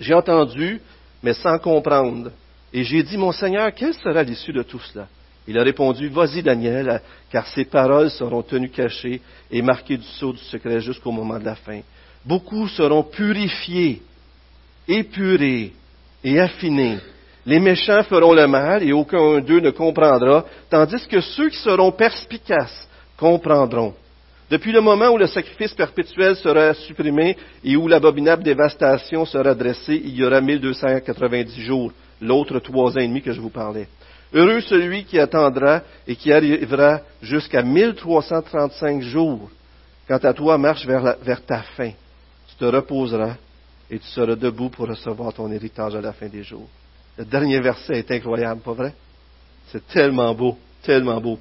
J'ai 0.00 0.14
entendu, 0.14 0.80
mais 1.22 1.32
sans 1.32 1.58
comprendre. 1.58 2.32
Et 2.72 2.82
j'ai 2.82 3.04
dit, 3.04 3.16
mon 3.16 3.30
Seigneur, 3.30 3.72
quelle 3.72 3.94
sera 3.94 4.24
l'issue 4.24 4.52
de 4.52 4.64
tout 4.64 4.80
cela? 4.80 5.06
Il 5.46 5.56
a 5.56 5.62
répondu, 5.62 6.08
vas-y 6.08 6.42
Daniel, 6.42 7.00
car 7.30 7.46
ces 7.46 7.64
paroles 7.64 8.10
seront 8.10 8.42
tenues 8.42 8.70
cachées 8.70 9.20
et 9.48 9.62
marquées 9.62 9.96
du 9.96 10.06
sceau 10.06 10.32
du 10.32 10.40
secret 10.40 10.80
jusqu'au 10.80 11.12
moment 11.12 11.38
de 11.38 11.44
la 11.44 11.54
fin. 11.54 11.80
Beaucoup 12.24 12.66
seront 12.66 13.04
purifiés, 13.04 14.02
épurés 14.88 15.72
et 16.24 16.40
affinés. 16.40 16.98
Les 17.46 17.60
méchants 17.60 18.02
feront 18.02 18.32
le 18.32 18.48
mal 18.48 18.82
et 18.82 18.92
aucun 18.92 19.40
d'eux 19.40 19.60
ne 19.60 19.70
comprendra, 19.70 20.44
tandis 20.68 21.06
que 21.06 21.20
ceux 21.20 21.48
qui 21.48 21.58
seront 21.58 21.92
perspicaces 21.92 22.88
comprendront. 23.16 23.94
Depuis 24.50 24.72
le 24.72 24.80
moment 24.80 25.10
où 25.10 25.18
le 25.18 25.28
sacrifice 25.28 25.72
perpétuel 25.72 26.34
sera 26.36 26.74
supprimé 26.74 27.36
et 27.64 27.76
où 27.76 27.86
l'abominable 27.86 28.42
dévastation 28.42 29.24
sera 29.24 29.54
dressée, 29.54 30.00
il 30.04 30.16
y 30.16 30.24
aura 30.24 30.40
1290 30.40 31.60
jours, 31.62 31.92
l'autre 32.20 32.58
trois 32.58 32.96
ans 32.96 33.00
et 33.00 33.06
demi 33.06 33.22
que 33.22 33.32
je 33.32 33.40
vous 33.40 33.50
parlais. 33.50 33.86
Heureux 34.32 34.60
celui 34.60 35.04
qui 35.04 35.18
attendra 35.18 35.82
et 36.06 36.16
qui 36.16 36.32
arrivera 36.32 37.00
jusqu'à 37.22 37.62
1335 37.62 39.02
jours. 39.02 39.50
Quant 40.08 40.18
à 40.18 40.32
toi, 40.32 40.58
marche 40.58 40.84
vers, 40.84 41.16
vers 41.22 41.44
ta 41.44 41.62
fin. 41.76 41.90
Tu 42.48 42.56
te 42.56 42.64
reposeras 42.64 43.34
et 43.88 44.00
tu 44.00 44.06
seras 44.08 44.34
debout 44.34 44.68
pour 44.68 44.88
recevoir 44.88 45.32
ton 45.32 45.50
héritage 45.52 45.94
à 45.94 46.00
la 46.00 46.12
fin 46.12 46.28
des 46.28 46.42
jours. 46.42 46.68
Le 47.18 47.24
dernier 47.24 47.60
verset 47.60 47.98
est 47.98 48.10
incroyable, 48.10 48.60
pas 48.60 48.72
vrai? 48.72 48.92
C'est 49.68 49.86
tellement 49.88 50.34
beau, 50.34 50.56
tellement 50.82 51.20
beau. 51.20 51.38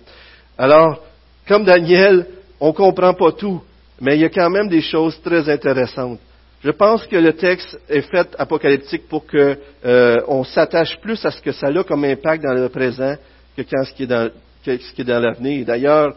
Alors, 0.57 1.03
comme 1.47 1.65
Daniel, 1.65 2.25
on 2.59 2.69
ne 2.69 2.73
comprend 2.73 3.13
pas 3.13 3.31
tout, 3.33 3.61
mais 3.99 4.15
il 4.15 4.21
y 4.21 4.25
a 4.25 4.29
quand 4.29 4.49
même 4.49 4.69
des 4.69 4.81
choses 4.81 5.21
très 5.21 5.49
intéressantes. 5.49 6.19
Je 6.63 6.71
pense 6.71 7.05
que 7.05 7.17
le 7.17 7.33
texte 7.33 7.77
est 7.89 8.01
fait 8.01 8.35
apocalyptique 8.39 9.07
pour 9.07 9.27
qu'on 9.27 9.55
euh, 9.85 10.43
s'attache 10.45 10.97
plus 10.99 11.23
à 11.25 11.29
ce 11.29 11.41
que 11.41 11.51
ça 11.51 11.67
a 11.67 11.83
comme 11.83 12.05
impact 12.05 12.43
dans 12.43 12.53
le 12.53 12.69
présent 12.69 13.15
que 13.55 13.61
quand 13.61 13.83
ce 13.83 13.93
qui 13.93 14.03
est 14.03 14.07
dans, 14.07 14.29
ce 14.63 14.93
qui 14.93 15.01
est 15.01 15.05
dans 15.05 15.19
l'avenir. 15.19 15.65
D'ailleurs, 15.65 16.15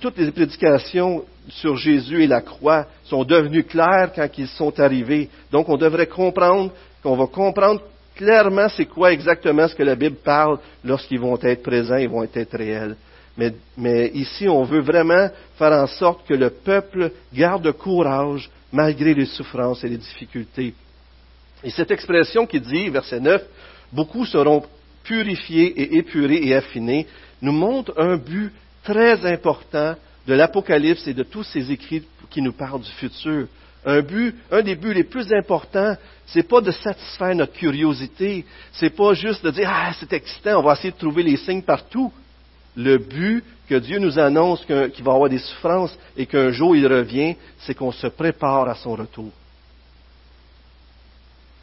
toutes 0.00 0.18
les 0.18 0.32
prédications 0.32 1.24
sur 1.48 1.76
Jésus 1.76 2.24
et 2.24 2.26
la 2.26 2.40
croix 2.40 2.86
sont 3.04 3.22
devenues 3.22 3.64
claires 3.64 4.10
quand 4.14 4.28
ils 4.36 4.48
sont 4.48 4.78
arrivés. 4.80 5.28
Donc, 5.50 5.68
on 5.68 5.76
devrait 5.76 6.06
comprendre 6.06 6.72
qu'on 7.02 7.16
va 7.16 7.26
comprendre 7.26 7.82
clairement 8.14 8.68
c'est 8.68 8.86
quoi 8.86 9.12
exactement 9.12 9.68
ce 9.68 9.74
que 9.74 9.82
la 9.82 9.94
Bible 9.94 10.16
parle 10.24 10.58
lorsqu'ils 10.84 11.20
vont 11.20 11.38
être 11.40 11.62
présents, 11.62 11.96
ils 11.96 12.08
vont 12.08 12.22
être 12.22 12.56
réels. 12.56 12.96
Mais, 13.76 14.10
ici, 14.14 14.46
on 14.46 14.62
veut 14.62 14.82
vraiment 14.82 15.30
faire 15.56 15.72
en 15.72 15.86
sorte 15.86 16.26
que 16.26 16.34
le 16.34 16.50
peuple 16.50 17.10
garde 17.32 17.70
courage 17.72 18.50
malgré 18.70 19.14
les 19.14 19.26
souffrances 19.26 19.82
et 19.84 19.88
les 19.88 19.96
difficultés. 19.96 20.74
Et 21.64 21.70
cette 21.70 21.90
expression 21.90 22.46
qui 22.46 22.60
dit, 22.60 22.88
verset 22.88 23.20
9, 23.20 23.42
beaucoup 23.92 24.26
seront 24.26 24.62
purifiés 25.04 25.80
et 25.80 25.96
épurés 25.96 26.40
et 26.42 26.54
affinés, 26.54 27.06
nous 27.40 27.52
montre 27.52 27.94
un 27.96 28.16
but 28.16 28.52
très 28.84 29.24
important 29.26 29.96
de 30.26 30.34
l'Apocalypse 30.34 31.06
et 31.06 31.14
de 31.14 31.22
tous 31.22 31.42
ces 31.44 31.70
écrits 31.70 32.04
qui 32.30 32.42
nous 32.42 32.52
parlent 32.52 32.80
du 32.80 32.90
futur. 32.90 33.46
Un 33.84 34.00
but, 34.00 34.36
un 34.50 34.62
des 34.62 34.76
buts 34.76 34.94
les 34.94 35.04
plus 35.04 35.32
importants, 35.32 35.96
c'est 36.26 36.46
pas 36.46 36.60
de 36.60 36.70
satisfaire 36.70 37.34
notre 37.34 37.52
curiosité, 37.52 38.44
c'est 38.72 38.94
pas 38.94 39.14
juste 39.14 39.44
de 39.44 39.50
dire 39.50 39.68
ah 39.72 39.92
c'est 39.98 40.12
excitant, 40.12 40.60
on 40.60 40.62
va 40.62 40.74
essayer 40.74 40.92
de 40.92 40.98
trouver 40.98 41.22
les 41.22 41.36
signes 41.36 41.62
partout 41.62 42.12
le 42.76 42.98
but 42.98 43.44
que 43.68 43.74
Dieu 43.74 43.98
nous 43.98 44.18
annonce 44.18 44.64
qu'il 44.64 45.04
va 45.04 45.12
avoir 45.12 45.28
des 45.28 45.38
souffrances 45.38 45.96
et 46.16 46.26
qu'un 46.26 46.50
jour 46.50 46.74
il 46.76 46.86
revient, 46.86 47.36
c'est 47.58 47.74
qu'on 47.74 47.92
se 47.92 48.06
prépare 48.06 48.68
à 48.68 48.74
son 48.74 48.94
retour. 48.94 49.30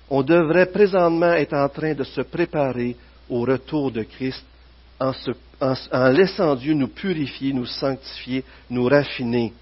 On 0.09 0.23
devrait 0.23 0.71
présentement 0.71 1.33
être 1.33 1.53
en 1.53 1.69
train 1.69 1.93
de 1.93 2.03
se 2.03 2.21
préparer 2.21 2.95
au 3.29 3.41
retour 3.41 3.91
de 3.91 4.03
Christ 4.03 4.43
en, 4.99 5.13
laissant 6.09 6.55
Dieu 6.55 6.73
nous 6.73 6.87
purifier, 6.87 7.53
nous 7.53 7.67
sanctifier, 7.67 8.43
nous 8.69 8.85
raffiner. 8.85 9.53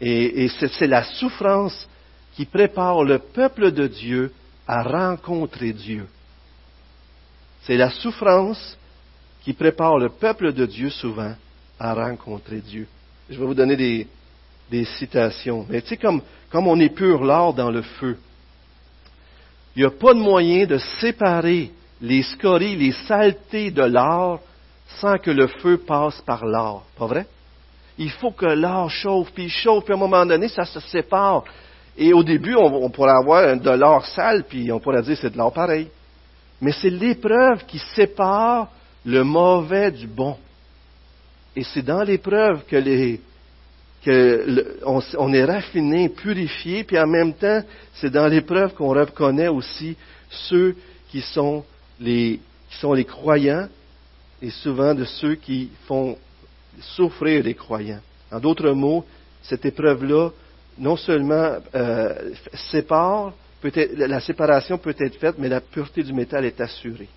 Et, 0.00 0.48
c'est 0.48 0.86
la 0.86 1.02
souffrance 1.02 1.88
qui 2.38 2.44
prépare 2.44 3.02
le 3.02 3.18
peuple 3.18 3.72
de 3.72 3.88
Dieu 3.88 4.32
à 4.64 4.84
rencontrer 4.84 5.72
Dieu. 5.72 6.06
C'est 7.62 7.76
la 7.76 7.90
souffrance 7.90 8.78
qui 9.42 9.52
prépare 9.52 9.98
le 9.98 10.08
peuple 10.08 10.52
de 10.52 10.64
Dieu 10.64 10.88
souvent 10.88 11.34
à 11.80 11.94
rencontrer 11.94 12.60
Dieu. 12.60 12.86
Je 13.28 13.40
vais 13.40 13.44
vous 13.44 13.54
donner 13.54 14.06
des, 14.70 14.84
citations. 14.84 15.66
Mais 15.68 15.82
tu 15.82 15.88
sais, 15.88 15.96
comme, 15.96 16.22
comme 16.48 16.68
on 16.68 16.78
épure 16.78 17.24
l'or 17.24 17.54
dans 17.54 17.72
le 17.72 17.82
feu, 17.82 18.16
il 19.74 19.80
n'y 19.80 19.84
a 19.84 19.90
pas 19.90 20.14
de 20.14 20.20
moyen 20.20 20.64
de 20.64 20.78
séparer 21.00 21.72
les 22.00 22.22
scories, 22.22 22.76
les 22.76 22.92
saletés 23.08 23.72
de 23.72 23.82
l'or 23.82 24.38
sans 25.00 25.18
que 25.18 25.32
le 25.32 25.48
feu 25.48 25.78
passe 25.78 26.20
par 26.20 26.46
l'or. 26.46 26.86
Pas 26.96 27.06
vrai? 27.06 27.26
Il 27.98 28.12
faut 28.12 28.30
que 28.30 28.46
l'or 28.46 28.90
chauffe, 28.90 29.32
puis 29.32 29.46
il 29.46 29.50
chauffe, 29.50 29.82
puis 29.82 29.92
à 29.92 29.96
un 29.96 29.98
moment 29.98 30.24
donné, 30.24 30.46
ça 30.46 30.64
se 30.64 30.78
sépare. 30.78 31.42
Et 32.00 32.12
au 32.12 32.22
début, 32.22 32.54
on, 32.54 32.88
pourrait 32.90 33.10
avoir 33.20 33.56
de 33.56 33.70
l'or 33.70 34.06
sale, 34.06 34.44
puis 34.48 34.70
on 34.70 34.78
pourrait 34.78 35.02
dire 35.02 35.18
c'est 35.20 35.30
de 35.30 35.36
l'or 35.36 35.52
pareil. 35.52 35.88
Mais 36.60 36.70
c'est 36.70 36.90
l'épreuve 36.90 37.64
qui 37.66 37.80
sépare 37.96 38.68
le 39.04 39.24
mauvais 39.24 39.90
du 39.90 40.06
bon. 40.06 40.36
Et 41.56 41.64
c'est 41.64 41.82
dans 41.82 42.04
l'épreuve 42.04 42.64
que 42.66 42.76
les, 42.76 43.20
que 44.04 44.78
on, 44.84 45.32
est 45.32 45.44
raffiné, 45.44 46.08
purifié, 46.08 46.84
puis 46.84 46.96
en 47.00 47.08
même 47.08 47.34
temps, 47.34 47.62
c'est 47.94 48.10
dans 48.10 48.28
l'épreuve 48.28 48.74
qu'on 48.74 48.90
reconnaît 48.90 49.48
aussi 49.48 49.96
ceux 50.30 50.76
qui 51.10 51.20
sont 51.20 51.64
les, 51.98 52.38
qui 52.70 52.76
sont 52.78 52.92
les 52.92 53.04
croyants 53.04 53.66
et 54.40 54.50
souvent 54.50 54.94
de 54.94 55.04
ceux 55.04 55.34
qui 55.34 55.70
font 55.88 56.16
souffrir 56.80 57.42
les 57.42 57.54
croyants. 57.54 58.00
En 58.30 58.38
d'autres 58.38 58.70
mots, 58.70 59.04
cette 59.42 59.64
épreuve-là, 59.64 60.30
non 60.78 60.96
seulement 60.96 61.56
euh, 61.74 62.30
sépare, 62.70 63.32
peut 63.60 63.72
la 63.96 64.20
séparation 64.20 64.78
peut 64.78 64.94
être 64.98 65.16
faite, 65.16 65.36
mais 65.38 65.48
la 65.48 65.60
pureté 65.60 66.02
du 66.02 66.12
métal 66.12 66.44
est 66.44 66.60
assurée. 66.60 67.08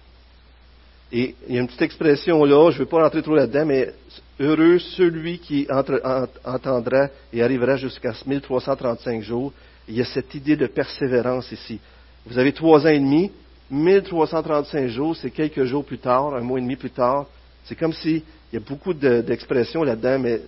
Et 1.12 1.36
il 1.48 1.56
y 1.56 1.58
a 1.58 1.62
une 1.62 1.68
petite 1.68 1.82
expression 1.82 2.44
là, 2.46 2.72
je 2.72 2.80
ne 2.80 2.84
vais 2.84 2.90
pas 2.90 3.04
rentrer 3.04 3.22
trop 3.22 3.36
là-dedans, 3.36 3.66
mais 3.66 3.94
heureux 4.40 4.80
celui 4.80 5.40
qui 5.40 5.68
entendra 5.70 7.10
et 7.34 7.44
arrivera 7.44 7.76
jusqu'à 7.76 8.14
1335 8.26 9.22
jours. 9.22 9.52
Il 9.88 9.96
y 9.96 10.02
a 10.02 10.06
cette 10.06 10.34
idée 10.36 10.56
de 10.56 10.68
persévérance 10.68 11.52
ici. 11.52 11.80
Vous 12.26 12.38
avez 12.38 12.54
trois 12.54 12.86
ans 12.86 12.90
et 12.90 13.00
demi, 13.00 13.30
1335 13.70 14.88
jours, 14.88 15.16
c'est 15.16 15.32
quelques 15.32 15.66
jours 15.66 15.84
plus 15.84 15.98
tard, 15.98 16.34
un 16.36 16.42
mois 16.42 16.60
et 16.60 16.62
demi 16.62 16.76
plus 16.78 16.92
tard. 16.92 17.26
C'est 17.66 17.76
comme 17.76 17.94
si, 17.94 18.24
il 18.52 18.56
y 18.56 18.58
a 18.58 18.66
beaucoup 18.66 18.94
d'expressions 18.94 19.84
là-dedans, 19.84 20.20
mais 20.20 20.42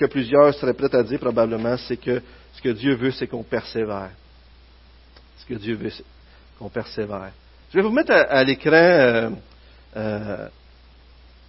que 0.00 0.06
plusieurs 0.06 0.54
seraient 0.54 0.72
prêts 0.72 0.94
à 0.94 1.02
dire 1.02 1.18
probablement, 1.18 1.76
c'est 1.76 1.98
que 1.98 2.22
ce 2.54 2.62
que 2.62 2.70
Dieu 2.70 2.94
veut, 2.94 3.10
c'est 3.10 3.26
qu'on 3.26 3.42
persévère. 3.42 4.10
Ce 5.36 5.44
que 5.44 5.54
Dieu 5.54 5.74
veut, 5.74 5.90
c'est 5.90 6.04
qu'on 6.58 6.70
persévère. 6.70 7.32
Je 7.70 7.76
vais 7.76 7.82
vous 7.82 7.92
mettre 7.92 8.12
à, 8.12 8.42
l'écran 8.42 8.72
euh, 8.72 9.30
euh, 9.96 10.46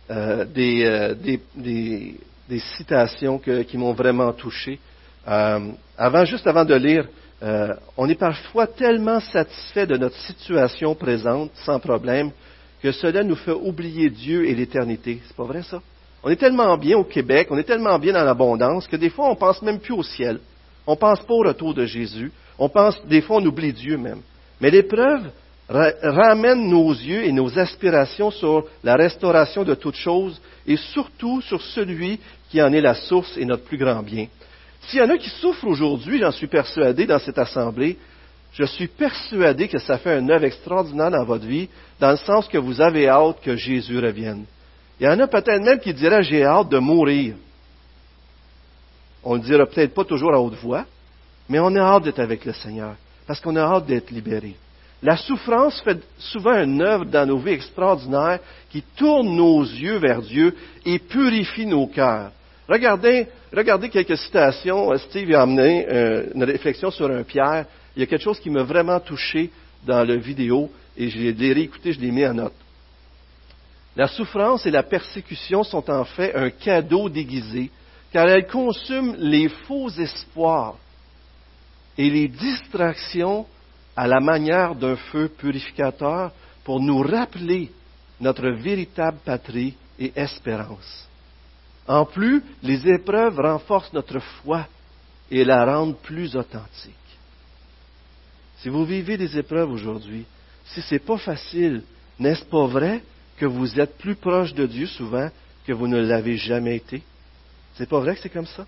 euh, 0.10 1.16
des, 1.16 2.60
citations 2.76 3.40
qui 3.40 3.78
m'ont 3.78 3.94
vraiment 3.94 4.34
touché. 4.34 4.80
avant, 5.26 6.26
juste 6.26 6.46
avant 6.46 6.66
de 6.66 6.76
lire, 6.76 7.08
on 7.96 8.10
est 8.10 8.20
parfois 8.20 8.68
tellement 8.68 9.22
satisfait 9.22 9.88
de 9.88 9.96
notre 9.96 10.18
situation 10.18 10.94
présente, 10.94 11.52
sans 11.64 11.80
problème, 11.80 12.32
que 12.84 12.92
cela 12.92 13.24
nous 13.24 13.38
fait 13.38 13.54
oublier 13.54 14.10
Dieu 14.10 14.46
et 14.46 14.54
l'éternité. 14.54 15.22
C'est 15.26 15.38
pas 15.38 15.46
vrai 15.46 15.64
ça? 15.64 15.82
On 16.24 16.30
est 16.30 16.36
tellement 16.36 16.78
bien 16.78 16.98
au 16.98 17.04
Québec, 17.04 17.48
on 17.50 17.58
est 17.58 17.64
tellement 17.64 17.98
bien 17.98 18.14
dans 18.14 18.24
l'abondance 18.24 18.88
que 18.88 18.96
des 18.96 19.10
fois 19.10 19.30
on 19.30 19.36
pense 19.36 19.62
même 19.62 19.80
plus 19.80 19.94
au 19.94 20.04
ciel. 20.04 20.40
On 20.86 20.96
pense 20.96 21.20
pas 21.22 21.34
au 21.34 21.44
retour 21.44 21.74
de 21.74 21.86
Jésus. 21.86 22.32
On 22.60 22.70
pense, 22.70 23.04
des 23.08 23.22
fois 23.22 23.38
on 23.38 23.46
oublie 23.46 23.74
Dieu 23.74 23.98
même. 23.98 24.22
Mais 24.60 24.70
l'épreuve 24.70 25.32
ramène 25.68 26.70
nos 26.70 26.92
yeux 26.92 27.24
et 27.24 27.32
nos 27.32 27.58
aspirations 27.58 28.30
sur 28.30 28.66
la 28.84 28.96
restauration 28.96 29.64
de 29.64 29.74
toutes 29.74 29.96
choses 29.96 30.40
et 30.68 30.76
surtout 30.76 31.42
sur 31.42 31.62
celui 31.62 32.20
qui 32.50 32.62
en 32.62 32.72
est 32.74 32.82
la 32.82 32.94
source 32.94 33.38
et 33.38 33.46
notre 33.46 33.64
plus 33.64 33.78
grand 33.78 34.04
bien. 34.04 34.28
S'il 34.82 35.00
y 35.00 35.04
en 35.04 35.10
a 35.10 35.18
qui 35.18 35.30
souffrent 35.30 35.68
aujourd'hui, 35.68 36.20
j'en 36.20 36.32
suis 36.32 36.48
persuadé 36.48 37.06
dans 37.06 37.20
cette 37.20 37.38
assemblée, 37.38 37.98
je 38.54 38.66
suis 38.66 38.88
persuadé 38.88 39.68
que 39.68 39.80
ça 39.80 39.98
fait 39.98 40.16
un 40.18 40.30
œuvre 40.30 40.44
extraordinaire 40.44 41.12
dans 41.12 41.24
votre 41.24 41.46
vie, 41.46 41.70
dans 42.00 42.12
le 42.12 42.18
sens 42.18 42.48
que 42.48 42.58
vous 42.58 42.82
avez 42.82 43.08
hâte 43.08 43.42
que 43.42 43.56
Jésus 43.56 43.98
revienne. 43.98 44.46
Il 45.02 45.06
y 45.06 45.08
en 45.08 45.20
a 45.20 45.26
peut-être 45.26 45.64
même 45.64 45.80
qui 45.80 45.96
diraient 45.96 46.22
j'ai 46.22 46.46
hâte 46.46 46.70
de 46.70 46.78
mourir. 46.78 47.34
On 49.24 49.34
ne 49.34 49.40
le 49.42 49.46
dira 49.46 49.66
peut-être 49.66 49.96
pas 49.96 50.04
toujours 50.04 50.32
à 50.32 50.40
haute 50.40 50.54
voix, 50.62 50.86
mais 51.50 51.58
on 51.58 51.76
a 51.76 51.80
hâte 51.82 52.04
d'être 52.04 52.20
avec 52.20 52.46
le 52.46 52.54
Seigneur, 52.54 52.94
parce 53.26 53.40
qu'on 53.40 53.56
a 53.56 53.62
hâte 53.62 53.88
d'être 53.88 54.12
libéré. 54.12 54.56
La 55.02 55.18
souffrance 55.18 55.82
fait 55.82 55.98
souvent 56.20 56.54
une 56.54 56.84
œuvre 56.84 57.06
dans 57.06 57.26
nos 57.26 57.40
vies 57.40 57.54
extraordinaires 57.54 58.42
qui 58.70 58.84
tourne 58.96 59.36
nos 59.36 59.64
yeux 59.64 59.98
vers 59.98 60.22
Dieu 60.22 60.56
et 60.86 61.00
purifie 61.00 61.66
nos 61.66 61.88
cœurs. 61.88 62.30
Regardez, 62.70 63.28
regardez 63.52 63.90
quelques 63.90 64.18
citations. 64.18 64.96
Steve 65.00 65.34
a 65.34 65.42
amené 65.42 65.88
euh, 65.90 66.26
une 66.36 66.44
réflexion 66.44 66.92
sur 66.92 67.10
un 67.10 67.24
Pierre. 67.24 67.66
Il 67.96 68.02
y 68.02 68.04
a 68.04 68.06
quelque 68.06 68.24
chose 68.24 68.40
qui 68.40 68.52
m'a 68.52 68.62
vraiment 68.62 69.00
touché 69.00 69.50
dans 69.84 70.04
la 70.04 70.16
vidéo 70.18 70.70
et 70.96 71.10
je 71.10 71.18
l'ai 71.18 71.54
réécouté, 71.54 71.92
je 71.92 72.00
l'ai 72.00 72.12
mis 72.12 72.28
en 72.28 72.36
note. 72.36 72.54
La 73.96 74.08
souffrance 74.08 74.66
et 74.66 74.72
la 74.72 74.84
persécution 74.84 75.64
sont 75.64 75.90
en 75.90 76.06
fait 76.06 76.34
un 76.36 76.50
cadeau 76.50 77.10
déguisé 77.10 77.70
car 78.12 78.28
elles 78.28 78.48
consument 78.48 79.16
les 79.18 79.50
faux 79.50 79.90
espoirs 79.90 80.76
et 81.98 82.10
les 82.10 82.28
distractions 82.28 83.46
à 83.96 84.08
la 84.08 84.20
manière 84.20 84.76
d'un 84.76 84.96
feu 84.96 85.30
purificateur 85.30 86.32
pour 86.64 86.80
nous 86.80 87.00
rappeler 87.02 87.72
notre 88.20 88.50
véritable 88.50 89.18
patrie 89.26 89.76
et 90.00 90.12
espérance. 90.16 91.08
En 91.88 92.06
plus, 92.06 92.42
les 92.64 92.88
épreuves 92.88 93.40
renforcent 93.40 93.94
notre 93.94 94.20
foi 94.20 94.68
et 95.30 95.44
la 95.44 95.66
rendent 95.66 95.98
plus 95.98 96.36
authentique. 96.36 96.96
Si 98.60 98.70
vous 98.70 98.86
vivez 98.86 99.18
des 99.18 99.38
épreuves 99.38 99.72
aujourd'hui, 99.72 100.26
si 100.66 100.82
ce 100.82 100.96
n'est 100.96 101.00
pas 101.00 101.18
facile, 101.18 101.84
n'est-ce 102.20 102.46
pas 102.46 102.68
vrai 102.68 103.04
que 103.42 103.48
vous 103.48 103.80
êtes 103.80 103.98
plus 103.98 104.14
proche 104.14 104.54
de 104.54 104.68
Dieu 104.68 104.86
souvent 104.86 105.28
que 105.66 105.74
vous 105.74 105.88
ne 105.88 106.00
l'avez 106.00 106.38
jamais 106.38 106.76
été? 106.76 107.02
C'est 107.74 107.90
pas 107.90 108.00
vrai 108.00 108.14
que 108.14 108.22
c'est 108.22 108.30
comme 108.30 108.46
ça? 108.46 108.68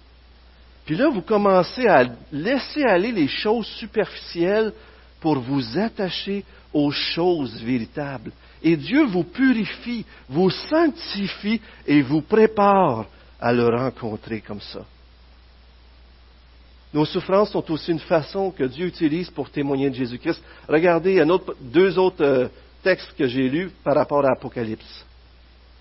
Puis 0.84 0.96
là, 0.96 1.10
vous 1.10 1.22
commencez 1.22 1.86
à 1.86 2.06
laisser 2.32 2.84
aller 2.84 3.12
les 3.12 3.28
choses 3.28 3.68
superficielles 3.68 4.74
pour 5.22 5.38
vous 5.40 5.78
attacher 5.78 6.44
aux 6.74 6.90
choses 6.90 7.62
véritables. 7.62 8.32
Et 8.64 8.76
Dieu 8.76 9.06
vous 9.06 9.24
purifie, 9.24 10.08
vous 10.28 10.50
sanctifie 10.50 11.62
et 11.86 12.02
vous 12.02 12.22
prépare 12.22 13.06
à 13.40 13.54
le 13.54 13.68
rencontrer 13.68 14.42
comme 14.42 14.62
ça. 14.62 14.84
Nos 16.92 17.06
souffrances 17.06 17.52
sont 17.52 17.72
aussi 17.72 17.92
une 17.92 18.00
façon 18.00 18.50
que 18.50 18.64
Dieu 18.64 18.88
utilise 18.88 19.30
pour 19.30 19.52
témoigner 19.52 19.92
de 19.92 19.96
Jésus-Christ. 19.96 20.42
Regardez 20.68 21.22
un 21.22 21.30
autre, 21.30 21.56
deux 21.62 22.00
autres 22.00 22.50
textes 22.84 23.14
que 23.18 23.28
j'ai 23.28 23.50
lus 23.50 23.72
par 23.84 23.96
rapport 23.96 24.20
à 24.20 24.30
l'Apocalypse. 24.30 25.06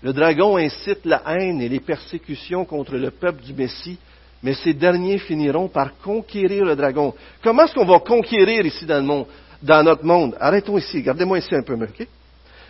Le 0.01 0.11
dragon 0.13 0.57
incite 0.57 1.05
la 1.05 1.21
haine 1.27 1.61
et 1.61 1.69
les 1.69 1.79
persécutions 1.79 2.65
contre 2.65 2.95
le 2.95 3.11
peuple 3.11 3.41
du 3.43 3.53
Messie, 3.53 3.97
mais 4.41 4.53
ces 4.53 4.73
derniers 4.73 5.19
finiront 5.19 5.69
par 5.69 5.97
conquérir 6.03 6.65
le 6.65 6.75
dragon. 6.75 7.13
Comment 7.41 7.63
est-ce 7.63 7.73
qu'on 7.73 7.85
va 7.85 7.99
conquérir 7.99 8.65
ici 8.65 8.85
dans 8.85 8.97
le 8.97 9.03
monde, 9.03 9.27
notre 9.61 10.03
monde? 10.03 10.35
Arrêtons 10.39 10.77
ici, 10.77 11.01
gardez-moi 11.01 11.39
ici 11.39 11.55
un 11.55 11.63
peu, 11.63 11.75
OK? 11.75 12.07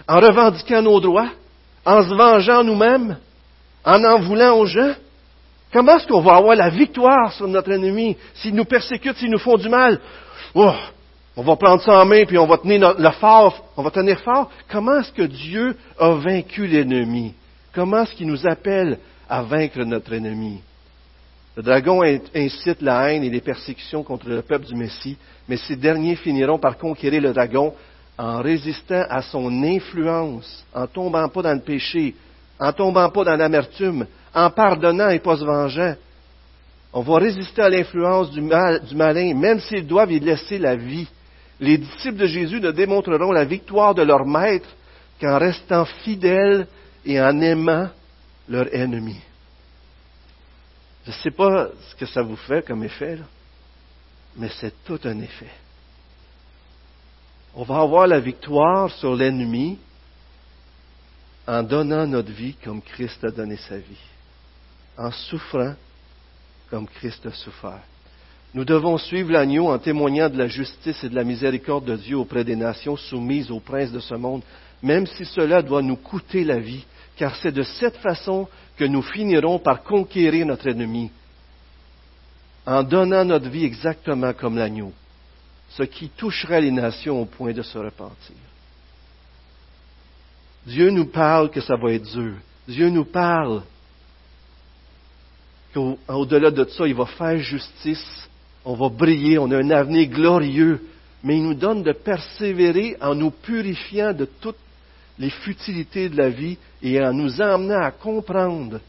En 0.08 0.20
revendiquant 0.20 0.82
nos 0.82 1.00
droits, 1.00 1.32
en 1.86 2.04
se 2.04 2.14
vengeant 2.14 2.64
nous-mêmes, 2.64 3.18
en 3.84 4.04
en 4.04 4.20
voulant 4.20 4.58
aux 4.58 4.66
gens. 4.66 4.94
Comment 5.72 5.98
est-ce 5.98 6.08
qu'on 6.08 6.22
va 6.22 6.36
avoir 6.36 6.56
la 6.56 6.70
victoire 6.70 7.34
sur 7.34 7.48
notre 7.48 7.72
ennemi 7.72 8.16
s'ils 8.36 8.54
nous 8.54 8.66
persécutent, 8.66 9.18
s'ils 9.18 9.32
nous 9.32 9.40
font 9.40 9.58
du 9.58 9.70
mal? 9.70 10.00
Oh, 10.54 10.72
on 11.36 11.42
va 11.42 11.56
prendre 11.56 11.82
ça 11.82 12.02
en 12.02 12.06
main 12.06 12.26
puis 12.26 12.38
on 12.38 12.46
va 12.46 12.58
tenir 12.58 12.96
le 12.98 13.12
fort, 13.12 13.66
on 13.76 13.84
va 13.84 13.92
tenir 13.92 14.20
fort. 14.20 14.50
Comment 14.70 15.00
est-ce 15.00 15.12
que 15.12 15.24
Dieu 15.24 15.76
a 16.00 16.12
vaincu 16.12 16.68
l'ennemi? 16.68 17.34
Comment 17.74 18.04
est-ce 18.04 18.14
qu'il 18.14 18.28
nous 18.28 18.46
appelle 18.46 19.00
à 19.28 19.42
vaincre 19.42 19.80
notre 19.80 20.14
ennemi? 20.14 20.62
Le 21.56 21.64
dragon 21.64 22.02
incite 22.36 22.82
la 22.82 23.12
haine 23.12 23.24
et 23.24 23.30
les 23.30 23.42
persécutions 23.42 24.04
contre 24.04 24.28
le 24.28 24.42
peuple 24.42 24.66
du 24.66 24.76
Messie, 24.76 25.18
mais 25.48 25.58
ces 25.58 25.76
derniers 25.76 26.16
finiront 26.16 26.58
par 26.58 26.78
conquérir 26.78 27.22
le 27.22 27.34
dragon 27.34 27.74
en 28.18 28.42
résistant 28.42 29.04
à 29.10 29.22
son 29.22 29.64
influence, 29.64 30.66
en 30.74 30.88
tombant 30.88 31.28
pas 31.30 31.42
dans 31.42 31.54
le 31.54 31.62
péché, 31.62 32.16
en 32.60 32.72
tombant 32.72 33.10
pas 33.10 33.24
dans 33.24 33.36
l'amertume, 33.36 34.06
en 34.34 34.50
pardonnant 34.50 35.10
et 35.10 35.20
pas 35.20 35.38
se 35.38 35.46
vengeant. 35.46 35.96
On 36.92 37.02
va 37.02 37.18
résister 37.18 37.62
à 37.62 37.70
l'influence 37.70 38.30
du, 38.32 38.42
du 38.42 38.96
malin, 38.96 39.34
même 39.34 39.60
s'ils 39.60 39.86
doivent 39.86 40.12
y 40.12 40.20
laisser 40.20 40.60
la 40.60 40.76
vie. 40.76 41.08
Les 41.64 41.78
disciples 41.78 42.18
de 42.18 42.28
Jésus 42.28 42.60
ne 42.60 42.72
démontreront 42.72 43.32
la 43.32 43.46
victoire 43.46 43.96
de 43.96 44.02
leur 44.02 44.26
maître 44.26 44.68
qu'en 45.22 45.40
restant 45.40 45.86
fidèles 45.86 46.68
et 47.06 47.22
en 47.22 47.40
aimant 47.40 47.88
leur 48.50 48.68
ennemi. 48.76 49.18
Je 51.06 51.12
ne 51.12 51.16
sais 51.16 51.32
pas 51.32 51.70
ce 51.90 51.96
que 51.96 52.06
ça 52.06 52.22
vous 52.22 52.36
fait 52.36 52.68
comme 52.68 52.84
effet, 52.84 53.18
mais 54.36 54.50
c'est 54.60 54.74
tout 54.84 55.00
un 55.06 55.18
effet. 55.22 55.54
On 57.56 57.64
va 57.64 57.80
avoir 57.80 58.08
la 58.08 58.20
victoire 58.20 58.92
sur 58.92 59.16
l'ennemi 59.16 59.80
en 61.48 61.64
donnant 61.64 62.06
notre 62.06 62.32
vie 62.34 62.56
comme 62.56 62.82
Christ 62.82 63.24
a 63.24 63.32
donné 63.32 63.56
sa 63.56 63.78
vie, 63.78 64.06
en 64.98 65.12
souffrant 65.12 65.76
comme 66.70 66.90
Christ 66.90 67.26
a 67.26 67.32
souffert. 67.32 67.84
Nous 68.54 68.66
devons 68.66 68.98
suivre 69.00 69.32
l'agneau 69.32 69.70
en 69.72 69.80
témoignant 69.80 70.30
de 70.30 70.38
la 70.38 70.48
justice 70.48 71.04
et 71.04 71.10
de 71.10 71.16
la 71.16 71.24
miséricorde 71.24 71.86
de 71.86 71.96
Dieu 71.96 72.18
auprès 72.18 72.44
des 72.44 72.56
nations 72.56 72.96
soumises 72.96 73.50
aux 73.50 73.60
princes 73.60 73.92
de 73.92 74.00
ce 74.00 74.14
monde, 74.14 74.44
même 74.84 75.08
si 75.08 75.26
cela 75.26 75.64
doit 75.64 75.82
nous 75.82 75.96
coûter 75.96 76.44
la 76.44 76.60
vie, 76.60 76.86
car 77.16 77.36
c'est 77.38 77.52
de 77.52 77.64
cette 77.64 77.98
façon 77.98 78.48
que 78.78 78.84
nous 78.84 79.02
finirons 79.02 79.58
par 79.58 79.82
conquérir 79.82 80.46
notre 80.46 80.68
ennemi, 80.68 81.10
en 82.66 82.84
donnant 82.84 83.26
notre 83.26 83.50
vie 83.50 83.66
exactement 83.66 84.34
comme 84.34 84.58
l'agneau, 84.58 84.94
ce 85.70 85.84
qui 85.84 86.10
toucherait 86.10 86.62
les 86.62 86.72
nations 86.72 87.22
au 87.22 87.26
point 87.26 87.54
de 87.54 87.62
se 87.64 87.78
repentir. 87.78 88.36
Dieu 90.66 90.92
nous 90.92 91.06
parle 91.06 91.50
que 91.50 91.60
ça 91.60 91.76
va 91.76 91.92
être 91.92 92.10
dur. 92.12 92.36
Dieu 92.68 92.90
nous 92.90 93.06
parle 93.06 93.64
qu'au-delà 95.74 96.52
de 96.52 96.64
ça, 96.66 96.88
il 96.88 96.94
va 96.94 97.06
faire 97.06 97.38
justice, 97.40 98.30
on 98.66 98.76
va 98.76 98.90
briller, 98.90 99.38
on 99.38 99.52
a 99.52 99.58
un 99.58 99.70
avenir 99.72 100.10
glorieux, 100.10 100.82
mais 101.24 101.38
il 101.38 101.44
nous 101.44 101.54
donne 101.54 101.84
de 101.84 101.92
persévérer 101.92 102.98
en 103.02 103.16
nous 103.16 103.32
purifiant 103.32 104.14
de 104.14 104.26
toutes 104.26 104.58
les 105.20 105.30
futilités 105.30 106.10
de 106.10 106.18
la 106.18 106.30
vie 106.30 106.58
et 106.82 107.02
en 107.02 107.14
nous 107.14 107.42
emmenant 107.42 107.82
à 107.82 107.92
comprendre 107.92 108.80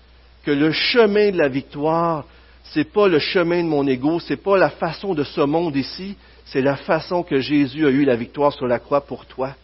que 0.45 0.51
le 0.51 0.73
chemin 0.73 1.31
de 1.31 1.39
la 1.39 1.49
victoire, 1.49 2.25
c'est 2.65 2.91
pas 2.93 3.09
le 3.09 3.19
chemin 3.19 3.63
de 3.63 3.69
mon 3.69 3.87
ego, 3.87 4.21
c'est 4.21 4.37
pas 4.37 4.57
la 4.57 4.71
façon 4.71 5.15
de 5.15 5.23
ce 5.23 5.41
monde 5.41 5.77
ici, 5.77 6.17
c'est 6.47 6.63
la 6.63 6.77
façon 6.77 7.23
que 7.23 7.41
Jésus 7.41 7.87
a 7.87 7.91
eu 7.91 8.05
la 8.05 8.17
victoire 8.17 8.53
sur 8.53 8.67
la 8.67 8.79
croix 8.79 9.01
pour 9.01 9.27
toi 9.27 9.55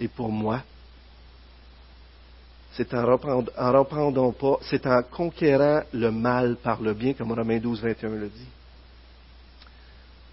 et 0.00 0.08
pour 0.08 0.30
moi. 0.30 0.62
C'est 2.72 2.92
en 2.92 3.06
reprendant 3.06 4.32
pas, 4.32 4.58
c'est 4.62 4.86
en 4.86 5.02
conquérant 5.02 5.82
le 5.92 6.10
mal 6.10 6.56
par 6.56 6.82
le 6.82 6.92
bien, 6.92 7.12
comme 7.12 7.32
Romains 7.32 7.60
12, 7.60 7.82
21 7.82 8.08
le 8.10 8.28
dit. 8.28 8.48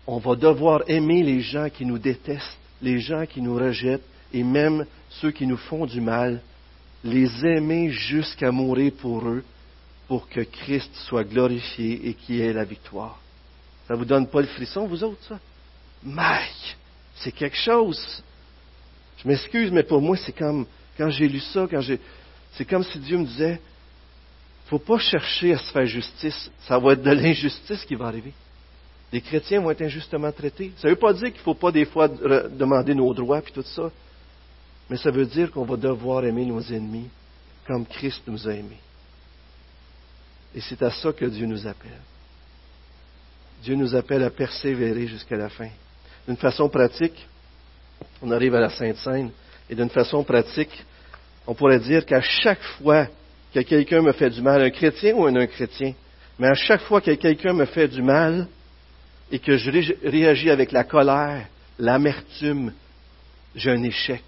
On 0.08 0.18
va 0.18 0.36
devoir 0.36 0.82
aimer 0.88 1.24
les 1.24 1.42
gens 1.42 1.70
qui 1.70 1.86
nous 1.86 2.00
détestent, 2.00 2.58
les 2.82 3.00
gens 3.00 3.26
qui 3.26 3.42
nous 3.42 3.56
rejettent, 3.56 4.04
et 4.34 4.44
même 4.44 4.86
ceux 5.10 5.32
qui 5.32 5.46
nous 5.46 5.58
font 5.58 5.86
du 5.86 6.02
mal, 6.02 6.42
les 7.04 7.46
aimer 7.46 7.90
jusqu'à 7.90 8.52
mourir 8.52 8.94
pour 9.00 9.28
eux, 9.28 9.44
pour 10.08 10.28
que 10.28 10.42
Christ 10.42 10.92
soit 11.08 11.24
glorifié 11.24 12.10
et 12.10 12.14
qu'il 12.14 12.42
ait 12.42 12.54
la 12.54 12.64
victoire. 12.64 13.20
Ça 13.88 13.96
vous 13.96 14.06
donne 14.06 14.28
pas 14.28 14.42
le 14.42 14.48
frisson, 14.48 14.88
vous 14.88 15.04
autres, 15.04 15.24
ça? 15.28 15.40
Mike, 16.04 16.78
c'est 17.16 17.32
quelque 17.32 17.58
chose. 17.58 18.24
Je 19.18 19.28
m'excuse, 19.28 19.72
mais 19.72 19.84
pour 19.84 20.02
moi, 20.02 20.18
c'est 20.18 20.32
comme, 20.32 20.66
quand 20.98 21.10
j'ai 21.10 21.28
lu 21.28 21.40
ça, 21.40 21.68
quand 21.70 21.82
j'ai, 21.82 22.00
c'est 22.54 22.66
comme 22.66 22.84
si 22.84 23.00
Dieu 23.00 23.18
me 23.18 23.26
disait, 23.26 23.60
faut 24.68 24.80
pas 24.80 24.98
chercher 24.98 25.54
à 25.54 25.58
se 25.58 25.72
faire 25.72 25.86
justice. 25.86 26.50
Ça 26.68 26.80
va 26.80 26.94
être 26.94 27.04
de 27.04 27.12
l'injustice 27.12 27.84
qui 27.86 27.96
va 27.96 28.08
arriver. 28.08 28.34
Les 29.12 29.22
chrétiens 29.22 29.62
vont 29.62 29.72
être 29.72 29.82
injustement 29.82 30.32
traités. 30.32 30.72
Ça 30.78 30.88
ne 30.88 30.94
veut 30.94 31.00
pas 31.00 31.14
dire 31.14 31.28
qu'il 31.28 31.40
ne 31.40 31.44
faut 31.44 31.54
pas 31.54 31.72
des 31.72 31.86
fois 31.86 32.08
demander 32.08 32.96
nos 32.96 33.14
droits 33.14 33.40
et 33.40 33.52
tout 33.52 33.62
ça. 33.62 33.92
Mais 34.90 34.98
ça 34.98 35.12
veut 35.12 35.26
dire 35.26 35.52
qu'on 35.52 35.66
va 35.66 35.76
devoir 35.76 36.24
aimer 36.26 36.46
nos 36.46 36.62
ennemis 36.62 37.10
comme 37.66 37.86
Christ 37.86 38.24
nous 38.28 38.48
a 38.48 38.54
aimés. 38.54 38.80
Et 40.56 40.62
c'est 40.62 40.82
à 40.82 40.92
ça 40.92 41.14
que 41.14 41.26
Dieu 41.26 41.46
nous 41.46 41.66
appelle. 41.68 42.00
Dieu 43.64 43.76
nous 43.76 43.96
appelle 43.96 44.24
à 44.24 44.30
persévérer 44.30 45.08
jusqu'à 45.08 45.38
la 45.38 45.50
fin. 45.50 45.70
D'une 46.28 46.38
façon 46.38 46.68
pratique, 46.68 47.28
on 48.22 48.32
arrive 48.32 48.56
à 48.56 48.60
la 48.60 48.70
Sainte 48.70 48.98
Seine, 48.98 49.32
et 49.70 49.76
d'une 49.76 49.90
façon 49.90 50.24
pratique, 50.24 50.84
on 51.48 51.54
pourrait 51.54 51.80
dire 51.80 52.06
qu'à 52.06 52.22
chaque 52.22 52.62
fois 52.80 53.08
que 53.54 53.60
quelqu'un 53.62 54.02
me 54.02 54.12
fait 54.12 54.30
du 54.30 54.42
mal, 54.42 54.62
un 54.62 54.70
chrétien 54.70 55.16
ou 55.16 55.26
un 55.26 55.32
non-chrétien, 55.32 55.94
mais 56.40 56.48
à 56.48 56.54
chaque 56.54 56.82
fois 56.82 57.02
que 57.02 57.12
quelqu'un 57.12 57.54
me 57.54 57.66
fait 57.66 57.88
du 57.88 58.02
mal 58.02 58.48
et 59.32 59.40
que 59.40 59.58
je 59.58 59.72
réagis 60.04 60.50
avec 60.50 60.72
la 60.72 60.84
colère, 60.84 61.48
l'amertume, 61.80 62.74
j'ai 63.56 63.72
un 63.72 63.84
échec 63.84 64.24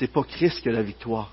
c'est 0.00 0.10
pas 0.10 0.22
Christ 0.22 0.62
qui 0.62 0.68
a 0.70 0.72
la 0.72 0.82
victoire. 0.82 1.30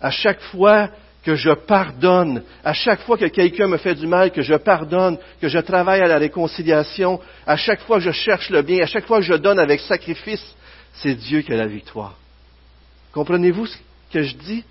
À 0.00 0.12
chaque 0.12 0.40
fois 0.40 0.88
que 1.24 1.34
je 1.34 1.50
pardonne, 1.50 2.44
à 2.64 2.72
chaque 2.72 3.00
fois 3.00 3.18
que 3.18 3.24
quelqu'un 3.24 3.66
me 3.66 3.76
fait 3.76 3.96
du 3.96 4.06
mal, 4.06 4.30
que 4.30 4.40
je 4.40 4.54
pardonne, 4.54 5.18
que 5.40 5.48
je 5.48 5.58
travaille 5.58 6.00
à 6.00 6.06
la 6.06 6.18
réconciliation, 6.18 7.20
à 7.44 7.56
chaque 7.56 7.80
fois 7.80 7.98
que 7.98 8.04
je 8.04 8.12
cherche 8.12 8.50
le 8.50 8.62
bien, 8.62 8.84
à 8.84 8.86
chaque 8.86 9.04
fois 9.04 9.18
que 9.18 9.24
je 9.24 9.34
donne 9.34 9.58
avec 9.58 9.80
sacrifice, 9.80 10.54
c'est 10.94 11.16
Dieu 11.16 11.42
qui 11.42 11.52
a 11.52 11.56
la 11.56 11.66
victoire. 11.66 12.16
Comprenez-vous 13.12 13.66
ce 13.66 13.76
que 14.12 14.22
je 14.22 14.36
dis? 14.36 14.64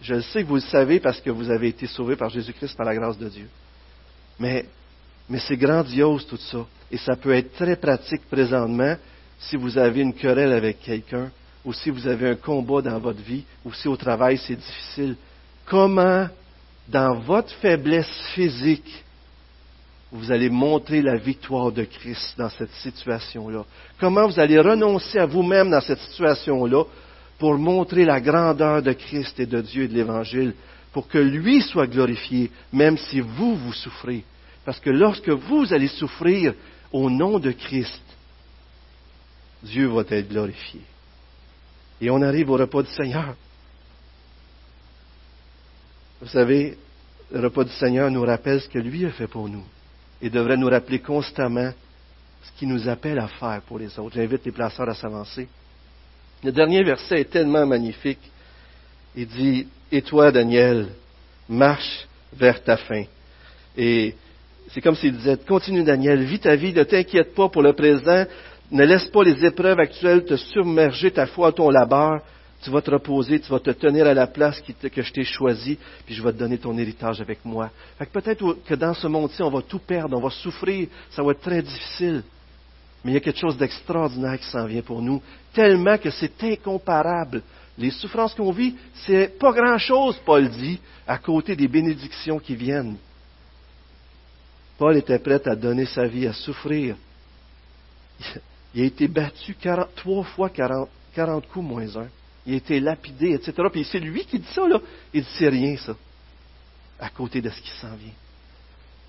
Je 0.00 0.20
sais 0.20 0.42
que 0.42 0.48
vous 0.48 0.54
le 0.54 0.60
savez 0.62 1.00
parce 1.00 1.20
que 1.20 1.28
vous 1.28 1.50
avez 1.50 1.68
été 1.68 1.86
sauvés 1.86 2.16
par 2.16 2.30
Jésus-Christ 2.30 2.76
par 2.78 2.86
la 2.86 2.94
grâce 2.94 3.18
de 3.18 3.28
Dieu. 3.28 3.48
Mais, 4.38 4.64
mais 5.28 5.38
c'est 5.38 5.56
grandiose 5.56 6.26
tout 6.26 6.36
ça. 6.36 6.66
Et 6.90 6.96
ça 6.96 7.16
peut 7.16 7.34
être 7.34 7.54
très 7.54 7.76
pratique 7.76 8.22
présentement 8.30 8.96
si 9.38 9.56
vous 9.56 9.78
avez 9.78 10.00
une 10.00 10.14
querelle 10.14 10.52
avec 10.52 10.80
quelqu'un 10.80 11.30
ou 11.64 11.72
si 11.72 11.90
vous 11.90 12.06
avez 12.06 12.30
un 12.30 12.34
combat 12.34 12.80
dans 12.80 12.98
votre 12.98 13.20
vie, 13.20 13.44
ou 13.64 13.72
si 13.74 13.88
au 13.88 13.96
travail 13.96 14.38
c'est 14.38 14.56
difficile, 14.56 15.16
comment, 15.66 16.26
dans 16.88 17.18
votre 17.20 17.52
faiblesse 17.56 18.10
physique, 18.34 19.04
vous 20.10 20.32
allez 20.32 20.48
montrer 20.48 21.02
la 21.02 21.16
victoire 21.16 21.70
de 21.70 21.84
Christ 21.84 22.34
dans 22.38 22.48
cette 22.48 22.72
situation-là? 22.72 23.64
Comment 24.00 24.26
vous 24.26 24.40
allez 24.40 24.58
renoncer 24.58 25.18
à 25.18 25.26
vous-même 25.26 25.70
dans 25.70 25.82
cette 25.82 26.00
situation-là 26.00 26.84
pour 27.38 27.58
montrer 27.58 28.06
la 28.06 28.20
grandeur 28.20 28.82
de 28.82 28.92
Christ 28.92 29.38
et 29.38 29.46
de 29.46 29.60
Dieu 29.60 29.84
et 29.84 29.88
de 29.88 29.94
l'Évangile, 29.94 30.54
pour 30.92 31.06
que 31.06 31.18
lui 31.18 31.60
soit 31.60 31.86
glorifié, 31.86 32.50
même 32.72 32.96
si 32.96 33.20
vous, 33.20 33.56
vous 33.56 33.74
souffrez? 33.74 34.24
Parce 34.68 34.80
que 34.80 34.90
lorsque 34.90 35.30
vous 35.30 35.72
allez 35.72 35.88
souffrir 35.88 36.52
au 36.92 37.08
nom 37.08 37.38
de 37.38 37.52
Christ, 37.52 38.02
Dieu 39.62 39.86
va 39.86 40.02
être 40.10 40.28
glorifié. 40.28 40.82
Et 42.02 42.10
on 42.10 42.20
arrive 42.20 42.50
au 42.50 42.58
repas 42.58 42.82
du 42.82 42.90
Seigneur. 42.90 43.34
Vous 46.20 46.28
savez, 46.28 46.76
le 47.32 47.40
repas 47.40 47.64
du 47.64 47.70
Seigneur 47.70 48.10
nous 48.10 48.20
rappelle 48.20 48.60
ce 48.60 48.68
que 48.68 48.78
lui 48.78 49.06
a 49.06 49.10
fait 49.10 49.26
pour 49.26 49.48
nous 49.48 49.64
et 50.20 50.28
devrait 50.28 50.58
nous 50.58 50.68
rappeler 50.68 50.98
constamment 50.98 51.72
ce 52.42 52.52
qu'il 52.58 52.68
nous 52.68 52.86
appelle 52.90 53.20
à 53.20 53.28
faire 53.28 53.62
pour 53.62 53.78
les 53.78 53.98
autres. 53.98 54.16
J'invite 54.16 54.44
les 54.44 54.52
placeurs 54.52 54.90
à 54.90 54.94
s'avancer. 54.94 55.48
Le 56.44 56.52
dernier 56.52 56.82
verset 56.82 57.22
est 57.22 57.30
tellement 57.30 57.64
magnifique. 57.64 58.20
Il 59.16 59.28
dit, 59.28 59.66
Et 59.90 60.02
toi, 60.02 60.30
Daniel, 60.30 60.90
marche 61.48 62.06
vers 62.34 62.62
ta 62.62 62.76
fin. 62.76 63.04
C'est 64.70 64.80
comme 64.80 64.96
s'il 64.96 65.16
disait, 65.16 65.38
continue 65.46 65.82
Daniel, 65.82 66.22
vis 66.24 66.40
ta 66.40 66.54
vie, 66.54 66.72
ne 66.72 66.82
t'inquiète 66.82 67.34
pas 67.34 67.48
pour 67.48 67.62
le 67.62 67.72
présent, 67.72 68.24
ne 68.70 68.84
laisse 68.84 69.06
pas 69.06 69.22
les 69.22 69.44
épreuves 69.44 69.80
actuelles 69.80 70.24
te 70.24 70.36
submerger 70.36 71.10
ta 71.10 71.26
foi 71.26 71.48
à 71.48 71.52
ton 71.52 71.70
labeur. 71.70 72.20
Tu 72.60 72.70
vas 72.70 72.82
te 72.82 72.90
reposer, 72.90 73.38
tu 73.38 73.50
vas 73.52 73.60
te 73.60 73.70
tenir 73.70 74.06
à 74.06 74.14
la 74.14 74.26
place 74.26 74.60
que 74.60 75.02
je 75.02 75.12
t'ai 75.12 75.22
choisie, 75.22 75.78
puis 76.04 76.14
je 76.14 76.22
vais 76.22 76.32
te 76.32 76.38
donner 76.38 76.58
ton 76.58 76.76
héritage 76.76 77.20
avec 77.20 77.44
moi. 77.44 77.70
Fait 77.98 78.06
que 78.06 78.10
peut-être 78.10 78.56
que 78.66 78.74
dans 78.74 78.94
ce 78.94 79.06
monde-ci, 79.06 79.40
on 79.42 79.50
va 79.50 79.62
tout 79.62 79.78
perdre, 79.78 80.16
on 80.16 80.20
va 80.20 80.30
souffrir, 80.30 80.88
ça 81.10 81.22
va 81.22 81.30
être 81.30 81.40
très 81.40 81.62
difficile. 81.62 82.24
Mais 83.04 83.12
il 83.12 83.14
y 83.14 83.16
a 83.16 83.20
quelque 83.20 83.38
chose 83.38 83.56
d'extraordinaire 83.56 84.40
qui 84.40 84.46
s'en 84.50 84.66
vient 84.66 84.82
pour 84.82 85.00
nous, 85.00 85.22
tellement 85.54 85.98
que 85.98 86.10
c'est 86.10 86.42
incomparable. 86.42 87.42
Les 87.78 87.92
souffrances 87.92 88.34
qu'on 88.34 88.50
vit, 88.50 88.74
c'est 89.06 89.38
pas 89.38 89.52
grand-chose, 89.52 90.20
Paul 90.26 90.48
dit, 90.48 90.80
à 91.06 91.16
côté 91.18 91.54
des 91.54 91.68
bénédictions 91.68 92.40
qui 92.40 92.56
viennent. 92.56 92.96
Paul 94.78 94.96
était 94.96 95.18
prêt 95.18 95.46
à 95.46 95.56
donner 95.56 95.86
sa 95.86 96.06
vie, 96.06 96.26
à 96.26 96.32
souffrir. 96.32 96.96
Il 98.74 98.82
a 98.82 98.84
été 98.84 99.08
battu 99.08 99.56
trois 99.96 100.24
fois 100.24 100.48
40, 100.50 100.88
coups 101.48 101.66
moins 101.66 101.96
un. 101.96 102.06
Il 102.46 102.54
a 102.54 102.56
été 102.56 102.80
lapidé, 102.80 103.32
etc. 103.32 103.52
Puis 103.72 103.84
c'est 103.84 103.98
lui 103.98 104.24
qui 104.24 104.38
dit 104.38 104.48
ça, 104.54 104.66
là. 104.68 104.80
Il 105.12 105.22
dit, 105.22 105.28
c'est 105.38 105.48
rien, 105.48 105.76
ça. 105.76 105.96
À 107.00 107.08
côté 107.08 107.40
de 107.40 107.50
ce 107.50 107.60
qui 107.60 107.70
s'en 107.80 107.94
vient. 107.96 108.12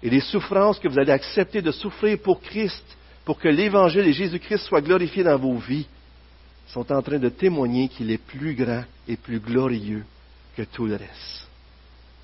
Et 0.02 0.10
les 0.10 0.22
souffrances 0.22 0.80
que 0.80 0.88
vous 0.88 0.98
allez 0.98 1.12
accepter 1.12 1.62
de 1.62 1.72
souffrir 1.72 2.18
pour 2.20 2.42
Christ, 2.42 2.84
pour 3.26 3.38
que 3.38 3.48
l'Évangile 3.48 4.08
et 4.08 4.14
Jésus-Christ 4.14 4.66
soient 4.66 4.82
glorifiés 4.82 5.24
dans 5.24 5.38
vos 5.38 5.58
vies, 5.58 5.88
sont 6.68 6.92
en 6.92 7.02
train 7.02 7.20
de 7.20 7.30
témoigner 7.30 7.90
qu'il 7.90 8.10
est 8.12 8.18
plus 8.18 8.56
grand 8.56 8.84
et 9.08 9.18
plus 9.18 9.40
glorieux 9.40 10.06
que 10.56 10.64
tout 10.64 10.86
le 10.86 10.96
reste. 10.96 11.48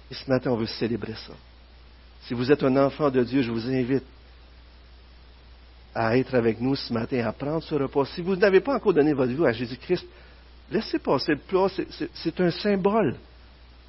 Et 0.10 0.16
ce 0.16 0.30
matin, 0.30 0.52
on 0.52 0.56
veut 0.56 0.68
célébrer 0.68 1.16
ça. 1.16 1.34
Si 2.28 2.34
vous 2.34 2.52
êtes 2.52 2.64
un 2.64 2.76
enfant 2.78 3.10
de 3.12 3.24
Dieu, 3.24 3.42
je 3.42 3.52
vous 3.52 3.70
invite 3.70 4.04
à 5.94 6.18
être 6.18 6.34
avec 6.36 6.60
nous 6.60 6.76
ce 6.76 6.92
matin, 6.92 7.26
à 7.26 7.32
prendre 7.32 7.64
ce 7.64 7.76
repas. 7.76 8.06
Si 8.06 8.22
vous 8.22 8.36
n'avez 8.36 8.60
pas 8.60 8.76
encore 8.76 8.94
donné 8.94 9.14
votre 9.14 9.32
vie 9.32 9.46
à 9.46 9.52
Jésus-Christ, 9.52 10.06
laissez 10.72 11.00
passer 11.00 11.34
le 11.34 11.38
plat, 11.38 11.68
c'est 12.14 12.42
un 12.42 12.52
symbole, 12.52 13.16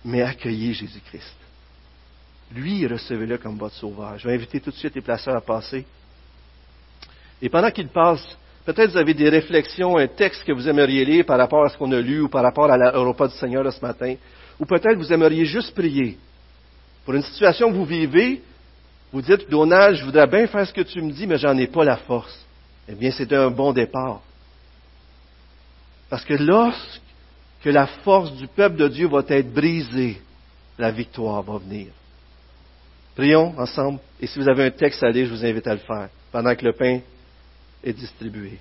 mais 0.05 0.23
accueillez 0.23 0.75
Jésus-Christ. 0.75 1.35
Lui, 2.55 2.87
recevez-le 2.87 3.39
comme 3.39 3.59
votre 3.59 3.75
sauveur. 3.75 4.19
Je 4.19 4.29
vais 4.29 4.35
inviter 4.35 4.61
tout 4.61 4.71
de 4.71 4.77
suite 4.77 4.95
les 4.95 5.01
placeurs 5.01 5.35
à 5.35 5.41
passer. 5.41 5.85
Et 7.43 7.49
pendant 7.49 7.71
qu'ils 7.71 7.89
passent, 7.89 8.37
peut-être 8.65 8.93
vous 8.93 8.99
avez 8.99 9.15
des 9.15 9.29
réflexions, 9.29 9.97
un 9.97 10.07
texte 10.07 10.45
que 10.45 10.53
vous 10.53 10.69
aimeriez 10.69 11.05
lire 11.05 11.25
par 11.25 11.39
rapport 11.39 11.65
à 11.65 11.71
ce 11.71 11.77
qu'on 11.77 11.91
a 11.91 12.01
lu 12.01 12.21
ou 12.21 12.29
par 12.29 12.43
rapport 12.43 12.71
à 12.71 12.77
la, 12.77 12.91
repas 12.93 13.29
du 13.29 13.35
Seigneur 13.35 13.71
ce 13.73 13.81
matin. 13.81 14.15
Ou 14.61 14.67
peut-être 14.67 14.97
vous 14.97 15.13
aimeriez 15.13 15.45
juste 15.45 15.75
prier. 15.75 16.19
Pour 17.07 17.15
une 17.15 17.23
situation 17.23 17.71
que 17.71 17.77
vous 17.77 17.85
vivez, 17.85 18.43
vous 19.13 19.23
dites, 19.23 19.49
Donald, 19.49 19.97
je 19.97 20.05
voudrais 20.05 20.27
bien 20.27 20.49
faire 20.49 20.67
ce 20.67 20.73
que 20.73 20.81
tu 20.81 21.01
me 21.01 21.13
dis, 21.13 21.27
mais 21.27 21.39
j'en 21.39 21.57
ai 21.57 21.69
pas 21.69 21.85
la 21.85 21.99
force. 21.99 22.45
Eh 22.89 22.97
bien, 22.97 23.13
c'est 23.13 23.33
un 23.33 23.49
bon 23.49 23.73
départ. 23.73 24.21
Parce 26.11 26.25
que 26.25 26.35
lorsque 26.35 27.01
la 27.65 27.87
force 27.87 28.33
du 28.33 28.49
peuple 28.49 28.77
de 28.77 28.89
Dieu 28.89 29.07
va 29.07 29.23
être 29.29 29.55
brisée, 29.55 30.21
la 30.79 30.91
victoire 30.91 31.43
va 31.43 31.59
venir. 31.59 31.93
Prions 33.15 33.55
ensemble. 33.57 34.01
Et 34.21 34.27
si 34.27 34.41
vous 34.41 34.49
avez 34.49 34.65
un 34.65 34.71
texte 34.71 35.03
à 35.05 35.11
lire, 35.11 35.27
je 35.27 35.33
vous 35.33 35.45
invite 35.45 35.67
à 35.69 35.75
le 35.75 35.81
faire 35.81 36.09
pendant 36.33 36.55
que 36.57 36.65
le 36.65 36.73
pain 36.73 37.01
est 37.85 37.93
distribué. 37.93 38.59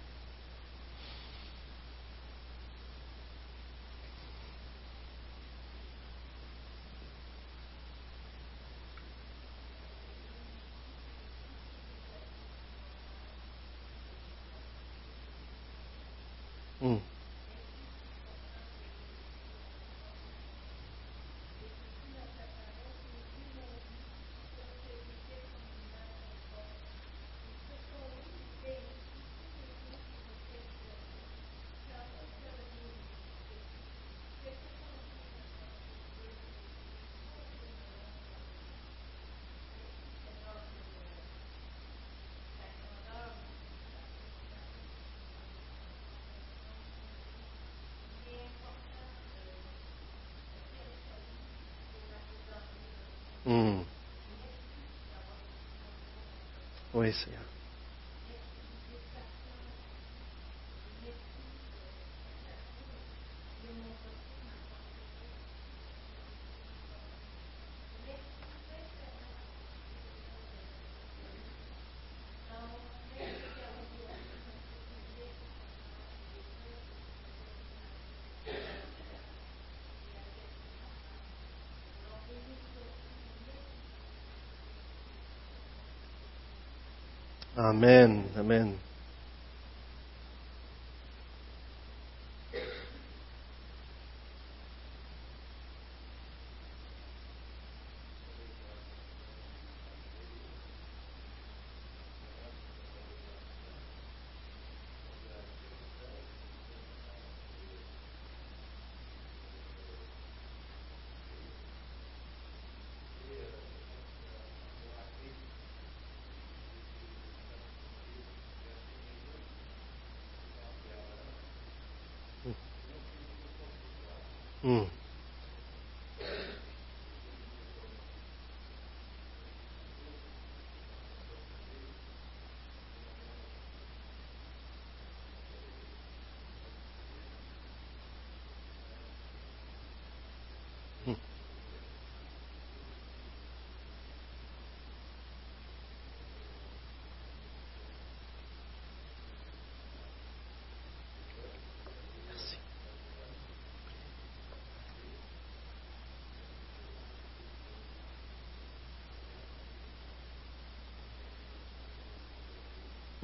Oui, 56.95 57.11
Seigneur. 57.11 57.44
Amen, 87.57 88.31
amen. 88.37 88.84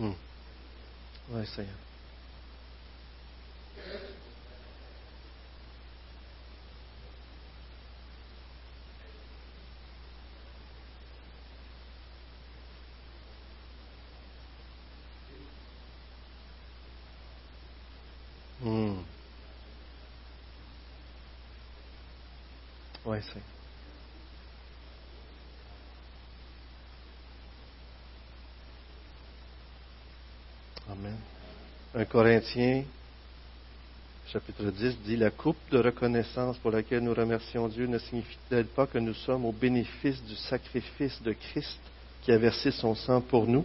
Hmm. 0.01 0.13
Oui, 1.29 1.45
Seigneur. 1.45 1.75
Hmm. 18.63 19.01
Oui, 23.05 23.17
Seigneur. 23.21 23.60
1 32.01 32.05
Corinthiens, 32.05 32.83
chapitre 34.31 34.71
10, 34.71 34.97
dit 35.05 35.17
La 35.17 35.29
coupe 35.29 35.57
de 35.71 35.77
reconnaissance 35.77 36.57
pour 36.57 36.71
laquelle 36.71 37.03
nous 37.03 37.13
remercions 37.13 37.67
Dieu 37.67 37.85
ne 37.85 37.99
signifie-t-elle 37.99 38.65
pas 38.65 38.87
que 38.87 38.97
nous 38.97 39.13
sommes 39.13 39.45
au 39.45 39.51
bénéfice 39.51 40.19
du 40.23 40.35
sacrifice 40.35 41.21
de 41.21 41.33
Christ 41.33 41.79
qui 42.23 42.31
a 42.31 42.39
versé 42.39 42.71
son 42.71 42.95
sang 42.95 43.21
pour 43.21 43.45
nous? 43.45 43.63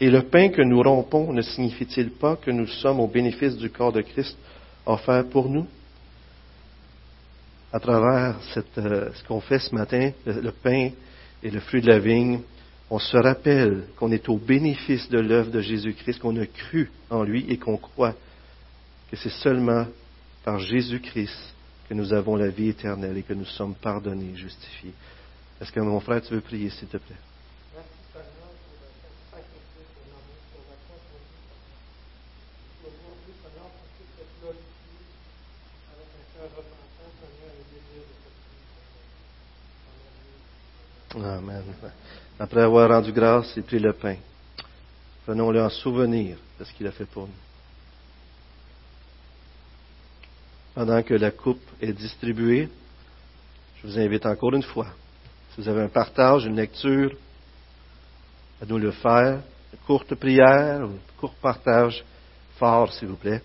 Et 0.00 0.10
le 0.10 0.22
pain 0.22 0.48
que 0.48 0.62
nous 0.62 0.82
rompons 0.82 1.32
ne 1.32 1.42
signifie-t-il 1.42 2.10
pas 2.10 2.34
que 2.34 2.50
nous 2.50 2.66
sommes 2.66 2.98
au 2.98 3.06
bénéfice 3.06 3.56
du 3.56 3.70
corps 3.70 3.92
de 3.92 4.00
Christ 4.00 4.36
offert 4.84 5.24
pour 5.26 5.48
nous 5.48 5.68
À 7.72 7.78
travers 7.78 8.36
euh, 8.78 9.10
ce 9.14 9.24
qu'on 9.28 9.40
fait 9.40 9.60
ce 9.60 9.72
matin, 9.72 10.10
le 10.26 10.50
pain 10.50 10.90
et 11.40 11.50
le 11.50 11.60
fruit 11.60 11.82
de 11.82 11.88
la 11.88 12.00
vigne, 12.00 12.40
on 12.90 12.98
se 12.98 13.16
rappelle 13.16 13.84
qu'on 13.96 14.12
est 14.12 14.28
au 14.28 14.38
bénéfice 14.38 15.08
de 15.08 15.18
l'œuvre 15.18 15.50
de 15.50 15.60
Jésus-Christ, 15.60 16.20
qu'on 16.20 16.36
a 16.40 16.46
cru 16.46 16.90
en 17.10 17.24
lui 17.24 17.44
et 17.48 17.58
qu'on 17.58 17.76
croit 17.76 18.14
que 19.10 19.16
c'est 19.16 19.30
seulement 19.30 19.86
par 20.44 20.58
Jésus-Christ 20.60 21.54
que 21.88 21.94
nous 21.94 22.12
avons 22.12 22.36
la 22.36 22.48
vie 22.48 22.68
éternelle 22.68 23.16
et 23.16 23.22
que 23.22 23.34
nous 23.34 23.44
sommes 23.44 23.74
pardonnés, 23.74 24.34
justifiés. 24.34 24.94
Est-ce 25.60 25.72
que 25.72 25.80
mon 25.80 26.00
frère, 26.00 26.22
tu 26.22 26.34
veux 26.34 26.40
prier, 26.40 26.70
s'il 26.70 26.88
te 26.88 26.96
plaît? 26.96 27.16
Amen 41.14 41.62
après 42.38 42.60
avoir 42.60 42.90
rendu 42.90 43.12
grâce 43.12 43.56
et 43.56 43.62
pris 43.62 43.78
le 43.78 43.94
pain. 43.94 44.16
Prenons-le 45.24 45.62
en 45.62 45.70
souvenir 45.70 46.36
de 46.60 46.64
ce 46.64 46.72
qu'il 46.74 46.86
a 46.86 46.92
fait 46.92 47.06
pour 47.06 47.26
nous. 47.26 47.32
pendant 50.76 51.02
que 51.02 51.14
la 51.14 51.30
coupe 51.30 51.66
est 51.80 51.94
distribuée, 51.94 52.68
je 53.76 53.86
vous 53.86 53.98
invite 53.98 54.26
encore 54.26 54.52
une 54.52 54.62
fois, 54.62 54.88
si 55.50 55.62
vous 55.62 55.68
avez 55.68 55.80
un 55.80 55.88
partage, 55.88 56.44
une 56.44 56.56
lecture, 56.56 57.16
à 58.60 58.66
nous 58.66 58.76
le 58.76 58.90
faire. 58.92 59.40
Une 59.72 59.78
courte 59.86 60.14
prière, 60.14 60.82
un 60.82 60.90
court 61.18 61.34
partage, 61.40 62.04
fort 62.58 62.92
s'il 62.92 63.08
vous 63.08 63.16
plaît. 63.16 63.42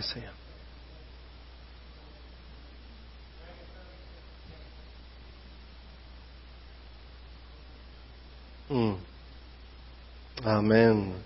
Oui, 0.00 0.06
Seigneur. 0.14 0.34
Hmm. 8.70 8.94
Amen. 10.46 11.19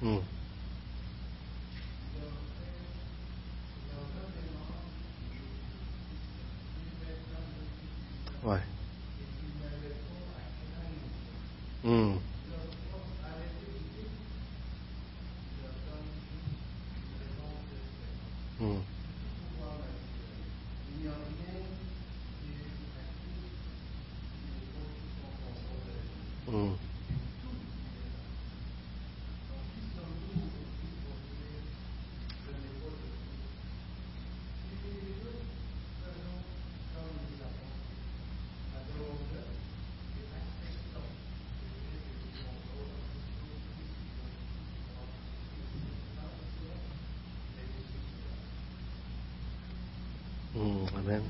Hmm. 0.00 0.39
Amen. 50.96 51.22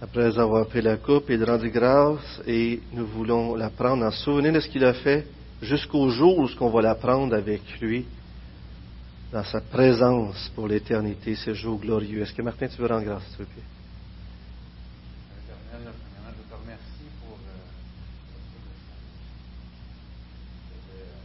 Après 0.00 0.38
avoir 0.38 0.66
pris 0.66 0.82
la 0.82 0.98
coupe, 0.98 1.30
il 1.30 1.42
rendit 1.42 1.70
grâce 1.70 2.40
et 2.46 2.80
nous 2.92 3.06
voulons 3.06 3.54
la 3.54 3.70
prendre 3.70 4.04
en 4.04 4.10
souvenir 4.10 4.52
de 4.52 4.60
ce 4.60 4.68
qu'il 4.68 4.84
a 4.84 4.92
fait 4.92 5.26
jusqu'au 5.62 6.10
jour 6.10 6.38
où 6.38 6.48
on 6.60 6.68
va 6.68 6.82
la 6.82 6.94
prendre 6.94 7.34
avec 7.34 7.62
lui 7.80 8.04
dans 9.34 9.42
sa 9.42 9.60
présence 9.60 10.48
pour 10.54 10.68
l'éternité, 10.68 11.34
ce 11.34 11.52
jour 11.54 11.80
glorieux. 11.80 12.22
Est-ce 12.22 12.32
que 12.32 12.42
Martin, 12.42 12.68
tu 12.68 12.80
veux 12.80 12.86
rendre 12.86 13.04
grâce, 13.04 13.24
s'il 13.30 13.38
te 13.38 13.50
plaît? 13.52 13.62
Éternel, 15.42 15.92
premièrement, 15.92 16.30
je 16.38 16.42
te 16.48 16.54
remercie 16.54 17.10
pour 17.20 17.34
euh, 17.34 17.58
cette, 20.70 20.86
euh, 20.94 21.18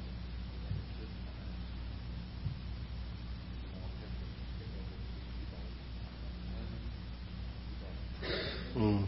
cette, 8.73 8.79
Hmm. 8.79 9.03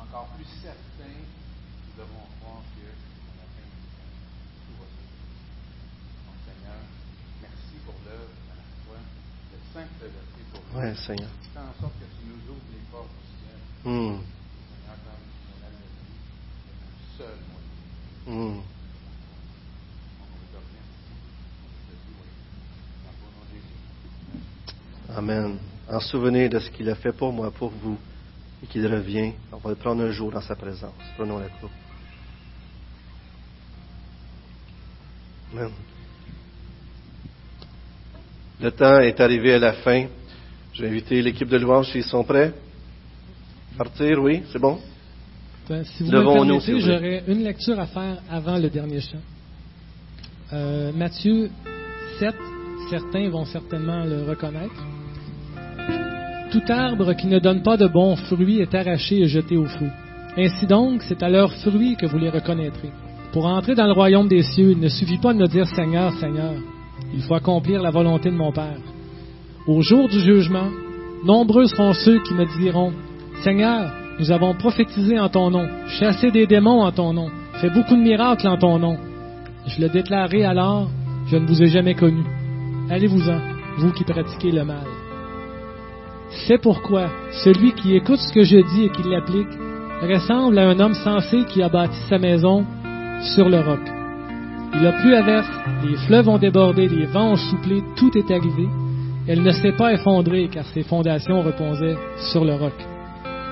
encore 0.00 0.28
plus 0.36 0.46
certain, 0.62 1.14
nous 1.14 1.94
devons 1.96 2.26
croire 2.40 2.62
que 2.74 2.80
à 2.80 3.34
la 3.36 3.46
fin 3.52 3.66
du 3.66 3.76
temps, 3.92 4.14
tout 4.64 4.74
va 4.80 4.86
se 4.88 4.98
faire. 5.04 5.20
Donc, 6.24 6.38
Seigneur, 6.48 6.80
merci 7.42 7.76
pour 7.84 7.96
l'œuvre 8.06 8.32
à 8.48 8.56
la 8.56 8.64
fois 8.86 8.96
de 9.52 9.58
sainte 9.74 10.00
vertu 10.00 10.40
pour 10.48 10.62
nous. 10.64 10.80
Ouais, 10.80 10.94
Seigneur. 10.96 11.28
Fais 11.52 11.60
en 11.60 11.74
sorte 11.76 11.92
que 12.00 12.08
tu 12.08 12.22
nous 12.24 12.40
ouvres 12.48 12.70
les 12.72 12.80
portes 12.90 13.12
du 13.12 13.24
ciel. 13.36 13.58
Hmm. 13.84 14.16
Seigneur, 14.16 14.96
comme 15.04 15.28
on 15.28 15.60
a 15.60 15.68
le 15.68 15.84
dit, 16.00 16.16
c'est 16.64 16.80
un 16.80 16.96
seul 17.20 17.36
moyen. 17.52 17.76
Hmm. 18.24 18.64
On 18.64 20.24
vous 20.24 20.48
remercie. 20.56 21.20
On 21.60 21.68
te 21.68 21.92
dit, 22.00 22.16
oui. 22.16 22.32
Dans 23.04 23.12
ton 23.18 23.28
nom 23.28 23.44
de 23.44 23.52
Jésus. 23.60 23.76
Amen. 25.12 25.60
En 26.00 26.02
souvenir 26.02 26.48
de 26.48 26.58
ce 26.58 26.70
qu'il 26.70 26.88
a 26.88 26.94
fait 26.94 27.12
pour 27.12 27.30
moi, 27.30 27.50
pour 27.50 27.68
vous, 27.68 27.98
et 28.62 28.66
qu'il 28.66 28.86
revient, 28.86 29.32
on 29.52 29.58
va 29.58 29.68
le 29.68 29.76
prendre 29.76 30.02
un 30.02 30.10
jour 30.10 30.32
dans 30.32 30.40
sa 30.40 30.56
présence. 30.56 30.94
Prenons 31.14 31.38
la 31.38 31.48
coupe. 31.48 31.70
Amen. 35.52 35.68
Le 38.62 38.70
temps 38.70 38.98
est 39.00 39.20
arrivé 39.20 39.52
à 39.52 39.58
la 39.58 39.74
fin. 39.74 40.06
Je 40.72 40.80
vais 40.80 40.88
inviter 40.88 41.20
l'équipe 41.20 41.48
de 41.48 41.58
louange 41.58 41.92
s'ils 41.92 42.04
sont 42.04 42.24
prêts. 42.24 42.54
Partir, 43.76 44.22
oui, 44.22 44.42
c'est 44.50 44.58
bon? 44.58 44.80
Ben, 45.68 45.84
si 45.84 46.04
vous 46.04 46.10
Devons-nous, 46.10 46.54
me 46.54 46.60
permettez, 46.60 46.80
j'aurais 46.80 47.24
une 47.26 47.44
lecture 47.44 47.78
à 47.78 47.86
faire 47.86 48.22
avant 48.30 48.56
le 48.56 48.70
dernier 48.70 49.02
chant. 49.02 49.20
Euh, 50.54 50.92
Matthieu 50.92 51.50
7, 52.18 52.34
certains 52.88 53.28
vont 53.28 53.44
certainement 53.44 54.06
le 54.06 54.22
reconnaître. 54.22 54.82
Tout 56.50 56.62
arbre 56.68 57.12
qui 57.14 57.28
ne 57.28 57.38
donne 57.38 57.62
pas 57.62 57.76
de 57.76 57.86
bons 57.86 58.16
fruits 58.16 58.58
est 58.58 58.74
arraché 58.74 59.20
et 59.20 59.28
jeté 59.28 59.56
au 59.56 59.66
feu. 59.66 59.88
Ainsi 60.36 60.66
donc, 60.66 61.02
c'est 61.02 61.22
à 61.22 61.28
leurs 61.28 61.52
fruits 61.54 61.96
que 61.96 62.06
vous 62.06 62.18
les 62.18 62.30
reconnaîtrez. 62.30 62.90
Pour 63.32 63.46
entrer 63.46 63.76
dans 63.76 63.86
le 63.86 63.92
royaume 63.92 64.26
des 64.26 64.42
cieux, 64.42 64.72
il 64.72 64.80
ne 64.80 64.88
suffit 64.88 65.18
pas 65.18 65.32
de 65.32 65.38
me 65.38 65.46
dire 65.46 65.66
Seigneur, 65.68 66.12
Seigneur. 66.14 66.54
Il 67.14 67.22
faut 67.22 67.34
accomplir 67.34 67.80
la 67.82 67.90
volonté 67.90 68.30
de 68.30 68.36
mon 68.36 68.50
Père. 68.50 68.78
Au 69.68 69.80
jour 69.82 70.08
du 70.08 70.18
jugement, 70.18 70.68
nombreux 71.24 71.66
seront 71.66 71.92
ceux 71.92 72.20
qui 72.22 72.34
me 72.34 72.46
diront 72.60 72.92
Seigneur, 73.42 73.92
nous 74.18 74.32
avons 74.32 74.54
prophétisé 74.54 75.20
en 75.20 75.28
ton 75.28 75.50
nom, 75.50 75.68
chassé 76.00 76.32
des 76.32 76.46
démons 76.46 76.82
en 76.82 76.90
ton 76.90 77.12
nom, 77.12 77.30
fait 77.60 77.70
beaucoup 77.70 77.94
de 77.94 78.02
miracles 78.02 78.48
en 78.48 78.56
ton 78.56 78.78
nom. 78.78 78.98
Je 79.66 79.80
le 79.80 79.88
déclarerai 79.88 80.44
alors 80.44 80.90
Je 81.28 81.36
ne 81.36 81.46
vous 81.46 81.62
ai 81.62 81.68
jamais 81.68 81.94
connu. 81.94 82.24
Allez-vous-en, 82.90 83.38
vous 83.78 83.92
qui 83.92 84.02
pratiquez 84.02 84.50
le 84.50 84.64
mal. 84.64 84.86
C'est 86.30 86.60
pourquoi 86.60 87.08
celui 87.44 87.72
qui 87.72 87.96
écoute 87.96 88.20
ce 88.20 88.32
que 88.32 88.44
je 88.44 88.58
dis 88.58 88.84
et 88.84 88.90
qui 88.90 89.02
l'applique 89.02 89.58
ressemble 90.02 90.58
à 90.58 90.68
un 90.68 90.78
homme 90.78 90.94
sensé 90.94 91.44
qui 91.48 91.62
a 91.62 91.68
bâti 91.68 91.98
sa 92.08 92.18
maison 92.18 92.64
sur 93.34 93.48
le 93.48 93.60
roc. 93.60 93.80
Il 94.74 94.86
a 94.86 94.92
plu 94.92 95.14
à 95.14 95.22
verse, 95.22 95.50
les 95.84 95.96
fleuves 96.06 96.28
ont 96.28 96.38
débordé, 96.38 96.88
les 96.88 97.06
vents 97.06 97.32
ont 97.32 97.36
soufflé, 97.36 97.82
tout 97.96 98.16
est 98.16 98.30
arrivé. 98.30 98.68
Elle 99.26 99.42
ne 99.42 99.50
s'est 99.50 99.76
pas 99.76 99.92
effondrée 99.92 100.48
car 100.50 100.64
ses 100.66 100.84
fondations 100.84 101.42
reposaient 101.42 101.98
sur 102.32 102.44
le 102.44 102.54
roc. 102.54 102.74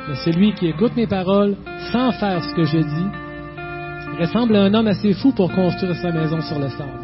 Mais 0.09 0.15
celui 0.25 0.55
qui 0.55 0.69
écoute 0.69 0.97
mes 0.97 1.07
paroles 1.07 1.57
sans 1.93 2.13
faire 2.13 2.43
ce 2.43 2.55
que 2.55 2.65
je 2.65 2.79
dis 2.79 4.21
ressemble 4.21 4.57
à 4.57 4.63
un 4.63 4.75
homme 4.75 4.87
assez 4.87 5.13
fou 5.15 5.33
pour 5.33 5.53
construire 5.53 5.97
sa 5.97 6.13
maison 6.13 6.41
sur 6.41 6.59
le 6.59 6.69
sable. 6.69 6.99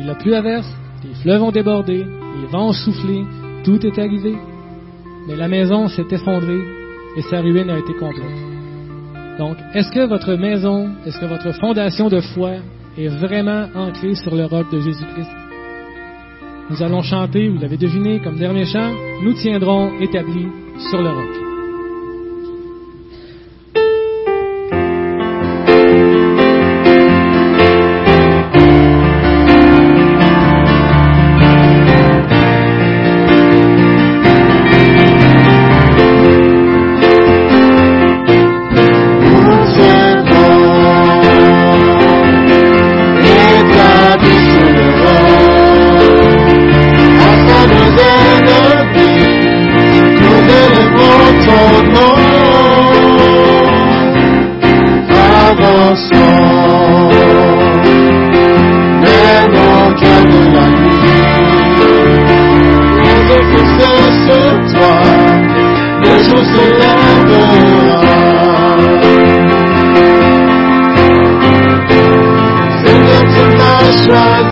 Il 0.00 0.10
a 0.10 0.14
plu 0.14 0.34
à 0.34 0.40
verse, 0.40 0.70
les 1.04 1.14
fleuves 1.22 1.42
ont 1.42 1.52
débordé, 1.52 1.98
les 1.98 2.46
vents 2.50 2.68
ont 2.68 2.72
soufflé, 2.72 3.24
tout 3.64 3.84
est 3.86 3.98
arrivé. 3.98 4.36
Mais 5.26 5.36
la 5.36 5.48
maison 5.48 5.88
s'est 5.88 6.06
effondrée 6.10 6.60
et 7.16 7.22
sa 7.22 7.40
ruine 7.40 7.70
a 7.70 7.78
été 7.78 7.94
complète. 7.94 8.54
Donc, 9.38 9.56
est-ce 9.74 9.90
que 9.90 10.06
votre 10.06 10.34
maison, 10.34 10.90
est-ce 11.06 11.18
que 11.18 11.26
votre 11.26 11.52
fondation 11.60 12.08
de 12.08 12.20
foi 12.20 12.52
est 12.96 13.08
vraiment 13.08 13.66
ancrée 13.74 14.14
sur 14.14 14.34
le 14.34 14.44
roc 14.46 14.70
de 14.70 14.80
Jésus-Christ? 14.80 15.30
Nous 16.70 16.82
allons 16.82 17.02
chanter, 17.02 17.48
vous 17.48 17.58
l'avez 17.58 17.76
deviné, 17.76 18.20
comme 18.20 18.38
dernier 18.38 18.64
chant, 18.64 18.92
nous 19.22 19.34
tiendrons 19.34 19.98
établis 20.00 20.48
sur 20.90 21.02
le 21.02 21.10
roc. 21.10 21.43